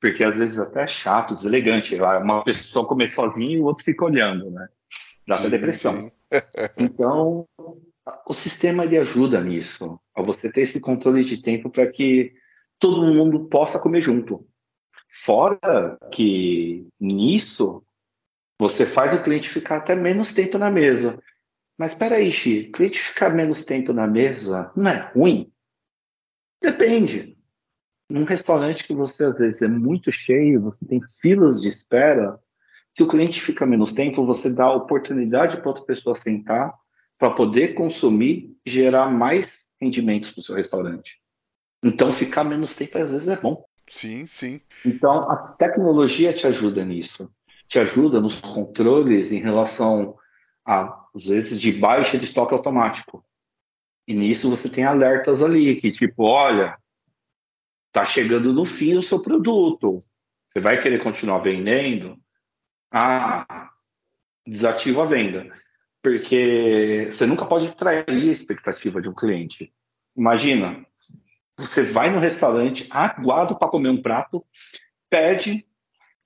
porque 0.00 0.22
às 0.22 0.38
vezes 0.38 0.60
até 0.60 0.84
é 0.84 0.86
chato, 0.86 1.34
deselegante. 1.34 1.96
Uma 1.96 2.44
pessoa 2.44 2.86
comer 2.86 3.10
sozinha 3.10 3.56
e 3.56 3.60
o 3.60 3.64
outro 3.64 3.84
fica 3.84 4.04
olhando, 4.04 4.48
né? 4.52 4.68
Dá 5.26 5.34
essa 5.34 5.50
depressão. 5.50 6.10
então, 6.78 7.46
o 8.26 8.32
sistema 8.32 8.84
ele 8.84 8.96
ajuda 8.96 9.40
nisso, 9.40 10.00
a 10.14 10.22
você 10.22 10.50
ter 10.50 10.60
esse 10.62 10.80
controle 10.80 11.24
de 11.24 11.42
tempo 11.42 11.68
para 11.68 11.90
que 11.90 12.32
todo 12.78 13.12
mundo 13.12 13.46
possa 13.46 13.80
comer 13.80 14.02
junto. 14.02 14.46
Fora 15.24 15.98
que 16.12 16.86
nisso 16.98 17.82
você 18.60 18.84
faz 18.84 19.18
o 19.18 19.22
cliente 19.22 19.48
ficar 19.48 19.78
até 19.78 19.96
menos 19.96 20.34
tempo 20.34 20.58
na 20.58 20.70
mesa. 20.70 21.18
Mas 21.78 21.92
espera 21.92 22.16
aí, 22.16 22.30
Xi, 22.30 22.68
o 22.68 22.72
cliente 22.72 23.00
ficar 23.00 23.30
menos 23.30 23.64
tempo 23.64 23.90
na 23.94 24.06
mesa 24.06 24.70
não 24.76 24.90
é 24.90 25.10
ruim? 25.14 25.50
Depende 26.60 27.38
num 28.06 28.24
restaurante 28.24 28.86
que 28.86 28.92
você 28.92 29.24
às 29.24 29.38
vezes 29.38 29.62
é 29.62 29.68
muito 29.68 30.12
cheio, 30.12 30.60
você 30.60 30.84
tem 30.84 31.00
filas 31.22 31.62
de 31.62 31.68
espera, 31.68 32.38
se 32.92 33.02
o 33.02 33.08
cliente 33.08 33.40
fica 33.40 33.64
menos 33.64 33.92
tempo, 33.92 34.26
você 34.26 34.52
dá 34.52 34.70
oportunidade 34.70 35.56
para 35.58 35.68
outra 35.68 35.84
pessoa 35.84 36.14
sentar, 36.14 36.74
para 37.16 37.30
poder 37.30 37.74
consumir 37.74 38.54
e 38.66 38.70
gerar 38.70 39.10
mais 39.10 39.68
rendimentos 39.80 40.32
para 40.32 40.40
o 40.40 40.44
seu 40.44 40.56
restaurante. 40.56 41.18
Então, 41.82 42.12
ficar 42.12 42.44
menos 42.44 42.76
tempo 42.76 42.98
às 42.98 43.10
vezes 43.10 43.28
é 43.28 43.40
bom. 43.40 43.64
Sim, 43.88 44.26
sim. 44.26 44.60
Então, 44.84 45.30
a 45.30 45.36
tecnologia 45.56 46.32
te 46.32 46.46
ajuda 46.46 46.84
nisso. 46.84 47.30
Te 47.70 47.78
ajuda 47.78 48.20
nos 48.20 48.38
controles 48.40 49.30
em 49.32 49.38
relação 49.38 50.16
a, 50.66 51.06
às 51.14 51.26
vezes, 51.26 51.60
de 51.60 51.72
baixa 51.72 52.18
de 52.18 52.24
estoque 52.24 52.52
automático. 52.52 53.24
E 54.08 54.12
nisso 54.12 54.50
você 54.50 54.68
tem 54.68 54.84
alertas 54.84 55.40
ali, 55.40 55.80
que 55.80 55.92
tipo, 55.92 56.24
olha, 56.24 56.76
tá 57.92 58.04
chegando 58.04 58.52
no 58.52 58.66
fim 58.66 58.96
o 58.96 59.02
seu 59.02 59.22
produto. 59.22 60.00
Você 60.48 60.60
vai 60.60 60.82
querer 60.82 61.00
continuar 61.00 61.38
vendendo? 61.38 62.18
Ah, 62.90 63.70
desativa 64.44 65.04
a 65.04 65.06
venda. 65.06 65.48
Porque 66.02 67.08
você 67.12 67.24
nunca 67.24 67.46
pode 67.46 67.72
trair 67.76 68.04
a 68.08 68.12
expectativa 68.12 69.00
de 69.00 69.08
um 69.08 69.14
cliente. 69.14 69.72
Imagina, 70.16 70.84
você 71.56 71.84
vai 71.84 72.10
no 72.10 72.18
restaurante, 72.18 72.88
aguarda 72.90 73.54
para 73.54 73.68
comer 73.68 73.90
um 73.90 74.02
prato, 74.02 74.44
pede, 75.08 75.69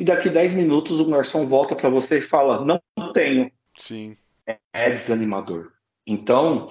e 0.01 0.05
daqui 0.05 0.29
10 0.29 0.55
minutos 0.55 0.99
o 0.99 1.11
garçom 1.11 1.47
volta 1.47 1.77
para 1.77 1.89
você 1.89 2.19
e 2.19 2.29
fala: 2.29 2.65
Não, 2.65 2.81
não 2.97 3.13
tenho. 3.13 3.51
Sim. 3.77 4.17
É, 4.47 4.59
é 4.73 4.91
desanimador. 4.91 5.73
Então, 6.07 6.69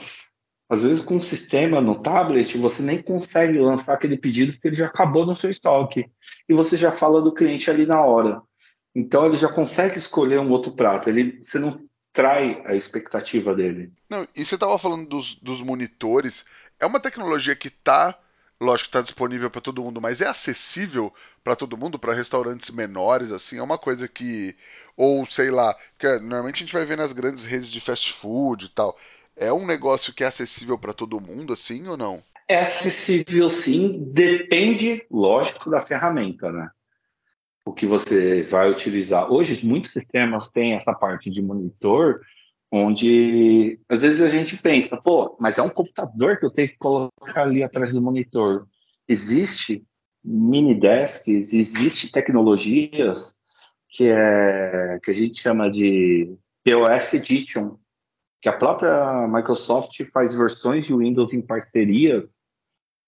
às 0.70 0.84
vezes 0.84 1.02
com 1.02 1.18
o 1.18 1.24
sistema 1.24 1.82
no 1.82 2.02
tablet, 2.02 2.58
você 2.58 2.82
nem 2.82 3.02
consegue 3.02 3.60
lançar 3.60 3.94
aquele 3.94 4.18
pedido 4.18 4.54
porque 4.54 4.70
ele 4.70 4.76
já 4.76 4.88
acabou 4.88 5.26
no 5.26 5.36
seu 5.36 5.50
estoque. 5.50 6.10
E 6.48 6.54
você 6.54 6.78
já 6.78 6.92
fala 6.92 7.22
do 7.22 7.34
cliente 7.34 7.70
ali 7.70 7.86
na 7.86 8.02
hora. 8.02 8.42
Então 8.96 9.26
ele 9.26 9.38
já 9.38 9.48
consegue 9.48 9.98
escolher 9.98 10.40
um 10.40 10.52
outro 10.52 10.74
prato. 10.74 11.10
Ele, 11.10 11.40
você 11.44 11.58
não 11.58 11.84
trai 12.12 12.62
a 12.66 12.76
expectativa 12.76 13.56
dele. 13.56 13.92
Não, 14.10 14.28
e 14.36 14.46
você 14.46 14.56
estava 14.56 14.78
falando 14.78 15.08
dos, 15.08 15.36
dos 15.36 15.62
monitores. 15.62 16.46
É 16.80 16.86
uma 16.86 17.00
tecnologia 17.00 17.56
que 17.56 17.70
está 17.70 18.20
lógico 18.64 18.88
está 18.88 19.02
disponível 19.02 19.50
para 19.50 19.62
todo 19.62 19.84
mundo, 19.84 20.02
mas 20.02 20.22
é 20.22 20.28
acessível 20.28 21.14
para 21.44 21.56
todo 21.56 21.78
mundo, 21.78 22.00
para 22.00 22.14
restaurantes 22.14 22.70
menores, 22.70 23.32
assim, 23.32 23.58
é 23.58 23.64
uma 23.64 23.78
coisa 23.78 24.08
que 24.08 24.56
ou 24.96 25.26
sei 25.26 25.52
lá, 25.52 25.76
que 25.98 26.08
normalmente 26.20 26.56
a 26.56 26.60
gente 26.60 26.74
vai 26.74 26.86
ver 26.86 26.98
nas 26.98 27.14
grandes 27.14 27.46
redes 27.46 27.70
de 27.70 27.82
fast 27.82 28.14
food 28.14 28.66
e 28.66 28.70
tal. 28.70 28.98
É 29.36 29.52
um 29.52 29.66
negócio 29.66 30.14
que 30.14 30.24
é 30.24 30.28
acessível 30.28 30.78
para 30.78 30.94
todo 30.94 31.20
mundo, 31.20 31.54
assim 31.54 31.88
ou 31.88 31.98
não? 31.98 32.24
É 32.48 32.60
acessível, 32.60 33.50
sim. 33.50 34.04
Depende, 34.12 35.06
lógico, 35.10 35.70
da 35.70 35.86
ferramenta, 35.86 36.52
né? 36.52 36.70
O 37.66 37.74
que 37.74 37.86
você 37.86 38.44
vai 38.44 38.70
utilizar. 38.70 39.32
Hoje, 39.32 39.66
muitos 39.66 39.92
sistemas 39.92 40.50
têm 40.50 40.74
essa 40.74 40.94
parte 40.94 41.32
de 41.32 41.42
monitor, 41.42 42.22
onde 42.76 43.80
às 43.88 44.02
vezes 44.02 44.20
a 44.20 44.30
gente 44.30 44.58
pensa, 44.58 45.00
pô, 45.00 45.38
mas 45.40 45.60
é 45.60 45.62
um 45.62 45.70
computador 45.70 46.40
que 46.40 46.46
eu 46.48 46.50
tenho 46.50 46.70
que 46.70 46.78
colocar 46.78 47.44
ali 47.44 47.62
atrás 47.62 47.94
do 47.94 48.02
monitor. 48.02 48.68
Existe 49.08 49.86
mini 50.24 50.74
desks, 50.74 51.54
existe 51.54 52.12
tecnologias 52.12 53.36
que 53.90 54.06
é 54.06 55.00
que 55.04 55.12
a 55.12 55.14
gente 55.14 55.40
chama 55.40 55.70
de 55.70 56.36
POS 56.64 57.14
Edition, 57.14 57.78
que 58.42 58.50
a 58.50 58.58
própria 58.58 59.28
Microsoft 59.28 60.04
faz 60.12 60.34
versões 60.34 60.88
de 60.88 60.96
Windows 60.96 61.32
em 61.32 61.46
parcerias, 61.46 62.36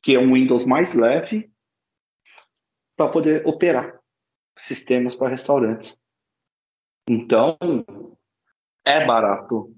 que 0.03 0.13
é 0.13 0.19
um 0.19 0.33
Windows 0.35 0.63
mais 0.63 0.93
leve 0.93 1.49
para 2.95 3.09
poder 3.09 3.41
operar 3.47 3.99
sistemas 4.55 5.15
para 5.15 5.29
restaurantes. 5.29 5.97
Então, 7.09 7.57
é 8.85 9.05
barato. 9.05 9.75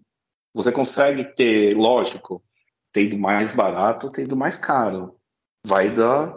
Você 0.54 0.72
consegue 0.72 1.24
ter, 1.24 1.76
lógico, 1.76 2.44
tendo 2.92 3.18
mais 3.18 3.56
barato, 3.56 4.12
tendo 4.12 4.36
mais 4.36 4.58
caro. 4.58 5.16
Vai 5.66 5.94
da, 5.94 6.28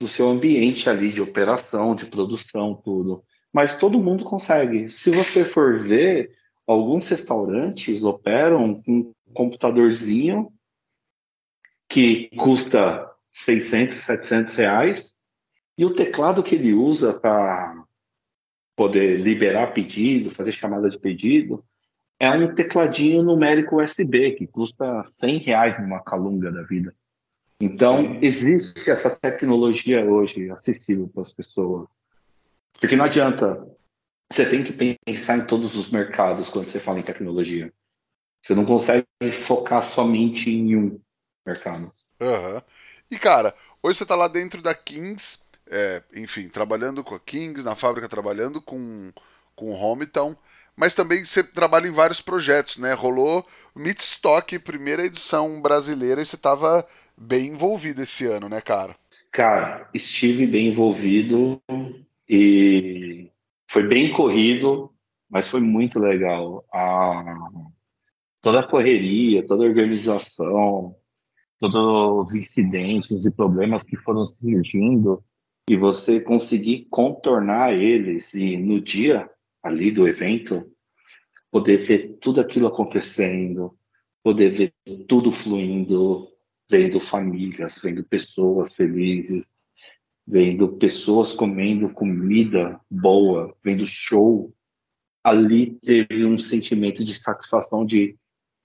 do 0.00 0.08
seu 0.08 0.28
ambiente 0.28 0.90
ali 0.90 1.12
de 1.12 1.22
operação, 1.22 1.94
de 1.94 2.06
produção, 2.06 2.74
tudo. 2.74 3.24
Mas 3.52 3.78
todo 3.78 4.02
mundo 4.02 4.24
consegue. 4.24 4.90
Se 4.90 5.10
você 5.10 5.44
for 5.44 5.80
ver, 5.80 6.30
alguns 6.66 7.08
restaurantes 7.08 8.04
operam 8.04 8.74
com 8.74 8.92
um 8.92 9.12
computadorzinho 9.32 10.52
que 11.88 12.28
custa 12.36 13.10
600, 13.32 13.96
700 13.96 14.56
reais 14.56 15.14
e 15.76 15.84
o 15.84 15.94
teclado 15.94 16.42
que 16.42 16.54
ele 16.54 16.72
usa 16.72 17.18
para 17.18 17.84
poder 18.74 19.20
liberar 19.20 19.72
pedido, 19.72 20.30
fazer 20.30 20.52
chamada 20.52 20.88
de 20.88 20.98
pedido, 20.98 21.64
é 22.22 22.30
um 22.30 22.54
tecladinho 22.54 23.20
numérico 23.20 23.82
USB 23.82 24.36
que 24.36 24.46
custa 24.46 25.04
100 25.18 25.38
reais 25.38 25.80
numa 25.80 25.98
calunga 25.98 26.52
da 26.52 26.62
vida. 26.62 26.94
Então, 27.60 28.16
existe 28.22 28.88
essa 28.88 29.10
tecnologia 29.10 30.04
hoje 30.04 30.48
acessível 30.48 31.08
para 31.08 31.22
as 31.22 31.32
pessoas. 31.32 31.88
Porque 32.78 32.94
não 32.94 33.06
adianta. 33.06 33.66
Você 34.32 34.48
tem 34.48 34.62
que 34.62 34.72
pensar 35.04 35.38
em 35.38 35.46
todos 35.46 35.74
os 35.74 35.90
mercados 35.90 36.48
quando 36.48 36.70
você 36.70 36.78
fala 36.78 37.00
em 37.00 37.02
tecnologia. 37.02 37.72
Você 38.40 38.54
não 38.54 38.64
consegue 38.64 39.04
focar 39.32 39.82
somente 39.82 40.48
em 40.48 40.76
um 40.76 41.00
mercado. 41.44 41.90
Uhum. 42.20 42.62
E, 43.10 43.18
cara, 43.18 43.52
hoje 43.82 43.98
você 43.98 44.04
está 44.04 44.14
lá 44.14 44.28
dentro 44.28 44.62
da 44.62 44.74
Kings, 44.74 45.40
é, 45.68 46.02
enfim, 46.14 46.48
trabalhando 46.48 47.02
com 47.02 47.16
a 47.16 47.20
Kings, 47.20 47.64
na 47.64 47.74
fábrica 47.74 48.08
trabalhando 48.08 48.62
com, 48.62 49.12
com 49.56 49.70
o 49.70 49.74
Hometown 49.74 50.36
mas 50.76 50.94
também 50.94 51.24
você 51.24 51.42
trabalha 51.42 51.86
em 51.86 51.92
vários 51.92 52.20
projetos, 52.20 52.78
né? 52.78 52.94
Rolou 52.94 53.46
Meatstock, 53.74 54.58
primeira 54.58 55.04
edição 55.04 55.60
brasileira, 55.60 56.20
e 56.20 56.26
você 56.26 56.36
estava 56.36 56.86
bem 57.16 57.48
envolvido 57.48 58.02
esse 58.02 58.26
ano, 58.26 58.48
né, 58.48 58.60
cara? 58.60 58.96
Cara, 59.30 59.88
estive 59.94 60.46
bem 60.46 60.68
envolvido 60.68 61.60
e 62.28 63.30
foi 63.68 63.86
bem 63.86 64.12
corrido, 64.12 64.90
mas 65.30 65.48
foi 65.48 65.60
muito 65.60 65.98
legal. 65.98 66.64
A... 66.72 67.38
Toda 68.42 68.60
a 68.60 68.68
correria, 68.68 69.46
toda 69.46 69.64
a 69.64 69.68
organização, 69.68 70.96
todos 71.58 72.28
os 72.28 72.34
incidentes 72.34 73.24
e 73.24 73.30
problemas 73.30 73.84
que 73.84 73.96
foram 73.96 74.26
surgindo 74.26 75.22
e 75.70 75.76
você 75.76 76.20
conseguir 76.20 76.88
contornar 76.90 77.72
eles 77.72 78.34
e 78.34 78.56
no 78.56 78.80
dia 78.80 79.30
ali 79.62 79.90
do 79.90 80.06
evento, 80.06 80.70
poder 81.50 81.76
ver 81.76 82.18
tudo 82.20 82.40
aquilo 82.40 82.66
acontecendo, 82.66 83.78
poder 84.22 84.50
ver 84.50 84.72
tudo 85.06 85.30
fluindo, 85.30 86.28
vendo 86.68 87.00
famílias, 87.00 87.80
vendo 87.82 88.04
pessoas 88.04 88.74
felizes, 88.74 89.48
vendo 90.26 90.76
pessoas 90.76 91.32
comendo 91.32 91.92
comida 91.92 92.80
boa, 92.90 93.54
vendo 93.62 93.86
show. 93.86 94.54
Ali 95.22 95.78
teve 95.80 96.24
um 96.24 96.38
sentimento 96.38 97.04
de 97.04 97.14
satisfação 97.14 97.84
de 97.84 98.16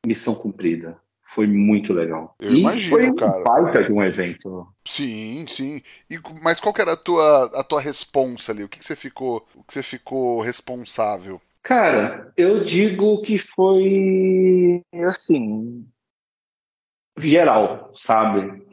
missão 0.06 0.34
cumprida. 0.34 1.00
Foi 1.28 1.46
muito 1.46 1.92
legal. 1.92 2.36
Eu 2.40 2.52
e 2.52 2.60
imagino, 2.62 2.90
foi 2.90 3.10
um 3.10 3.16
cara. 3.16 3.44
baita 3.44 3.84
de 3.84 3.92
um 3.92 4.02
evento. 4.02 4.66
Sim, 4.88 5.46
sim. 5.48 5.82
E, 6.10 6.18
mas 6.42 6.60
qual 6.60 6.74
que 6.74 6.82
era 6.82 6.94
a 6.94 6.98
tua, 6.98 7.46
a 7.60 7.64
tua 7.64 7.82
responsa 7.82 8.52
ali? 8.52 8.64
O 8.64 8.70
que, 8.70 8.80
que 8.80 8.86
você 8.86 8.96
ficou, 8.96 9.46
o 9.54 9.64
que 9.64 9.74
você 9.74 9.84
ficou 9.84 10.42
responsável? 10.42 11.42
Cara, 11.62 12.32
eu 12.38 12.64
digo 12.64 13.22
que 13.22 13.38
foi 13.38 14.82
assim 15.06 15.86
geral, 17.18 17.92
sabe? 17.96 18.66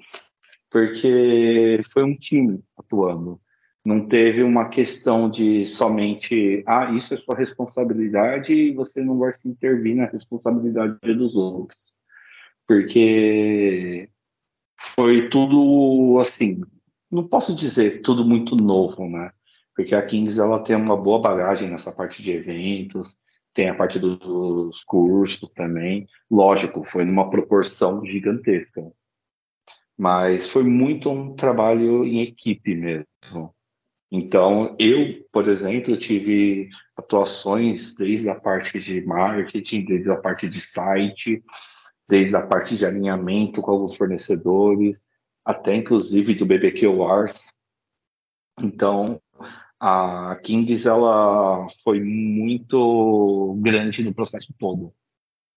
Porque 0.70 1.82
foi 1.92 2.04
um 2.04 2.16
time 2.16 2.62
atuando. 2.78 3.40
Não 3.84 4.06
teve 4.06 4.44
uma 4.44 4.68
questão 4.68 5.28
de 5.28 5.66
somente, 5.66 6.62
ah, 6.66 6.92
isso 6.92 7.12
é 7.12 7.16
sua 7.16 7.36
responsabilidade 7.36 8.54
e 8.54 8.72
você 8.72 9.02
não 9.02 9.18
vai 9.18 9.32
se 9.32 9.48
intervir 9.48 9.96
na 9.96 10.06
responsabilidade 10.06 10.98
dos 11.02 11.34
outros 11.34 11.93
porque 12.66 14.08
foi 14.94 15.28
tudo 15.28 16.18
assim, 16.20 16.62
não 17.10 17.26
posso 17.26 17.54
dizer 17.54 18.02
tudo 18.02 18.24
muito 18.24 18.56
novo, 18.56 19.08
né? 19.08 19.30
Porque 19.74 19.94
a 19.94 20.04
Kings 20.04 20.40
ela 20.40 20.62
tem 20.62 20.76
uma 20.76 20.96
boa 20.96 21.20
bagagem 21.20 21.68
nessa 21.68 21.92
parte 21.92 22.22
de 22.22 22.32
eventos, 22.32 23.16
tem 23.52 23.68
a 23.68 23.74
parte 23.74 23.98
dos 23.98 24.82
cursos 24.84 25.50
também. 25.52 26.06
Lógico, 26.30 26.84
foi 26.84 27.04
numa 27.04 27.30
proporção 27.30 28.04
gigantesca. 28.04 28.92
Mas 29.96 30.48
foi 30.48 30.64
muito 30.64 31.10
um 31.10 31.34
trabalho 31.36 32.04
em 32.04 32.20
equipe 32.20 32.74
mesmo. 32.74 33.54
Então, 34.10 34.76
eu, 34.78 35.24
por 35.32 35.48
exemplo, 35.48 35.96
tive 35.96 36.68
atuações 36.96 37.96
desde 37.96 38.28
a 38.28 38.34
parte 38.34 38.78
de 38.78 39.04
marketing, 39.04 39.84
desde 39.84 40.10
a 40.10 40.16
parte 40.16 40.48
de 40.48 40.60
site, 40.60 41.42
desde 42.08 42.36
a 42.36 42.46
parte 42.46 42.76
de 42.76 42.84
alinhamento 42.84 43.60
com 43.62 43.70
alguns 43.70 43.96
fornecedores, 43.96 45.02
até 45.44 45.74
inclusive 45.74 46.34
do 46.34 46.46
BBQ 46.46 46.86
Wars. 46.88 47.38
Então, 48.60 49.20
a 49.80 50.36
Kings 50.42 50.88
ela 50.88 51.66
foi 51.82 52.00
muito 52.00 53.56
grande 53.60 54.02
no 54.02 54.14
processo 54.14 54.52
todo. 54.58 54.92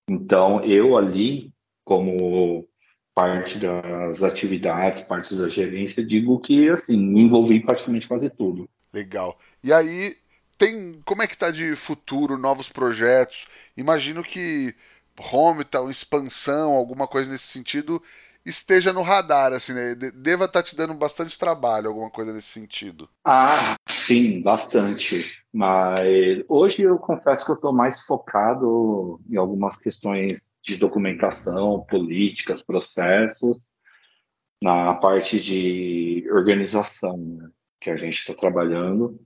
Então, 0.09 0.63
eu 0.63 0.97
ali, 0.97 1.53
como 1.83 2.67
parte 3.13 3.59
das 3.59 4.21
atividades, 4.23 5.03
parte 5.03 5.35
da 5.35 5.49
gerência, 5.49 6.05
digo 6.05 6.39
que, 6.39 6.69
assim, 6.69 6.97
me 6.97 7.21
envolvi 7.21 7.55
em 7.55 7.65
praticamente 7.65 8.07
quase 8.07 8.29
tudo. 8.29 8.69
Legal. 8.93 9.37
E 9.63 9.73
aí, 9.73 10.15
tem 10.57 11.01
como 11.05 11.21
é 11.21 11.27
que 11.27 11.37
tá 11.37 11.51
de 11.51 11.75
futuro, 11.75 12.37
novos 12.37 12.69
projetos? 12.69 13.47
Imagino 13.75 14.23
que 14.23 14.73
Hometown, 15.19 15.89
expansão, 15.89 16.73
alguma 16.73 17.07
coisa 17.07 17.29
nesse 17.29 17.47
sentido, 17.47 18.01
esteja 18.45 18.93
no 18.93 19.01
radar, 19.01 19.51
assim, 19.51 19.73
né? 19.73 19.93
Deva 19.95 20.45
estar 20.45 20.61
tá 20.61 20.63
te 20.63 20.75
dando 20.75 20.93
bastante 20.93 21.37
trabalho, 21.37 21.89
alguma 21.89 22.09
coisa 22.09 22.31
nesse 22.31 22.47
sentido. 22.47 23.09
Ah, 23.25 23.75
sim, 23.87 24.41
bastante. 24.41 25.43
Mas 25.53 26.43
hoje 26.47 26.83
eu 26.83 26.97
confesso 26.97 27.45
que 27.45 27.51
eu 27.51 27.55
estou 27.55 27.73
mais 27.73 28.01
focado 28.01 29.19
em 29.29 29.35
algumas 29.35 29.77
questões 29.77 30.49
de 30.63 30.77
documentação, 30.77 31.85
políticas, 31.89 32.61
processos, 32.61 33.57
na 34.61 34.95
parte 34.95 35.39
de 35.39 36.27
organização 36.31 37.17
né, 37.17 37.49
que 37.79 37.89
a 37.89 37.97
gente 37.97 38.17
está 38.19 38.33
trabalhando. 38.33 39.19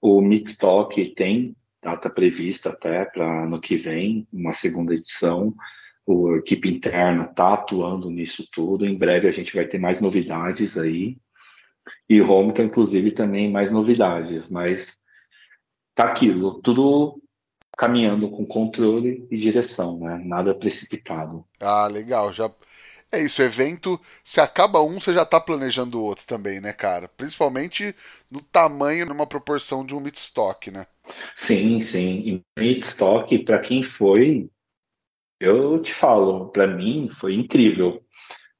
O 0.00 0.20
Mixtalk 0.20 1.14
tem 1.14 1.56
data 1.84 2.08
prevista 2.08 2.70
até 2.70 3.04
para 3.04 3.44
ano 3.44 3.60
que 3.60 3.76
vem, 3.76 4.26
uma 4.32 4.52
segunda 4.52 4.94
edição 4.94 5.54
a 6.06 6.36
equipe 6.36 6.68
interna 6.68 7.24
está 7.24 7.54
atuando 7.54 8.10
nisso 8.10 8.46
tudo. 8.52 8.84
Em 8.84 8.96
breve 8.96 9.26
a 9.26 9.32
gente 9.32 9.54
vai 9.54 9.66
ter 9.66 9.78
mais 9.78 10.00
novidades 10.00 10.76
aí. 10.76 11.16
E 12.08 12.20
Home 12.20 12.52
tá, 12.52 12.62
inclusive, 12.62 13.10
também 13.10 13.50
mais 13.50 13.70
novidades, 13.70 14.50
mas 14.50 14.98
tá 15.94 16.04
aquilo, 16.04 16.60
tudo 16.62 17.20
caminhando 17.76 18.30
com 18.30 18.46
controle 18.46 19.26
e 19.30 19.36
direção, 19.36 19.98
né? 19.98 20.22
Nada 20.24 20.54
precipitado. 20.54 21.44
Ah, 21.60 21.86
legal. 21.86 22.32
Já 22.32 22.50
é 23.12 23.22
isso, 23.22 23.42
evento, 23.42 24.00
se 24.24 24.40
acaba 24.40 24.82
um, 24.82 24.98
você 24.98 25.12
já 25.12 25.24
tá 25.24 25.40
planejando 25.40 26.00
o 26.00 26.04
outro 26.04 26.26
também, 26.26 26.60
né, 26.60 26.72
cara? 26.72 27.08
Principalmente 27.08 27.94
no 28.30 28.40
tamanho, 28.40 29.06
numa 29.06 29.26
proporção 29.26 29.84
de 29.84 29.94
um 29.94 30.00
Midstock, 30.00 30.70
né? 30.70 30.86
Sim, 31.36 31.80
sim. 31.80 32.42
E 32.56 32.60
Midstock, 32.60 33.38
para 33.40 33.58
quem 33.60 33.82
foi, 33.82 34.48
eu 35.40 35.80
te 35.82 35.92
falo, 35.92 36.48
para 36.48 36.66
mim 36.66 37.10
foi 37.14 37.34
incrível. 37.34 38.02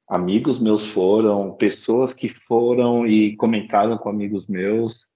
Amigos 0.09 0.61
meus 0.61 0.87
foram, 0.89 1.57
pessoas 1.57 2.13
que 2.13 2.29
foram 2.29 3.07
e 3.07 3.37
comentaram 3.37 3.97
com 3.97 4.11
amigos 4.11 4.47
meus, 4.47 5.09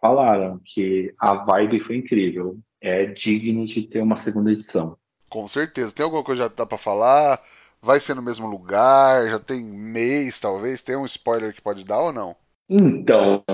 falaram 0.00 0.60
que 0.64 1.14
a 1.18 1.34
vibe 1.34 1.80
foi 1.80 1.96
incrível. 1.96 2.58
É 2.80 3.06
digno 3.06 3.66
de 3.66 3.82
ter 3.82 4.02
uma 4.02 4.16
segunda 4.16 4.52
edição. 4.52 4.98
Com 5.28 5.46
certeza. 5.48 5.92
Tem 5.92 6.04
alguma 6.04 6.22
coisa 6.22 6.42
que 6.42 6.48
já 6.48 6.54
dá 6.54 6.66
para 6.66 6.78
falar? 6.78 7.42
Vai 7.80 8.00
ser 8.00 8.14
no 8.14 8.22
mesmo 8.22 8.46
lugar? 8.46 9.28
Já 9.28 9.38
tem 9.38 9.62
mês, 9.64 10.40
talvez? 10.40 10.82
Tem 10.82 10.96
um 10.96 11.04
spoiler 11.04 11.54
que 11.54 11.62
pode 11.62 11.84
dar 11.84 12.00
ou 12.00 12.12
não? 12.12 12.36
Então, 12.68 13.44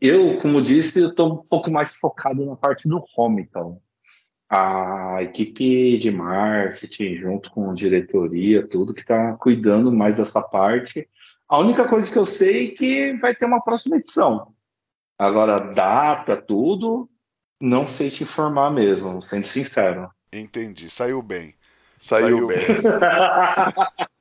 eu, 0.00 0.40
como 0.40 0.62
disse, 0.62 1.00
eu 1.00 1.10
estou 1.10 1.32
um 1.32 1.36
pouco 1.36 1.70
mais 1.70 1.92
focado 1.92 2.44
na 2.44 2.56
parte 2.56 2.88
do 2.88 3.04
home, 3.16 3.42
então 3.42 3.80
a 4.48 5.22
equipe 5.22 5.98
de 5.98 6.10
marketing, 6.10 7.16
junto 7.16 7.50
com 7.50 7.74
diretoria, 7.74 8.66
tudo 8.66 8.94
que 8.94 9.00
está 9.00 9.34
cuidando 9.34 9.92
mais 9.92 10.16
dessa 10.16 10.40
parte. 10.40 11.08
A 11.48 11.58
única 11.58 11.88
coisa 11.88 12.10
que 12.10 12.18
eu 12.18 12.26
sei 12.26 12.68
é 12.68 12.70
que 12.76 13.12
vai 13.14 13.34
ter 13.34 13.44
uma 13.44 13.60
próxima 13.60 13.96
edição. 13.96 14.54
Agora, 15.18 15.56
data, 15.56 16.36
tudo, 16.36 17.08
não 17.60 17.88
sei 17.88 18.10
te 18.10 18.22
informar 18.22 18.70
mesmo, 18.70 19.20
sendo 19.22 19.46
sincero. 19.46 20.10
Entendi, 20.32 20.90
saiu 20.90 21.22
bem. 21.22 21.54
Saiu, 21.98 22.26
saiu 22.26 22.46
bem. 22.46 22.66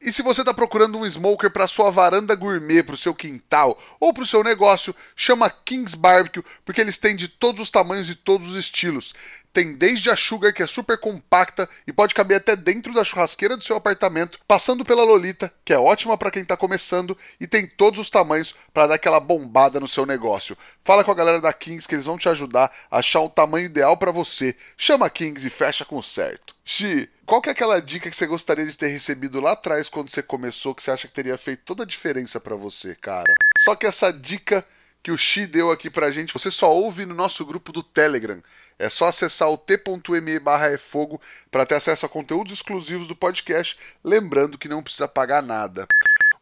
E 0.00 0.12
se 0.12 0.22
você 0.22 0.40
está 0.42 0.54
procurando 0.54 0.98
um 0.98 1.06
smoker 1.06 1.50
para 1.50 1.66
sua 1.66 1.90
varanda 1.90 2.34
gourmet, 2.34 2.82
para 2.82 2.94
o 2.94 2.98
seu 2.98 3.14
quintal 3.14 3.78
ou 4.00 4.12
para 4.12 4.22
o 4.22 4.26
seu 4.26 4.42
negócio, 4.42 4.94
chama 5.14 5.50
Kings 5.50 5.96
Barbecue, 5.96 6.44
porque 6.64 6.80
eles 6.80 6.96
têm 6.96 7.16
de 7.16 7.28
todos 7.28 7.60
os 7.60 7.70
tamanhos 7.70 8.08
e 8.08 8.14
todos 8.14 8.50
os 8.50 8.56
estilos. 8.56 9.14
Tem 9.56 9.72
desde 9.72 10.10
a 10.10 10.16
Sugar, 10.16 10.52
que 10.52 10.62
é 10.62 10.66
super 10.66 10.98
compacta 10.98 11.66
e 11.86 11.92
pode 11.92 12.14
caber 12.14 12.36
até 12.36 12.54
dentro 12.54 12.92
da 12.92 13.02
churrasqueira 13.02 13.56
do 13.56 13.64
seu 13.64 13.74
apartamento, 13.74 14.38
passando 14.46 14.84
pela 14.84 15.02
Lolita, 15.02 15.50
que 15.64 15.72
é 15.72 15.78
ótima 15.78 16.18
para 16.18 16.30
quem 16.30 16.42
está 16.42 16.58
começando 16.58 17.16
e 17.40 17.46
tem 17.46 17.66
todos 17.66 17.98
os 17.98 18.10
tamanhos 18.10 18.54
para 18.74 18.88
dar 18.88 18.96
aquela 18.96 19.18
bombada 19.18 19.80
no 19.80 19.88
seu 19.88 20.04
negócio. 20.04 20.58
Fala 20.84 21.02
com 21.02 21.10
a 21.10 21.14
galera 21.14 21.40
da 21.40 21.54
Kings 21.54 21.88
que 21.88 21.94
eles 21.94 22.04
vão 22.04 22.18
te 22.18 22.28
ajudar 22.28 22.70
a 22.90 22.98
achar 22.98 23.22
o 23.22 23.30
tamanho 23.30 23.64
ideal 23.64 23.96
para 23.96 24.12
você. 24.12 24.54
Chama 24.76 25.08
Kings 25.08 25.46
e 25.46 25.48
fecha 25.48 25.86
com 25.86 26.02
certo. 26.02 26.54
Xi, 26.62 27.08
qual 27.24 27.40
que 27.40 27.48
é 27.48 27.52
aquela 27.52 27.80
dica 27.80 28.10
que 28.10 28.16
você 28.16 28.26
gostaria 28.26 28.66
de 28.66 28.76
ter 28.76 28.88
recebido 28.88 29.40
lá 29.40 29.52
atrás 29.52 29.88
quando 29.88 30.10
você 30.10 30.22
começou 30.22 30.74
que 30.74 30.82
você 30.82 30.90
acha 30.90 31.08
que 31.08 31.14
teria 31.14 31.38
feito 31.38 31.62
toda 31.64 31.82
a 31.82 31.86
diferença 31.86 32.38
para 32.38 32.56
você, 32.56 32.94
cara? 32.94 33.32
Só 33.64 33.74
que 33.74 33.86
essa 33.86 34.12
dica 34.12 34.66
que 35.06 35.12
o 35.12 35.16
Xi 35.16 35.46
deu 35.46 35.70
aqui 35.70 35.88
pra 35.88 36.10
gente, 36.10 36.32
você 36.32 36.50
só 36.50 36.74
ouve 36.74 37.06
no 37.06 37.14
nosso 37.14 37.46
grupo 37.46 37.70
do 37.70 37.80
Telegram. 37.80 38.42
É 38.76 38.88
só 38.88 39.06
acessar 39.06 39.48
o 39.48 39.56
t.me 39.56 40.40
barra 40.40 40.76
fogo 40.78 41.20
para 41.48 41.64
ter 41.64 41.76
acesso 41.76 42.04
a 42.04 42.08
conteúdos 42.08 42.54
exclusivos 42.54 43.06
do 43.06 43.14
podcast, 43.14 43.78
lembrando 44.02 44.58
que 44.58 44.68
não 44.68 44.82
precisa 44.82 45.06
pagar 45.06 45.44
nada. 45.44 45.86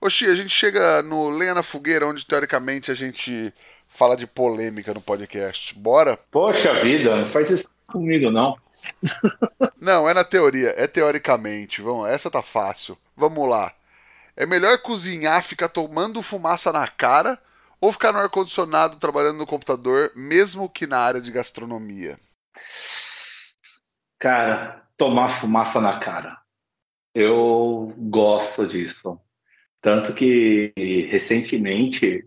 Oxi, 0.00 0.24
a 0.24 0.34
gente 0.34 0.48
chega 0.48 1.02
no 1.02 1.28
Lenha 1.28 1.52
na 1.52 1.62
Fogueira, 1.62 2.06
onde 2.06 2.24
teoricamente 2.24 2.90
a 2.90 2.94
gente 2.94 3.52
fala 3.86 4.16
de 4.16 4.26
polêmica 4.26 4.94
no 4.94 5.00
podcast. 5.02 5.78
Bora? 5.78 6.18
Poxa 6.30 6.80
vida, 6.80 7.14
não 7.14 7.26
faz 7.26 7.50
isso 7.50 7.68
comigo 7.86 8.30
não. 8.30 8.56
Não, 9.78 10.08
é 10.08 10.14
na 10.14 10.24
teoria, 10.24 10.72
é 10.78 10.86
teoricamente. 10.86 11.82
Vamos, 11.82 12.08
essa 12.08 12.30
tá 12.30 12.42
fácil. 12.42 12.96
Vamos 13.14 13.46
lá. 13.46 13.74
É 14.34 14.46
melhor 14.46 14.78
cozinhar, 14.78 15.42
ficar 15.42 15.68
tomando 15.68 16.22
fumaça 16.22 16.72
na 16.72 16.88
cara 16.88 17.38
ou 17.84 17.92
ficar 17.92 18.12
no 18.12 18.18
ar-condicionado 18.18 18.96
trabalhando 18.96 19.36
no 19.36 19.46
computador, 19.46 20.10
mesmo 20.16 20.70
que 20.70 20.86
na 20.86 20.98
área 20.98 21.20
de 21.20 21.30
gastronomia? 21.30 22.18
Cara, 24.18 24.82
tomar 24.96 25.28
fumaça 25.28 25.82
na 25.82 26.00
cara. 26.00 26.38
Eu 27.14 27.92
gosto 27.98 28.66
disso. 28.66 29.20
Tanto 29.82 30.14
que 30.14 30.72
recentemente, 31.10 32.26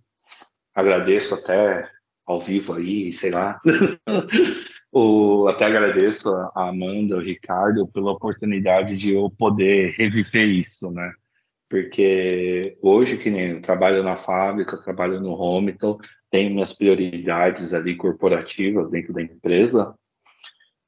agradeço 0.76 1.34
até 1.34 1.90
ao 2.24 2.40
vivo 2.40 2.74
aí, 2.74 3.12
sei 3.12 3.32
lá, 3.32 3.60
O, 4.92 5.48
até 5.48 5.66
agradeço 5.66 6.30
a 6.56 6.70
Amanda, 6.70 7.18
o 7.18 7.22
Ricardo, 7.22 7.88
pela 7.88 8.14
oportunidade 8.14 8.98
de 8.98 9.14
eu 9.14 9.30
poder 9.30 9.94
reviver 9.98 10.48
isso, 10.48 10.90
né? 10.90 11.14
Porque 11.70 12.78
hoje, 12.82 13.18
que 13.18 13.30
nem 13.30 13.52
eu 13.52 13.62
trabalho 13.62 14.04
na 14.04 14.18
fábrica, 14.18 14.82
trabalho 14.82 15.20
no 15.20 15.32
home, 15.32 15.72
então 15.72 15.98
tenho 16.32 16.54
minhas 16.54 16.74
prioridades 16.74 17.74
ali 17.74 17.96
corporativas 17.96 18.90
dentro 18.90 19.14
da 19.14 19.22
empresa, 19.22 19.94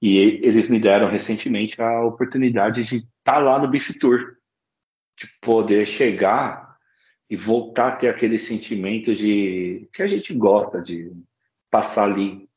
e 0.02 0.18
eles 0.18 0.70
me 0.70 0.80
deram 0.80 1.08
recentemente 1.08 1.82
a 1.82 2.02
oportunidade 2.06 2.86
de 2.86 2.98
estar 2.98 3.40
lá 3.40 3.60
no 3.60 3.68
Beef 3.68 3.92
Tour, 4.00 4.38
de 5.18 5.28
poder 5.42 5.86
chegar 5.86 6.78
e 7.30 7.36
voltar 7.36 7.90
a 7.90 7.96
ter 7.96 8.08
aquele 8.08 8.40
sentimento 8.40 9.14
de 9.14 9.90
que 9.94 10.02
a 10.02 10.08
gente 10.08 10.34
gosta 10.34 10.82
de 10.82 11.12
passar 11.70 12.06
ali 12.06 12.48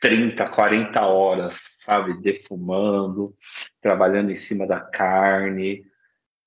30, 0.00 0.48
40 0.48 1.04
horas, 1.04 1.60
sabe, 1.80 2.20
defumando, 2.20 3.34
trabalhando 3.80 4.30
em 4.30 4.36
cima 4.36 4.66
da 4.66 4.80
carne, 4.80 5.84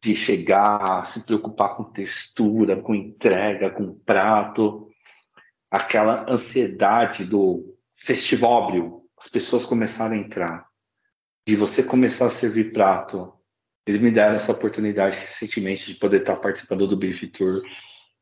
de 0.06 0.16
chegar, 0.16 1.08
se 1.08 1.26
preocupar 1.26 1.76
com 1.76 1.84
textura, 1.84 2.80
com 2.80 2.94
entrega, 2.94 3.72
com 3.72 3.98
prato, 4.06 4.88
aquela 5.72 6.32
ansiedade 6.32 7.26
do 7.26 7.76
festival, 7.96 9.02
as 9.18 9.28
pessoas 9.28 9.66
começaram 9.66 10.14
a 10.14 10.20
entrar, 10.20 10.68
de 11.48 11.56
você 11.56 11.82
começar 11.82 12.28
a 12.28 12.30
servir 12.30 12.72
prato. 12.72 13.34
Eles 13.88 14.00
me 14.00 14.12
deram 14.12 14.36
essa 14.36 14.52
oportunidade 14.52 15.18
recentemente 15.18 15.88
de 15.88 15.96
poder 15.96 16.22
estar 16.22 16.36
participando 16.36 16.88
do 16.88 16.96
Beef 16.96 17.24
Tour 17.32 17.64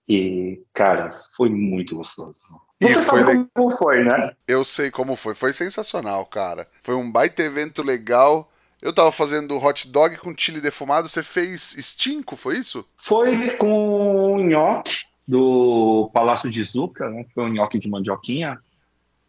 e, 0.07 0.63
cara, 0.73 1.13
foi 1.35 1.49
muito 1.49 1.97
gostoso. 1.97 2.39
Você 2.81 2.99
e 2.99 3.03
sabe 3.03 3.23
foi 3.25 3.45
como 3.53 3.77
foi, 3.77 4.03
né? 4.05 4.33
Eu 4.47 4.63
sei 4.63 4.89
como 4.89 5.17
foi. 5.17 5.33
Foi 5.33 5.51
sensacional, 5.51 6.25
cara. 6.25 6.65
Foi 6.81 6.95
um 6.95 7.11
baita 7.11 7.43
evento 7.43 7.83
legal. 7.83 8.49
Eu 8.83 8.91
tava 8.91 9.13
fazendo 9.13 9.57
hot 9.57 9.87
dog 9.87 10.17
com 10.17 10.35
chile 10.37 10.59
defumado. 10.59 11.07
Você 11.07 11.23
fez 11.23 11.73
estinco, 11.77 12.35
foi 12.35 12.57
isso? 12.57 12.85
Foi 12.97 13.51
com 13.51 14.39
nhoque 14.39 15.05
do 15.25 16.11
Palácio 16.13 16.51
de 16.51 16.65
Zuca, 16.65 17.09
né? 17.09 17.25
Foi 17.33 17.45
um 17.45 17.53
nhoque 17.53 17.79
de 17.79 17.89
mandioquinha. 17.89 18.59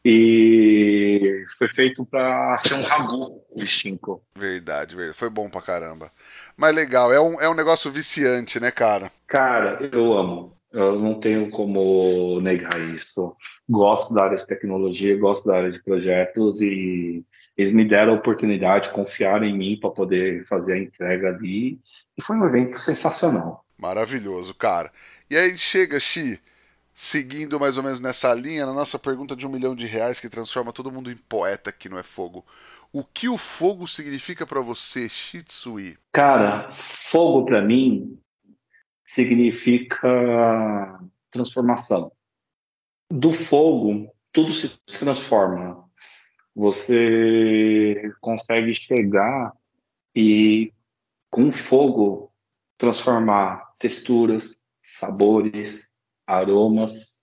E 0.05 1.45
foi 1.57 1.69
feito 1.69 2.05
para 2.05 2.59
ser 2.59 2.75
um 2.75 2.83
ragu 2.83 3.41
de 3.55 3.65
estinco. 3.65 4.21
Verdade, 4.37 4.97
verdade. 4.97 5.17
Foi 5.17 5.31
bom 5.31 5.49
pra 5.49 5.63
caramba. 5.63 6.11
Mas 6.57 6.75
legal, 6.75 7.13
é 7.13 7.21
um, 7.21 7.41
é 7.41 7.49
um 7.49 7.55
negócio 7.55 7.93
viciante, 7.93 8.59
né, 8.59 8.73
cara? 8.73 9.13
Cara, 9.29 9.79
eu 9.93 10.19
amo. 10.19 10.53
Eu 10.73 10.99
não 10.99 11.15
tenho 11.15 11.49
como 11.49 12.41
negar 12.41 12.77
isso. 12.93 13.37
Gosto 13.71 14.13
da 14.13 14.25
área 14.25 14.37
de 14.37 14.47
tecnologia, 14.49 15.17
gosto 15.17 15.47
da 15.47 15.59
área 15.59 15.71
de 15.71 15.81
projetos 15.81 16.61
e 16.61 17.25
eles 17.57 17.73
me 17.73 17.87
deram 17.87 18.15
a 18.15 18.17
oportunidade, 18.17 18.91
confiaram 18.91 19.45
em 19.45 19.57
mim 19.57 19.79
para 19.81 19.91
poder 19.91 20.45
fazer 20.47 20.75
a 20.75 20.79
entrega 20.79 21.29
ali. 21.29 21.81
E 22.17 22.23
foi 22.23 22.37
um 22.37 22.45
evento 22.45 22.79
sensacional. 22.79 23.65
Maravilhoso, 23.79 24.55
cara. 24.55 24.91
E 25.31 25.37
aí 25.37 25.57
chega, 25.57 26.01
Xi, 26.01 26.41
seguindo 26.93 27.59
mais 27.59 27.77
ou 27.77 27.83
menos 27.83 28.01
nessa 28.01 28.33
linha, 28.35 28.67
na 28.67 28.73
nossa 28.73 28.99
pergunta 28.99 29.37
de 29.37 29.47
um 29.47 29.51
milhão 29.51 29.75
de 29.75 29.87
reais 29.87 30.21
que 30.21 30.29
transforma 30.29 30.73
todo 30.73 30.91
mundo 30.91 31.11
em 31.11 31.17
poeta 31.17 31.71
aqui 31.71 31.89
não 31.89 31.99
é 31.99 32.03
fogo. 32.03 32.45
O 32.93 33.03
que 33.05 33.29
o 33.29 33.37
fogo 33.37 33.89
significa 33.89 34.47
para 34.47 34.61
você, 34.61 35.09
Shitsui? 35.09 35.97
Cara, 36.13 36.71
fogo 36.73 37.45
para 37.45 37.61
mim 37.61 38.19
significa 39.05 41.01
transformação. 41.31 42.13
Do 43.11 43.33
fogo, 43.33 44.09
tudo 44.33 44.53
se 44.53 44.79
transforma. 44.99 45.84
Você 46.55 48.13
consegue 48.21 48.75
chegar 48.75 49.53
e, 50.15 50.73
com 51.31 51.51
fogo, 51.51 52.33
transformar 52.79 53.73
texturas, 53.79 54.61
sabores, 54.83 55.93
aromas. 56.27 57.21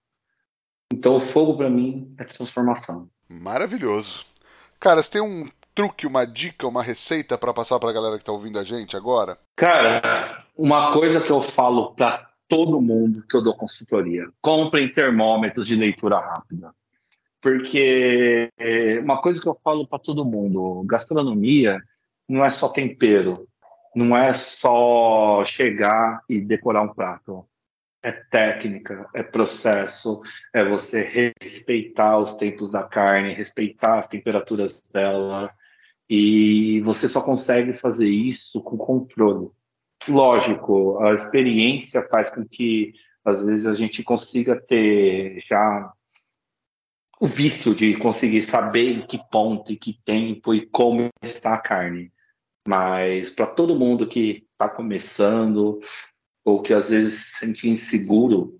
Então, 0.93 1.15
o 1.15 1.21
fogo 1.21 1.55
para 1.55 1.69
mim 1.69 2.13
é 2.17 2.25
transformação. 2.25 3.09
Maravilhoso. 3.29 4.25
Cara, 4.79 5.01
você 5.01 5.11
tem 5.11 5.21
um 5.21 5.47
truque, 5.73 6.05
uma 6.05 6.25
dica, 6.25 6.67
uma 6.67 6.84
receita 6.84 7.38
para 7.38 7.53
passar 7.53 7.79
para 7.79 7.89
a 7.89 7.93
galera 7.93 8.15
que 8.15 8.23
está 8.23 8.32
ouvindo 8.32 8.59
a 8.59 8.63
gente 8.63 8.97
agora? 8.97 9.38
Cara, 9.55 10.45
uma 10.57 10.91
coisa 10.91 11.21
que 11.21 11.32
eu 11.32 11.41
falo 11.41 11.93
para 11.93 12.29
todo 12.49 12.82
mundo 12.82 13.25
que 13.27 13.38
eu 13.38 13.41
dou 13.41 13.55
consultoria: 13.55 14.29
comprem 14.41 14.93
termômetros 14.93 15.65
de 15.65 15.75
leitura 15.75 16.19
rápida. 16.19 16.73
Porque 17.41 18.49
é, 18.57 18.99
uma 18.99 19.21
coisa 19.21 19.41
que 19.41 19.47
eu 19.47 19.57
falo 19.63 19.87
para 19.87 19.99
todo 19.99 20.25
mundo: 20.25 20.83
gastronomia 20.85 21.79
não 22.29 22.45
é 22.45 22.49
só 22.49 22.69
tempero, 22.69 23.47
não 23.95 24.15
é 24.15 24.33
só 24.33 25.43
chegar 25.45 26.21
e 26.29 26.39
decorar 26.39 26.83
um 26.83 26.93
prato 26.93 27.45
é 28.03 28.11
técnica, 28.11 29.07
é 29.13 29.21
processo, 29.21 30.21
é 30.53 30.63
você 30.67 31.03
respeitar 31.03 32.17
os 32.17 32.35
tempos 32.35 32.71
da 32.71 32.83
carne, 32.83 33.33
respeitar 33.33 33.99
as 33.99 34.07
temperaturas 34.07 34.81
dela, 34.91 35.51
e 36.09 36.81
você 36.81 37.07
só 37.07 37.21
consegue 37.21 37.73
fazer 37.73 38.09
isso 38.09 38.61
com 38.61 38.77
controle. 38.77 39.49
Lógico, 40.07 40.99
a 41.03 41.13
experiência 41.13 42.05
faz 42.09 42.31
com 42.31 42.43
que 42.43 42.93
às 43.23 43.45
vezes 43.45 43.67
a 43.67 43.75
gente 43.75 44.03
consiga 44.03 44.59
ter 44.59 45.39
já 45.47 45.93
o 47.22 47.28
vício 47.28 47.76
de 47.76 47.95
conseguir 47.97 48.41
saber 48.41 48.97
em 48.97 49.05
que 49.05 49.19
ponto, 49.30 49.72
em 49.72 49.76
que 49.76 49.93
tempo 50.03 50.55
e 50.55 50.65
como 50.65 51.07
está 51.22 51.53
a 51.53 51.59
carne. 51.59 52.11
Mas 52.67 53.30
para 53.30 53.45
todo 53.45 53.78
mundo 53.78 54.09
que 54.09 54.47
está 54.51 54.67
começando, 54.67 55.80
ou 56.43 56.63
que 56.63 56.74
às 56.74 56.89
vezes 56.89 57.26
se 57.26 57.45
sente 57.45 57.69
inseguro, 57.69 58.59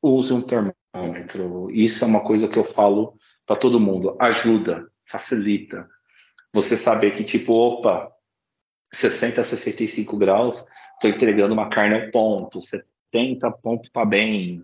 use 0.00 0.32
um 0.32 0.40
termômetro. 0.40 1.72
Isso 1.72 2.04
é 2.04 2.06
uma 2.06 2.22
coisa 2.22 2.46
que 2.46 2.56
eu 2.56 2.62
falo 2.62 3.18
para 3.44 3.56
todo 3.56 3.80
mundo. 3.80 4.16
Ajuda, 4.20 4.88
facilita. 5.04 5.88
Você 6.54 6.76
saber 6.76 7.16
que, 7.16 7.24
tipo, 7.24 7.52
opa, 7.52 8.12
60 8.94 9.40
a 9.40 9.44
65 9.44 10.16
graus, 10.16 10.64
estou 10.94 11.10
entregando 11.10 11.52
uma 11.52 11.68
carne 11.68 11.96
ao 11.96 12.10
ponto, 12.12 12.62
70 12.62 13.50
ponto 13.60 13.90
para 13.90 14.06
bem. 14.06 14.62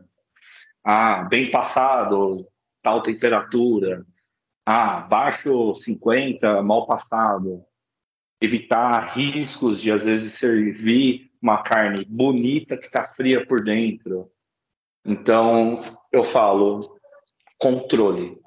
Ah, 0.85 1.25
bem 1.25 1.51
passado, 1.51 2.47
tal 2.85 3.03
temperatura. 3.03 4.07
Ah, 4.67 5.01
baixo 5.01 5.75
50, 5.75 6.63
mal 6.63 6.87
passado. 6.87 7.65
Evitar 8.41 9.15
riscos 9.17 9.81
de, 9.81 9.91
às 9.91 10.05
vezes, 10.05 10.35
servir 10.35 11.33
uma 11.41 11.63
carne 11.63 12.05
bonita 12.05 12.77
que 12.77 12.87
está 12.87 13.09
fria 13.09 13.45
por 13.47 13.65
dentro. 13.65 14.31
Então, 15.05 15.83
eu 16.13 16.25
falo 16.25 16.81
controle. 17.59 18.39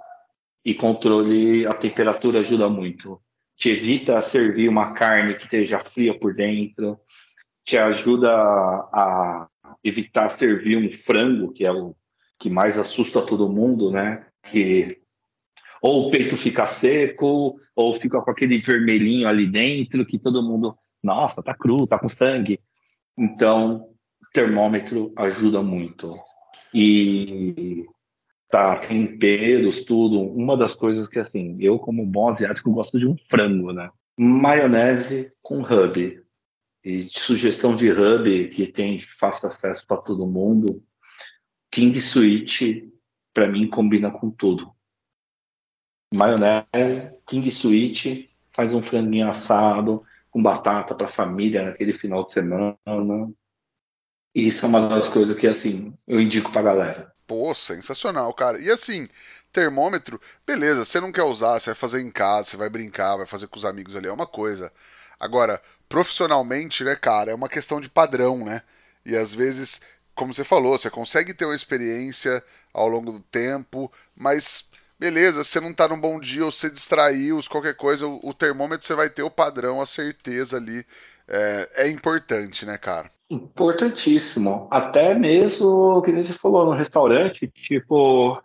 E 0.63 0.73
controle, 0.75 1.65
a 1.65 1.73
temperatura 1.73 2.39
ajuda 2.39 2.69
muito. 2.69 3.19
Te 3.55 3.71
evita 3.71 4.21
servir 4.21 4.69
uma 4.69 4.93
carne 4.93 5.33
que 5.33 5.45
esteja 5.45 5.79
fria 5.79 6.17
por 6.17 6.35
dentro. 6.35 6.99
Te 7.63 7.77
ajuda 7.77 8.29
a 8.29 9.47
evitar 9.83 10.29
servir 10.29 10.77
um 10.77 11.03
frango, 11.03 11.51
que 11.53 11.65
é 11.65 11.71
o 11.71 11.95
que 12.39 12.49
mais 12.49 12.77
assusta 12.77 13.21
todo 13.21 13.49
mundo, 13.49 13.91
né? 13.91 14.26
Que 14.49 15.01
ou 15.81 16.07
o 16.07 16.11
peito 16.11 16.37
fica 16.37 16.65
seco, 16.67 17.57
ou 17.75 17.93
fica 17.93 18.21
com 18.21 18.31
aquele 18.31 18.59
vermelhinho 18.59 19.27
ali 19.27 19.47
dentro, 19.47 20.05
que 20.05 20.17
todo 20.17 20.43
mundo, 20.43 20.75
nossa, 21.03 21.43
tá 21.43 21.53
cru, 21.53 21.85
tá 21.87 21.99
com 21.99 22.09
sangue. 22.09 22.59
Então, 23.17 23.89
termômetro 24.33 25.13
ajuda 25.15 25.61
muito. 25.61 26.09
E 26.73 27.85
tá, 28.49 28.75
temperos, 28.77 29.83
tudo. 29.83 30.21
Uma 30.21 30.57
das 30.57 30.75
coisas 30.75 31.07
que, 31.07 31.19
assim, 31.19 31.57
eu, 31.59 31.79
como 31.79 32.05
bom 32.05 32.29
asiático, 32.29 32.71
gosto 32.71 32.99
de 32.99 33.07
um 33.07 33.15
frango, 33.29 33.71
né? 33.71 33.89
Maionese 34.17 35.29
com 35.41 35.61
hub. 35.61 36.23
E 36.83 37.03
sugestão 37.09 37.75
de 37.75 37.91
hub 37.91 38.47
que 38.49 38.67
tem 38.67 39.01
fácil 39.19 39.49
acesso 39.49 39.85
para 39.85 39.97
todo 39.97 40.27
mundo. 40.27 40.81
King 41.71 41.97
Sweet, 41.97 42.89
para 43.37 43.47
mim, 43.47 43.69
combina 43.69 44.09
com 44.09 44.31
tudo. 44.31 44.73
Maionese, 46.11 47.13
King 47.27 47.47
Sweet, 47.49 48.35
faz 48.51 48.73
um 48.73 48.81
franguinho 48.81 49.29
assado, 49.29 50.03
com 50.31 50.41
batata 50.41 50.95
para 50.95 51.07
família 51.07 51.63
naquele 51.63 51.93
final 51.93 52.25
de 52.25 52.33
semana. 52.33 52.75
E 54.33 54.47
isso 54.47 54.65
é 54.65 54.69
uma 54.69 54.89
das 54.89 55.09
coisas 55.09 55.37
que, 55.37 55.45
assim, 55.45 55.95
eu 56.07 56.19
indico 56.19 56.51
pra 56.51 56.63
galera. 56.63 57.13
Pô, 57.27 57.53
sensacional, 57.53 58.33
cara. 58.33 58.59
E 58.59 58.71
assim, 58.71 59.07
termômetro, 59.51 60.19
beleza, 60.43 60.83
você 60.83 60.99
não 60.99 61.11
quer 61.11 61.21
usar, 61.21 61.59
você 61.59 61.69
vai 61.69 61.75
fazer 61.75 62.01
em 62.01 62.09
casa, 62.09 62.49
você 62.49 62.57
vai 62.57 62.71
brincar, 62.71 63.17
vai 63.17 63.27
fazer 63.27 63.45
com 63.45 63.57
os 63.57 63.65
amigos 63.65 63.95
ali, 63.95 64.07
é 64.07 64.11
uma 64.11 64.25
coisa. 64.25 64.73
Agora, 65.19 65.61
profissionalmente, 65.87 66.83
né, 66.83 66.95
cara, 66.95 67.29
é 67.29 67.35
uma 67.35 67.49
questão 67.49 67.79
de 67.79 67.87
padrão, 67.87 68.43
né? 68.43 68.63
E 69.05 69.15
às 69.15 69.31
vezes, 69.31 69.79
como 70.17 70.33
você 70.33 70.43
falou, 70.43 70.77
você 70.77 70.89
consegue 70.89 71.33
ter 71.33 71.45
uma 71.45 71.55
experiência 71.55 72.43
ao 72.73 72.89
longo 72.89 73.11
do 73.11 73.19
tempo, 73.19 73.89
mas 74.15 74.67
beleza, 74.99 75.43
você 75.43 75.61
não 75.61 75.71
tá 75.71 75.87
num 75.87 75.99
bom 75.99 76.19
dia 76.19 76.43
ou 76.43 76.51
você 76.51 76.69
distraiu, 76.69 77.39
qualquer 77.47 77.75
coisa, 77.75 78.07
o, 78.07 78.19
o, 78.23 78.33
termômetro 78.33 78.85
você 78.85 78.95
vai 78.95 79.09
ter 79.09 79.21
o 79.21 79.29
padrão, 79.29 79.79
a 79.79 79.85
certeza 79.85 80.57
ali. 80.57 80.83
É, 81.27 81.83
é 81.83 81.89
importante, 81.89 82.65
né, 82.65 82.77
cara? 82.77 83.11
Importantíssimo. 83.29 84.67
Até 84.71 85.13
mesmo, 85.13 86.01
que 86.01 86.11
você 86.11 86.33
falou, 86.33 86.65
no 86.65 86.71
restaurante, 86.71 87.47
tipo, 87.47 88.41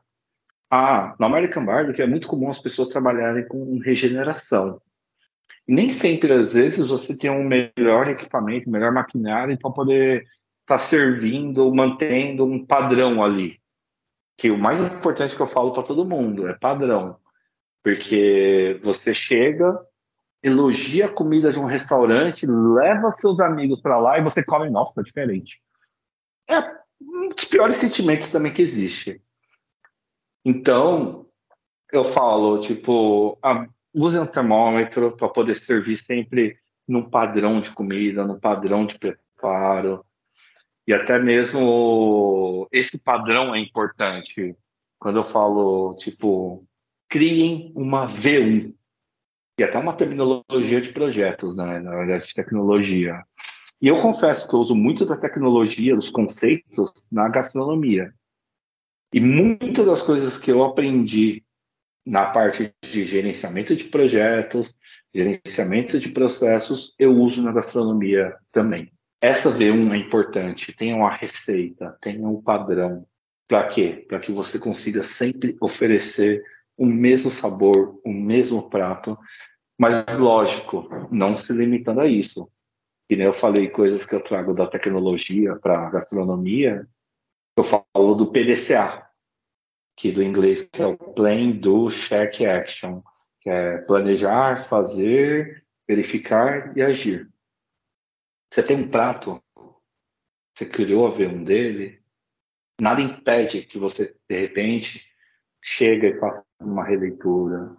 ah, 0.71 1.15
no 1.19 1.27
American 1.27 1.65
Barbecue 1.65 2.03
é 2.03 2.07
muito 2.07 2.27
comum 2.27 2.51
as 2.51 2.59
pessoas 2.59 2.89
trabalharem 2.89 3.47
com 3.47 3.79
regeneração. 3.79 4.81
E 5.67 5.73
nem 5.73 5.91
sempre, 5.91 6.33
às 6.33 6.53
vezes, 6.53 6.89
você 6.89 7.17
tem 7.17 7.31
um 7.31 7.45
melhor 7.45 8.09
equipamento, 8.09 8.69
melhor 8.69 8.93
maquinário 8.93 9.57
para 9.57 9.71
poder 9.71 10.27
estar 10.75 10.79
tá 10.79 10.91
servindo, 10.91 11.73
mantendo 11.75 12.45
um 12.45 12.65
padrão 12.65 13.23
ali 13.23 13.63
que 14.37 14.51
o 14.51 14.59
mais 14.59 14.81
importante 14.81 15.37
que 15.37 15.41
eu 15.41 15.47
falo 15.47 15.73
para 15.73 15.85
todo 15.85 16.05
mundo 16.05 16.49
é 16.49 16.55
padrão. 16.55 17.17
Porque 17.83 18.81
você 18.83 19.15
chega, 19.15 19.79
elogia 20.43 21.07
a 21.07 21.13
comida 21.13 21.53
de 21.53 21.59
um 21.61 21.65
restaurante, 21.65 22.45
leva 22.47 23.13
seus 23.13 23.39
amigos 23.41 23.81
para 23.81 23.99
lá 23.99 24.19
e 24.19 24.23
você 24.23 24.43
come, 24.43 24.71
nossa, 24.71 24.95
tá 24.95 25.03
diferente. 25.03 25.61
É 26.49 26.59
um 27.01 27.29
dos 27.29 27.45
piores 27.45 27.77
sentimentos 27.77 28.31
também 28.31 28.53
que 28.53 28.63
existe. 28.63 29.23
Então, 30.45 31.27
eu 31.93 32.05
falo, 32.05 32.61
tipo, 32.61 33.39
use 33.95 34.19
um 34.19 34.27
termômetro 34.27 35.17
para 35.17 35.29
poder 35.29 35.55
servir 35.55 35.99
sempre 35.99 36.59
num 36.87 37.09
padrão 37.09 37.61
de 37.61 37.71
comida, 37.71 38.27
num 38.27 38.41
padrão 38.41 38.87
de 38.87 38.99
preparo. 38.99 40.05
E 40.87 40.93
até 40.93 41.19
mesmo 41.19 42.69
esse 42.73 42.99
padrão 42.99 43.55
é 43.55 43.59
importante. 43.59 44.57
Quando 44.99 45.19
eu 45.19 45.25
falo, 45.25 45.97
tipo, 45.99 46.67
criem 47.09 47.73
uma 47.77 48.07
V1. 48.07 48.75
E 49.59 49.65
até 49.65 49.79
uma 49.79 49.93
terminologia 49.93 50.81
de 50.81 50.93
projetos, 50.93 51.57
né? 51.57 51.79
na 51.79 51.91
verdade, 51.91 52.27
de 52.27 52.35
tecnologia. 52.35 53.23
E 53.81 53.89
eu 53.89 53.99
confesso 54.01 54.49
que 54.49 54.55
eu 54.55 54.61
uso 54.61 54.75
muito 54.75 55.05
da 55.05 55.17
tecnologia, 55.17 55.95
dos 55.95 56.09
conceitos, 56.09 56.91
na 57.11 57.29
gastronomia. 57.29 58.15
E 59.13 59.21
muitas 59.21 59.85
das 59.85 60.01
coisas 60.01 60.39
que 60.39 60.51
eu 60.51 60.65
aprendi 60.65 61.45
na 62.05 62.31
parte 62.31 62.73
de 62.83 63.05
gerenciamento 63.05 63.77
de 63.77 63.85
projetos, 63.85 64.75
gerenciamento 65.15 66.01
de 66.01 66.09
processos, 66.09 66.95
eu 66.99 67.13
uso 67.13 67.43
na 67.43 67.53
gastronomia 67.53 68.35
também. 68.51 68.91
Essa 69.23 69.53
V1 69.53 69.93
é 69.93 69.97
importante, 69.99 70.73
tenha 70.73 70.97
uma 70.97 71.13
receita, 71.13 71.97
tenha 72.01 72.27
um 72.27 72.43
padrão. 72.43 73.07
Para 73.47 73.69
quê? 73.69 74.05
Para 74.09 74.19
que 74.19 74.33
você 74.33 74.59
consiga 74.59 75.05
sempre 75.05 75.57
oferecer 75.61 76.43
o 76.77 76.85
mesmo 76.87 77.31
sabor, 77.31 78.01
o 78.05 78.13
mesmo 78.13 78.69
prato, 78.69 79.17
mas 79.79 80.19
lógico, 80.19 80.89
não 81.09 81.37
se 81.37 81.53
limitando 81.53 82.01
a 82.01 82.09
isso. 82.09 82.51
E 83.09 83.15
nem 83.15 83.27
eu 83.27 83.35
falei 83.35 83.71
coisas 83.71 84.05
que 84.05 84.15
eu 84.15 84.21
trago 84.21 84.55
da 84.55 84.67
tecnologia 84.67 85.55
para 85.55 85.91
gastronomia, 85.91 86.85
eu 87.57 87.63
falo 87.63 88.17
do 88.17 88.33
PDCA, 88.33 89.07
que 89.97 90.11
do 90.11 90.21
inglês 90.21 90.69
que 90.69 90.83
é 90.83 90.87
o 90.87 90.97
Plan, 90.97 91.53
Do, 91.53 91.91
Check, 91.91 92.41
Action, 92.43 93.01
que 93.41 93.49
é 93.49 93.79
planejar, 93.79 94.65
fazer, 94.65 95.65
verificar 95.87 96.77
e 96.77 96.83
agir. 96.83 97.32
Você 98.53 98.63
tem 98.63 98.77
um 98.77 98.87
prato, 98.87 99.43
você 100.55 100.67
criou 100.67 101.07
a 101.07 101.11
ver 101.11 101.29
um 101.29 101.43
dele, 101.43 102.05
nada 102.79 103.01
impede 103.01 103.63
que 103.63 103.79
você, 103.79 104.15
de 104.29 104.37
repente, 104.39 105.11
chegue 105.65 106.09
e 106.09 106.21
faça 106.21 106.45
uma 106.61 106.85
releitura, 106.85 107.75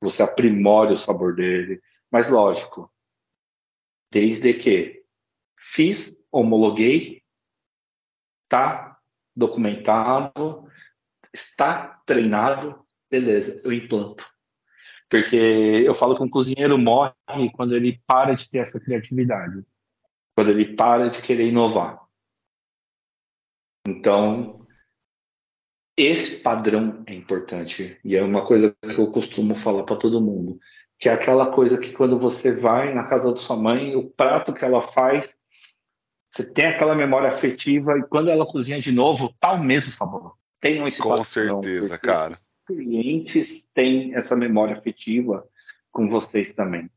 você 0.00 0.24
aprimore 0.24 0.94
o 0.94 0.98
sabor 0.98 1.36
dele. 1.36 1.80
Mas, 2.10 2.28
lógico, 2.28 2.92
desde 4.10 4.52
que 4.52 5.04
fiz, 5.56 6.20
homologuei, 6.32 7.22
está 8.42 8.98
documentado, 9.36 10.68
está 11.32 12.02
treinado, 12.04 12.84
beleza, 13.08 13.60
eu 13.62 13.72
implanto. 13.72 14.28
Porque 15.08 15.36
eu 15.36 15.94
falo 15.94 16.16
que 16.16 16.22
um 16.24 16.28
cozinheiro 16.28 16.76
morre 16.76 17.14
quando 17.54 17.76
ele 17.76 18.02
para 18.08 18.34
de 18.34 18.50
ter 18.50 18.58
essa 18.58 18.80
criatividade 18.80 19.64
quando 20.40 20.52
ele 20.52 20.74
para 20.74 21.10
de 21.10 21.20
querer 21.20 21.48
inovar. 21.48 22.00
Então, 23.86 24.66
esse 25.94 26.36
padrão 26.36 27.04
é 27.06 27.12
importante 27.12 28.00
e 28.02 28.16
é 28.16 28.22
uma 28.22 28.42
coisa 28.42 28.74
que 28.80 28.98
eu 28.98 29.12
costumo 29.12 29.54
falar 29.54 29.82
para 29.82 29.96
todo 29.96 30.18
mundo, 30.18 30.58
que 30.98 31.10
é 31.10 31.12
aquela 31.12 31.52
coisa 31.52 31.78
que 31.78 31.92
quando 31.92 32.18
você 32.18 32.56
vai 32.56 32.94
na 32.94 33.06
casa 33.06 33.30
da 33.30 33.36
sua 33.36 33.54
mãe, 33.54 33.94
o 33.94 34.08
prato 34.08 34.54
que 34.54 34.64
ela 34.64 34.80
faz, 34.80 35.36
você 36.30 36.50
tem 36.50 36.68
aquela 36.68 36.94
memória 36.94 37.28
afetiva 37.28 37.98
e 37.98 38.02
quando 38.04 38.30
ela 38.30 38.46
cozinha 38.46 38.80
de 38.80 38.92
novo, 38.92 39.34
tá 39.38 39.52
o 39.52 39.62
mesmo 39.62 39.92
sabor. 39.92 40.38
Tenham 40.58 40.88
esse 40.88 41.02
Com 41.02 41.10
padrão, 41.10 41.24
certeza, 41.26 41.98
cara. 41.98 42.32
Os 42.32 42.48
clientes 42.66 43.68
têm 43.74 44.14
essa 44.14 44.34
memória 44.34 44.74
afetiva 44.74 45.46
com 45.92 46.08
vocês 46.08 46.54
também. 46.54 46.88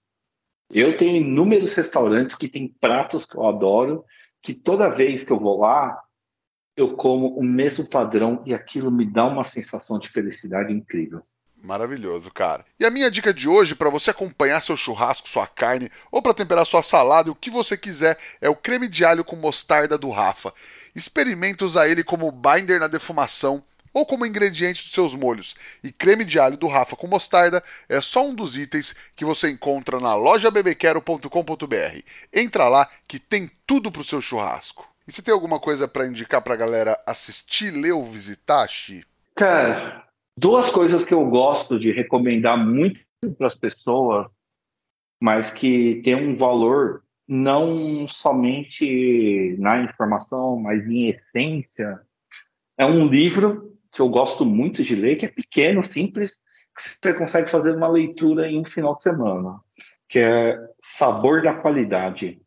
Eu 0.74 0.98
tenho 0.98 1.18
inúmeros 1.18 1.74
restaurantes 1.76 2.36
que 2.36 2.48
têm 2.48 2.68
pratos 2.68 3.26
que 3.26 3.38
eu 3.38 3.48
adoro, 3.48 4.04
que 4.42 4.56
toda 4.56 4.90
vez 4.90 5.24
que 5.24 5.32
eu 5.32 5.40
vou 5.40 5.60
lá, 5.60 6.02
eu 6.76 6.96
como 6.96 7.38
o 7.38 7.44
mesmo 7.44 7.88
padrão 7.88 8.42
e 8.44 8.56
aquilo 8.56 8.90
me 8.90 9.06
dá 9.06 9.26
uma 9.26 9.44
sensação 9.44 10.00
de 10.00 10.10
felicidade 10.10 10.74
incrível. 10.74 11.22
Maravilhoso, 11.64 12.30
cara. 12.32 12.66
E 12.78 12.86
a 12.86 12.90
minha 12.90 13.10
dica 13.10 13.34
de 13.34 13.48
hoje 13.48 13.76
para 13.76 13.90
você 13.90 14.10
acompanhar 14.10 14.62
seu 14.62 14.76
churrasco, 14.76 15.30
sua 15.30 15.48
carne 15.48 15.92
ou 16.12 16.22
para 16.22 16.34
temperar 16.34 16.66
sua 16.66 16.82
salada, 16.82 17.32
o 17.32 17.36
que 17.36 17.52
você 17.52 17.78
quiser, 17.78 18.18
é 18.42 18.50
o 18.50 18.56
creme 18.56 18.88
de 18.88 19.06
alho 19.06 19.24
com 19.24 19.36
mostarda 19.36 19.98
do 19.98 20.10
Rafa. 20.10 20.52
Experimente 20.94 21.64
usar 21.64 21.88
ele 21.88 22.04
como 22.04 22.32
binder 22.32 22.80
na 22.80 22.88
defumação 22.88 23.64
ou 23.94 24.06
como 24.06 24.26
ingrediente 24.26 24.82
dos 24.82 24.92
seus 24.92 25.14
molhos. 25.14 25.56
E 25.84 25.92
creme 25.92 26.26
de 26.26 26.40
alho 26.40 26.58
do 26.58 26.68
Rafa 26.68 26.96
com 26.96 27.08
mostarda 27.08 27.64
é 27.88 28.02
só 28.02 28.26
um 28.26 28.34
dos 28.34 28.58
itens 28.58 28.96
que 29.16 29.24
você 29.24 29.50
encontra 29.50 30.00
na 30.00 30.16
loja 30.16 30.50
bebequero.com.br. 30.50 32.00
Entra 32.34 32.68
lá 32.68 32.90
que 33.08 33.20
tem 33.20 33.52
tudo 33.68 33.92
pro 33.92 34.04
seu 34.04 34.20
churrasco. 34.20 34.88
E 35.08 35.12
você 35.12 35.22
tem 35.22 35.34
alguma 35.34 35.60
coisa 35.60 35.88
para 35.88 36.08
indicar 36.08 36.42
pra 36.42 36.56
galera 36.56 37.00
assistir, 37.06 37.72
ler 37.72 37.92
ou 37.92 38.06
visitar, 38.06 38.68
Xi? 38.68 39.06
Cara, 39.36 40.08
duas 40.38 40.70
coisas 40.70 41.06
que 41.06 41.14
eu 41.14 41.26
gosto 41.26 41.80
de 41.80 41.92
recomendar 41.92 42.58
muito 42.58 43.00
para 43.38 43.48
as 43.48 43.56
pessoas, 43.56 44.32
mas 45.22 45.52
que 45.52 46.02
tem 46.04 46.16
um 46.16 46.36
valor 46.36 47.04
não 47.28 48.08
somente 48.08 49.56
na 49.60 49.82
informação, 49.82 50.58
mas 50.58 50.86
em 50.88 51.10
essência. 51.10 52.02
É 52.78 52.86
um 52.86 53.06
livro 53.08 53.73
que 53.94 54.02
eu 54.02 54.10
gosto 54.10 54.44
muito 54.44 54.84
de 54.84 54.96
ler, 54.96 55.18
que 55.18 55.26
é 55.26 55.30
pequeno, 55.32 55.84
simples, 55.84 56.42
que 56.76 56.84
você 57.02 57.18
consegue 57.18 57.52
fazer 57.52 57.76
uma 57.76 57.88
leitura 57.88 58.50
em 58.50 58.60
um 58.60 58.66
final 58.66 58.96
de 58.96 59.04
semana, 59.04 59.60
que 60.10 60.20
é 60.20 60.58
Sabor 60.82 61.44
da 61.44 61.62
Qualidade, 61.62 62.42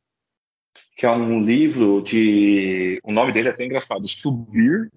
que 0.97 1.07
é 1.07 1.11
um 1.11 1.41
livro 1.41 2.03
de... 2.03 3.01
O 3.05 3.13
nome 3.13 3.33
dele 3.33 3.49
é 3.49 3.51
até 3.53 3.65
engraçado, 3.65 4.07
Subir 4.09 4.91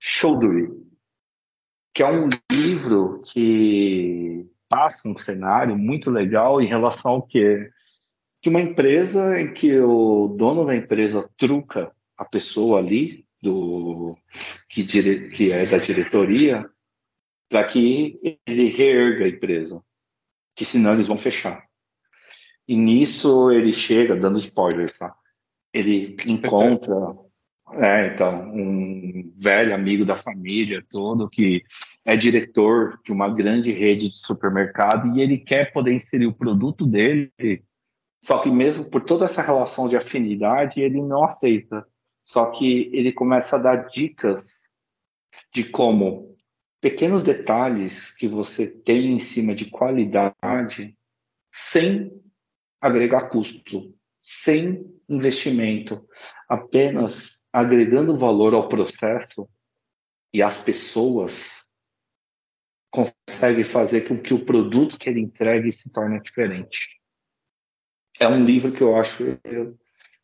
Choudhury, 0.00 0.68
que 1.94 2.02
é 2.02 2.10
um 2.10 2.28
livro 2.50 3.22
que 3.32 4.44
passa 4.68 5.08
um 5.08 5.16
cenário 5.16 5.78
muito 5.78 6.10
legal 6.10 6.60
em 6.60 6.66
relação 6.66 7.12
ao 7.12 7.22
que 7.22 7.70
uma 8.46 8.60
empresa 8.62 9.38
em 9.38 9.52
que 9.52 9.78
o 9.78 10.28
dono 10.28 10.64
da 10.64 10.74
empresa 10.74 11.28
truca 11.36 11.92
a 12.16 12.24
pessoa 12.24 12.78
ali 12.78 13.27
do 13.40 14.16
que, 14.68 14.82
dire, 14.82 15.30
que 15.30 15.52
é 15.52 15.66
da 15.66 15.78
diretoria 15.78 16.68
para 17.48 17.64
que 17.64 18.38
ele 18.46 18.68
reerga 18.68 19.24
a 19.24 19.28
empresa, 19.28 19.82
que 20.54 20.64
senão 20.64 20.94
eles 20.94 21.06
vão 21.06 21.16
fechar. 21.16 21.66
E 22.66 22.76
nisso 22.76 23.50
ele 23.50 23.72
chega, 23.72 24.14
dando 24.14 24.38
spoilers, 24.38 24.98
tá? 24.98 25.14
Ele 25.72 26.16
encontra, 26.26 26.94
é, 27.80 28.08
então, 28.08 28.50
um 28.52 29.32
velho 29.38 29.74
amigo 29.74 30.04
da 30.04 30.16
família 30.16 30.84
todo 30.90 31.30
que 31.30 31.62
é 32.04 32.16
diretor 32.16 33.00
de 33.04 33.12
uma 33.12 33.32
grande 33.32 33.72
rede 33.72 34.10
de 34.10 34.18
supermercado 34.18 35.16
e 35.16 35.22
ele 35.22 35.38
quer 35.38 35.72
poder 35.72 35.94
inserir 35.94 36.26
o 36.26 36.34
produto 36.34 36.84
dele, 36.84 37.32
só 38.22 38.38
que 38.40 38.50
mesmo 38.50 38.90
por 38.90 39.02
toda 39.02 39.24
essa 39.24 39.40
relação 39.40 39.88
de 39.88 39.96
afinidade, 39.96 40.80
ele 40.80 41.00
não 41.00 41.24
aceita 41.24 41.86
só 42.28 42.50
que 42.50 42.90
ele 42.92 43.12
começa 43.12 43.56
a 43.56 43.58
dar 43.58 43.88
dicas 43.88 44.68
de 45.52 45.64
como 45.64 46.36
pequenos 46.80 47.24
detalhes 47.24 48.14
que 48.14 48.28
você 48.28 48.70
tem 48.70 49.14
em 49.14 49.18
cima 49.18 49.54
de 49.54 49.70
qualidade 49.70 50.96
sem 51.50 52.12
agregar 52.80 53.30
custo, 53.30 53.94
sem 54.22 54.86
investimento, 55.08 56.06
apenas 56.46 57.42
agregando 57.50 58.18
valor 58.18 58.52
ao 58.52 58.68
processo 58.68 59.48
e 60.32 60.42
às 60.42 60.62
pessoas, 60.62 61.66
consegue 62.90 63.64
fazer 63.64 64.06
com 64.06 64.20
que 64.20 64.34
o 64.34 64.44
produto 64.44 64.98
que 64.98 65.08
ele 65.08 65.20
entregue 65.20 65.72
se 65.72 65.90
torne 65.90 66.20
diferente. 66.20 67.00
É 68.20 68.28
um 68.28 68.44
livro 68.44 68.70
que 68.70 68.82
eu 68.82 68.96
acho 68.96 69.24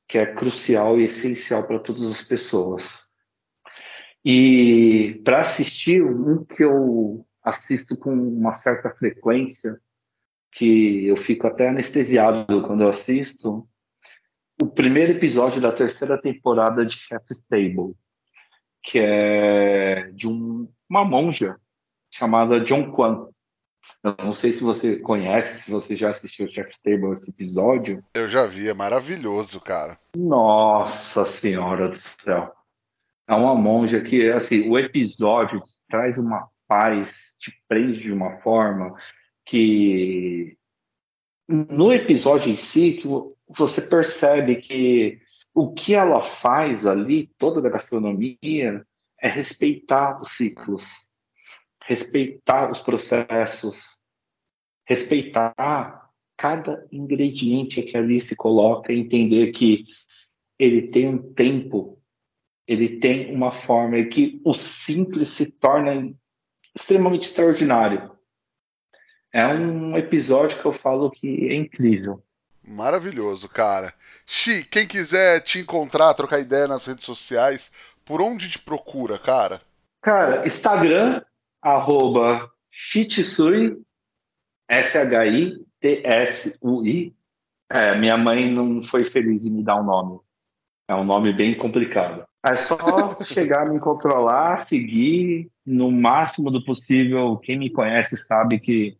que 0.06 0.18
é 0.18 0.26
crucial 0.34 1.00
e 1.00 1.04
essencial 1.04 1.66
para 1.66 1.78
todas 1.78 2.02
as 2.02 2.22
pessoas. 2.22 3.04
E 4.24 5.20
para 5.24 5.40
assistir, 5.40 6.02
um 6.02 6.44
que 6.44 6.64
eu 6.64 7.26
assisto 7.42 7.96
com 7.96 8.12
uma 8.12 8.52
certa 8.52 8.90
frequência, 8.90 9.78
que 10.50 11.06
eu 11.06 11.16
fico 11.16 11.46
até 11.46 11.68
anestesiado 11.68 12.62
quando 12.62 12.82
eu 12.82 12.88
assisto, 12.88 13.68
o 14.62 14.66
primeiro 14.66 15.12
episódio 15.12 15.60
da 15.60 15.72
terceira 15.72 16.20
temporada 16.20 16.86
de 16.86 16.96
Chef's 16.96 17.42
Table, 17.48 17.94
que 18.82 18.98
é 18.98 20.10
de 20.12 20.28
um, 20.28 20.70
uma 20.88 21.04
monja 21.04 21.56
chamada 22.10 22.60
John 22.60 22.92
Kwan. 22.92 23.28
Eu 24.02 24.14
não 24.18 24.34
sei 24.34 24.52
se 24.52 24.62
você 24.62 24.98
conhece, 24.98 25.64
se 25.64 25.70
você 25.70 25.96
já 25.96 26.10
assistiu 26.10 26.46
o 26.46 26.50
Chef's 26.50 26.80
Table 26.82 27.14
esse 27.14 27.30
episódio. 27.30 28.04
Eu 28.14 28.28
já 28.28 28.46
vi, 28.46 28.68
é 28.68 28.74
maravilhoso, 28.74 29.60
cara. 29.60 29.98
Nossa 30.14 31.24
Senhora 31.24 31.88
do 31.88 31.98
céu. 31.98 32.52
É 33.26 33.34
uma 33.34 33.54
monja 33.54 34.02
que, 34.02 34.30
assim, 34.30 34.68
o 34.68 34.78
episódio 34.78 35.62
traz 35.88 36.18
uma 36.18 36.48
paz, 36.68 37.34
te 37.38 37.52
prende 37.66 38.00
de 38.00 38.12
uma 38.12 38.38
forma 38.42 38.94
que 39.46 40.56
no 41.48 41.92
episódio 41.92 42.50
em 42.50 42.56
si 42.56 42.92
que 42.92 43.08
você 43.48 43.82
percebe 43.82 44.56
que 44.56 45.18
o 45.54 45.72
que 45.72 45.94
ela 45.94 46.20
faz 46.20 46.86
ali, 46.86 47.30
toda 47.38 47.60
da 47.62 47.70
gastronomia, 47.70 48.84
é 49.20 49.28
respeitar 49.28 50.20
os 50.20 50.32
ciclos 50.32 51.13
respeitar 51.86 52.70
os 52.70 52.80
processos, 52.80 54.00
respeitar 54.86 56.10
cada 56.36 56.86
ingrediente 56.90 57.82
que 57.82 57.96
ali 57.96 58.20
se 58.20 58.34
coloca, 58.34 58.92
entender 58.92 59.52
que 59.52 59.84
ele 60.58 60.88
tem 60.88 61.08
um 61.08 61.32
tempo, 61.34 62.00
ele 62.66 62.98
tem 62.98 63.34
uma 63.34 63.52
forma, 63.52 63.98
e 63.98 64.06
que 64.06 64.40
o 64.44 64.54
simples 64.54 65.28
se 65.30 65.50
torna 65.50 66.12
extremamente 66.74 67.28
extraordinário. 67.28 68.10
É 69.32 69.46
um 69.46 69.96
episódio 69.96 70.58
que 70.60 70.64
eu 70.64 70.72
falo 70.72 71.10
que 71.10 71.48
é 71.48 71.54
incrível. 71.54 72.22
Maravilhoso, 72.66 73.48
cara. 73.48 73.92
Xi, 74.24 74.64
quem 74.64 74.86
quiser 74.86 75.40
te 75.40 75.58
encontrar, 75.58 76.14
trocar 76.14 76.40
ideia 76.40 76.66
nas 76.66 76.86
redes 76.86 77.04
sociais, 77.04 77.70
por 78.04 78.22
onde 78.22 78.48
te 78.48 78.58
procura, 78.58 79.18
cara? 79.18 79.60
Cara, 80.00 80.46
Instagram, 80.46 81.22
arroba 81.64 82.50
Shitsui, 82.70 83.82
S-H-I-T-S-U-I. 84.68 85.64
É, 87.70 87.98
minha 87.98 88.18
mãe 88.18 88.50
não 88.52 88.82
foi 88.82 89.04
feliz 89.04 89.46
em 89.46 89.50
me 89.50 89.64
dar 89.64 89.80
um 89.80 89.84
nome. 89.84 90.20
É 90.86 90.94
um 90.94 91.04
nome 91.04 91.32
bem 91.32 91.54
complicado. 91.54 92.26
É 92.44 92.54
só 92.56 92.76
chegar, 93.24 93.70
me 93.70 93.80
controlar, 93.80 94.58
seguir 94.58 95.50
no 95.64 95.90
máximo 95.90 96.50
do 96.50 96.62
possível. 96.62 97.38
Quem 97.38 97.58
me 97.58 97.70
conhece 97.70 98.18
sabe 98.24 98.60
que 98.60 98.98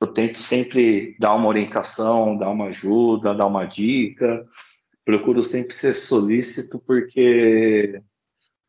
eu 0.00 0.08
tento 0.08 0.38
sempre 0.38 1.14
dar 1.20 1.36
uma 1.36 1.46
orientação, 1.46 2.36
dar 2.36 2.50
uma 2.50 2.66
ajuda, 2.66 3.32
dar 3.34 3.46
uma 3.46 3.64
dica. 3.64 4.44
Procuro 5.04 5.42
sempre 5.42 5.74
ser 5.74 5.94
solícito, 5.94 6.80
porque 6.80 8.02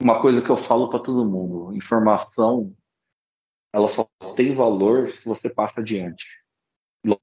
uma 0.01 0.21
coisa 0.21 0.41
que 0.41 0.49
eu 0.49 0.57
falo 0.57 0.89
para 0.89 0.99
todo 0.99 1.25
mundo: 1.25 1.75
informação 1.75 2.75
ela 3.73 3.87
só 3.87 4.07
tem 4.35 4.53
valor 4.53 5.09
se 5.09 5.25
você 5.25 5.49
passa 5.49 5.81
adiante. 5.81 6.25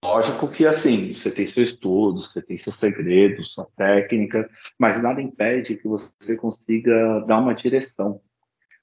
Lógico 0.03 0.49
que 0.49 0.67
assim, 0.67 1.15
você 1.15 1.31
tem 1.31 1.47
seu 1.47 1.63
estudo, 1.63 2.23
você 2.23 2.43
tem 2.43 2.59
seus 2.59 2.77
segredos, 2.77 3.53
sua 3.53 3.67
técnica, 3.77 4.51
mas 4.79 5.01
nada 5.01 5.23
impede 5.23 5.77
que 5.77 5.87
você 5.87 6.37
consiga 6.37 7.21
dar 7.21 7.39
uma 7.39 7.55
direção. 7.55 8.21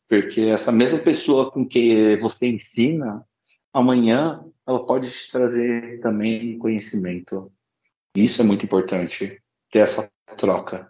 Porque 0.07 0.41
essa 0.41 0.71
mesma 0.71 0.99
pessoa 0.99 1.51
com 1.51 1.67
que 1.67 2.15
você 2.17 2.47
ensina, 2.47 3.25
amanhã 3.73 4.45
ela 4.65 4.85
pode 4.85 5.11
te 5.11 5.31
trazer 5.31 5.99
também 5.99 6.57
conhecimento. 6.57 7.51
Isso 8.15 8.41
é 8.41 8.45
muito 8.45 8.65
importante, 8.65 9.41
ter 9.69 9.79
essa 9.79 10.09
troca. 10.37 10.89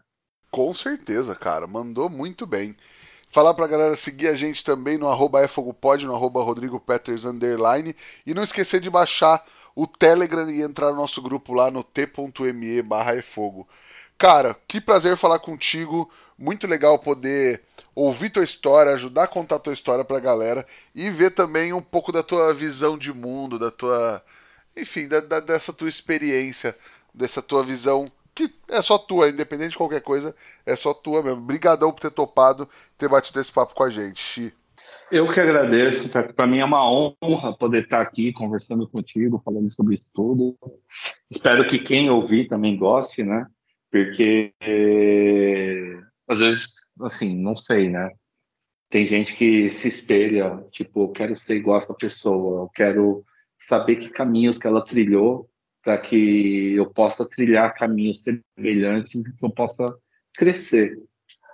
Com 0.51 0.73
certeza, 0.73 1.33
cara, 1.35 1.65
mandou 1.65 2.09
muito 2.09 2.45
bem. 2.45 2.75
Falar 3.35 3.53
pra 3.53 3.67
galera 3.67 3.97
seguir 3.97 4.29
a 4.29 4.33
gente 4.33 4.63
também 4.63 4.97
no 4.97 5.09
arroba 5.09 5.43
efogopod, 5.43 6.05
no 6.05 6.15
arroba 6.15 6.41
Rodrigo 6.41 6.79
Peters 6.79 7.25
underline, 7.25 7.93
e 8.25 8.33
não 8.33 8.41
esquecer 8.41 8.79
de 8.79 8.89
baixar 8.89 9.45
o 9.75 9.85
Telegram 9.85 10.49
e 10.49 10.61
entrar 10.61 10.91
no 10.91 10.95
nosso 10.95 11.21
grupo 11.21 11.53
lá 11.53 11.69
no 11.69 11.83
t.me 11.83 12.81
barra 12.81 13.17
efogo. 13.17 13.67
Cara, 14.17 14.55
que 14.65 14.79
prazer 14.79 15.17
falar 15.17 15.39
contigo. 15.39 16.09
Muito 16.39 16.65
legal 16.65 16.97
poder 16.97 17.61
ouvir 17.93 18.29
tua 18.29 18.41
história, 18.41 18.93
ajudar 18.93 19.23
a 19.23 19.27
contar 19.27 19.59
tua 19.59 19.73
história 19.73 20.05
pra 20.05 20.21
galera 20.21 20.65
e 20.95 21.09
ver 21.09 21.31
também 21.31 21.73
um 21.73 21.81
pouco 21.81 22.13
da 22.13 22.23
tua 22.23 22.53
visão 22.53 22.97
de 22.97 23.11
mundo, 23.11 23.59
da 23.59 23.69
tua. 23.69 24.23
Enfim, 24.77 25.09
da, 25.09 25.19
da, 25.19 25.41
dessa 25.41 25.73
tua 25.73 25.89
experiência, 25.89 26.73
dessa 27.13 27.41
tua 27.41 27.65
visão 27.65 28.09
que 28.35 28.53
é 28.67 28.81
só 28.81 28.97
tua, 28.97 29.29
independente 29.29 29.71
de 29.71 29.77
qualquer 29.77 30.01
coisa, 30.01 30.35
é 30.65 30.75
só 30.75 30.93
tua 30.93 31.23
mesmo. 31.23 31.41
Obrigadão 31.41 31.91
por 31.91 32.01
ter 32.01 32.11
topado, 32.11 32.67
ter 32.97 33.07
batido 33.07 33.39
esse 33.39 33.51
papo 33.51 33.73
com 33.73 33.83
a 33.83 33.89
gente. 33.89 34.53
Eu 35.11 35.31
que 35.31 35.39
agradeço, 35.39 36.09
para 36.09 36.47
mim 36.47 36.59
é 36.59 36.65
uma 36.65 36.87
honra 36.87 37.53
poder 37.57 37.83
estar 37.83 38.01
aqui 38.01 38.33
conversando 38.33 38.87
contigo, 38.87 39.41
falando 39.43 39.71
sobre 39.71 39.95
isso 39.95 40.09
tudo. 40.13 40.57
Espero 41.29 41.65
que 41.65 41.79
quem 41.79 42.09
ouvir 42.09 42.47
também 42.47 42.77
goste, 42.77 43.23
né? 43.23 43.45
Porque 43.91 44.51
é, 44.59 45.97
às 46.27 46.39
vezes, 46.39 46.67
assim, 47.01 47.35
não 47.35 47.55
sei, 47.55 47.89
né? 47.89 48.11
Tem 48.89 49.07
gente 49.07 49.35
que 49.35 49.69
se 49.69 49.87
espelha, 49.87 50.63
tipo, 50.71 51.03
eu 51.03 51.09
quero 51.09 51.37
ser 51.37 51.55
igual 51.55 51.77
a 51.77 51.79
essa 51.79 51.93
pessoa, 51.93 52.63
eu 52.63 52.69
quero 52.69 53.23
saber 53.57 53.97
que 53.97 54.09
caminhos 54.09 54.57
que 54.57 54.67
ela 54.67 54.83
trilhou 54.83 55.49
para 55.85 55.99
que 55.99 56.73
eu 56.73 56.87
possa 56.87 57.23
trilhar 57.23 57.75
caminhos 57.75 58.23
semelhantes, 58.23 59.21
que 59.21 59.45
eu 59.45 59.49
possa 59.51 59.85
crescer. 60.35 60.99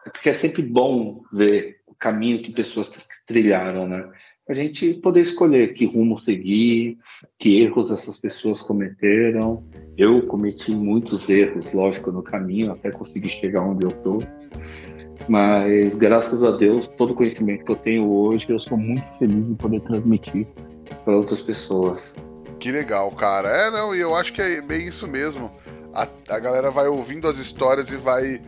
Porque 0.05 0.29
é 0.29 0.33
sempre 0.33 0.63
bom 0.63 1.21
ver 1.31 1.81
caminho 2.01 2.41
que 2.41 2.51
pessoas 2.51 2.91
trilharam, 3.27 3.87
né? 3.87 4.09
A 4.49 4.53
gente 4.53 4.95
poder 4.95 5.21
escolher 5.21 5.73
que 5.73 5.85
rumo 5.85 6.17
seguir, 6.17 6.97
que 7.37 7.61
erros 7.61 7.91
essas 7.91 8.17
pessoas 8.17 8.61
cometeram. 8.61 9.63
Eu 9.95 10.25
cometi 10.25 10.71
muitos 10.71 11.29
erros, 11.29 11.71
lógico, 11.73 12.11
no 12.11 12.23
caminho 12.23 12.71
até 12.71 12.89
conseguir 12.89 13.29
chegar 13.39 13.61
onde 13.61 13.85
eu 13.85 13.91
tô. 13.91 14.19
Mas 15.29 15.95
graças 15.95 16.43
a 16.43 16.51
Deus, 16.51 16.87
todo 16.87 17.11
o 17.11 17.15
conhecimento 17.15 17.63
que 17.63 17.71
eu 17.71 17.75
tenho 17.75 18.11
hoje, 18.11 18.49
eu 18.49 18.59
sou 18.59 18.77
muito 18.77 19.05
feliz 19.19 19.51
em 19.51 19.55
poder 19.55 19.81
transmitir 19.81 20.47
para 21.05 21.15
outras 21.15 21.43
pessoas. 21.43 22.17
Que 22.61 22.71
legal, 22.71 23.09
cara. 23.13 23.49
É, 23.49 23.71
não, 23.71 23.95
e 23.95 23.99
eu 23.99 24.15
acho 24.15 24.31
que 24.31 24.39
é 24.39 24.61
bem 24.61 24.85
isso 24.85 25.07
mesmo. 25.07 25.51
A, 25.91 26.07
a 26.29 26.37
galera 26.37 26.69
vai 26.69 26.87
ouvindo 26.87 27.27
as 27.27 27.37
histórias 27.37 27.89
e 27.89 27.97
vai 27.97 28.39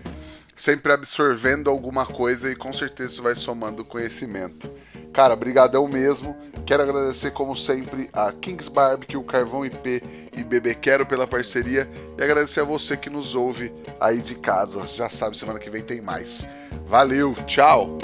sempre 0.55 0.91
absorvendo 0.91 1.68
alguma 1.68 2.05
coisa 2.05 2.51
e 2.51 2.55
com 2.55 2.72
certeza 2.72 3.14
isso 3.14 3.24
vai 3.24 3.34
somando 3.34 3.84
conhecimento. 3.84 4.70
Cara, 5.11 5.36
brigadão 5.36 5.88
mesmo. 5.88 6.38
Quero 6.64 6.84
agradecer 6.84 7.32
como 7.32 7.55
sempre 7.55 8.07
a 8.14 8.32
Kings 8.32 8.70
Barbecue, 8.70 9.22
Carvão 9.24 9.66
IP 9.66 10.03
e 10.38 10.43
Bebê 10.43 10.76
Quero 10.76 11.07
pela 11.07 11.26
parceria 11.26 11.89
e 12.16 12.24
agradecer 12.24 12.59
a 12.59 12.66
você 12.66 12.95
que 12.95 13.09
nos 13.09 13.34
ouve 13.34 13.74
aí 13.99 14.22
de 14.22 14.36
casa. 14.36 14.88
Já 14.88 15.09
sabe, 15.09 15.36
semana 15.36 15.57
que 15.57 15.72
vem 15.72 15.82
tem 15.82 16.01
mais. 16.01 16.45
Valeu, 16.86 17.34
tchau. 17.47 17.97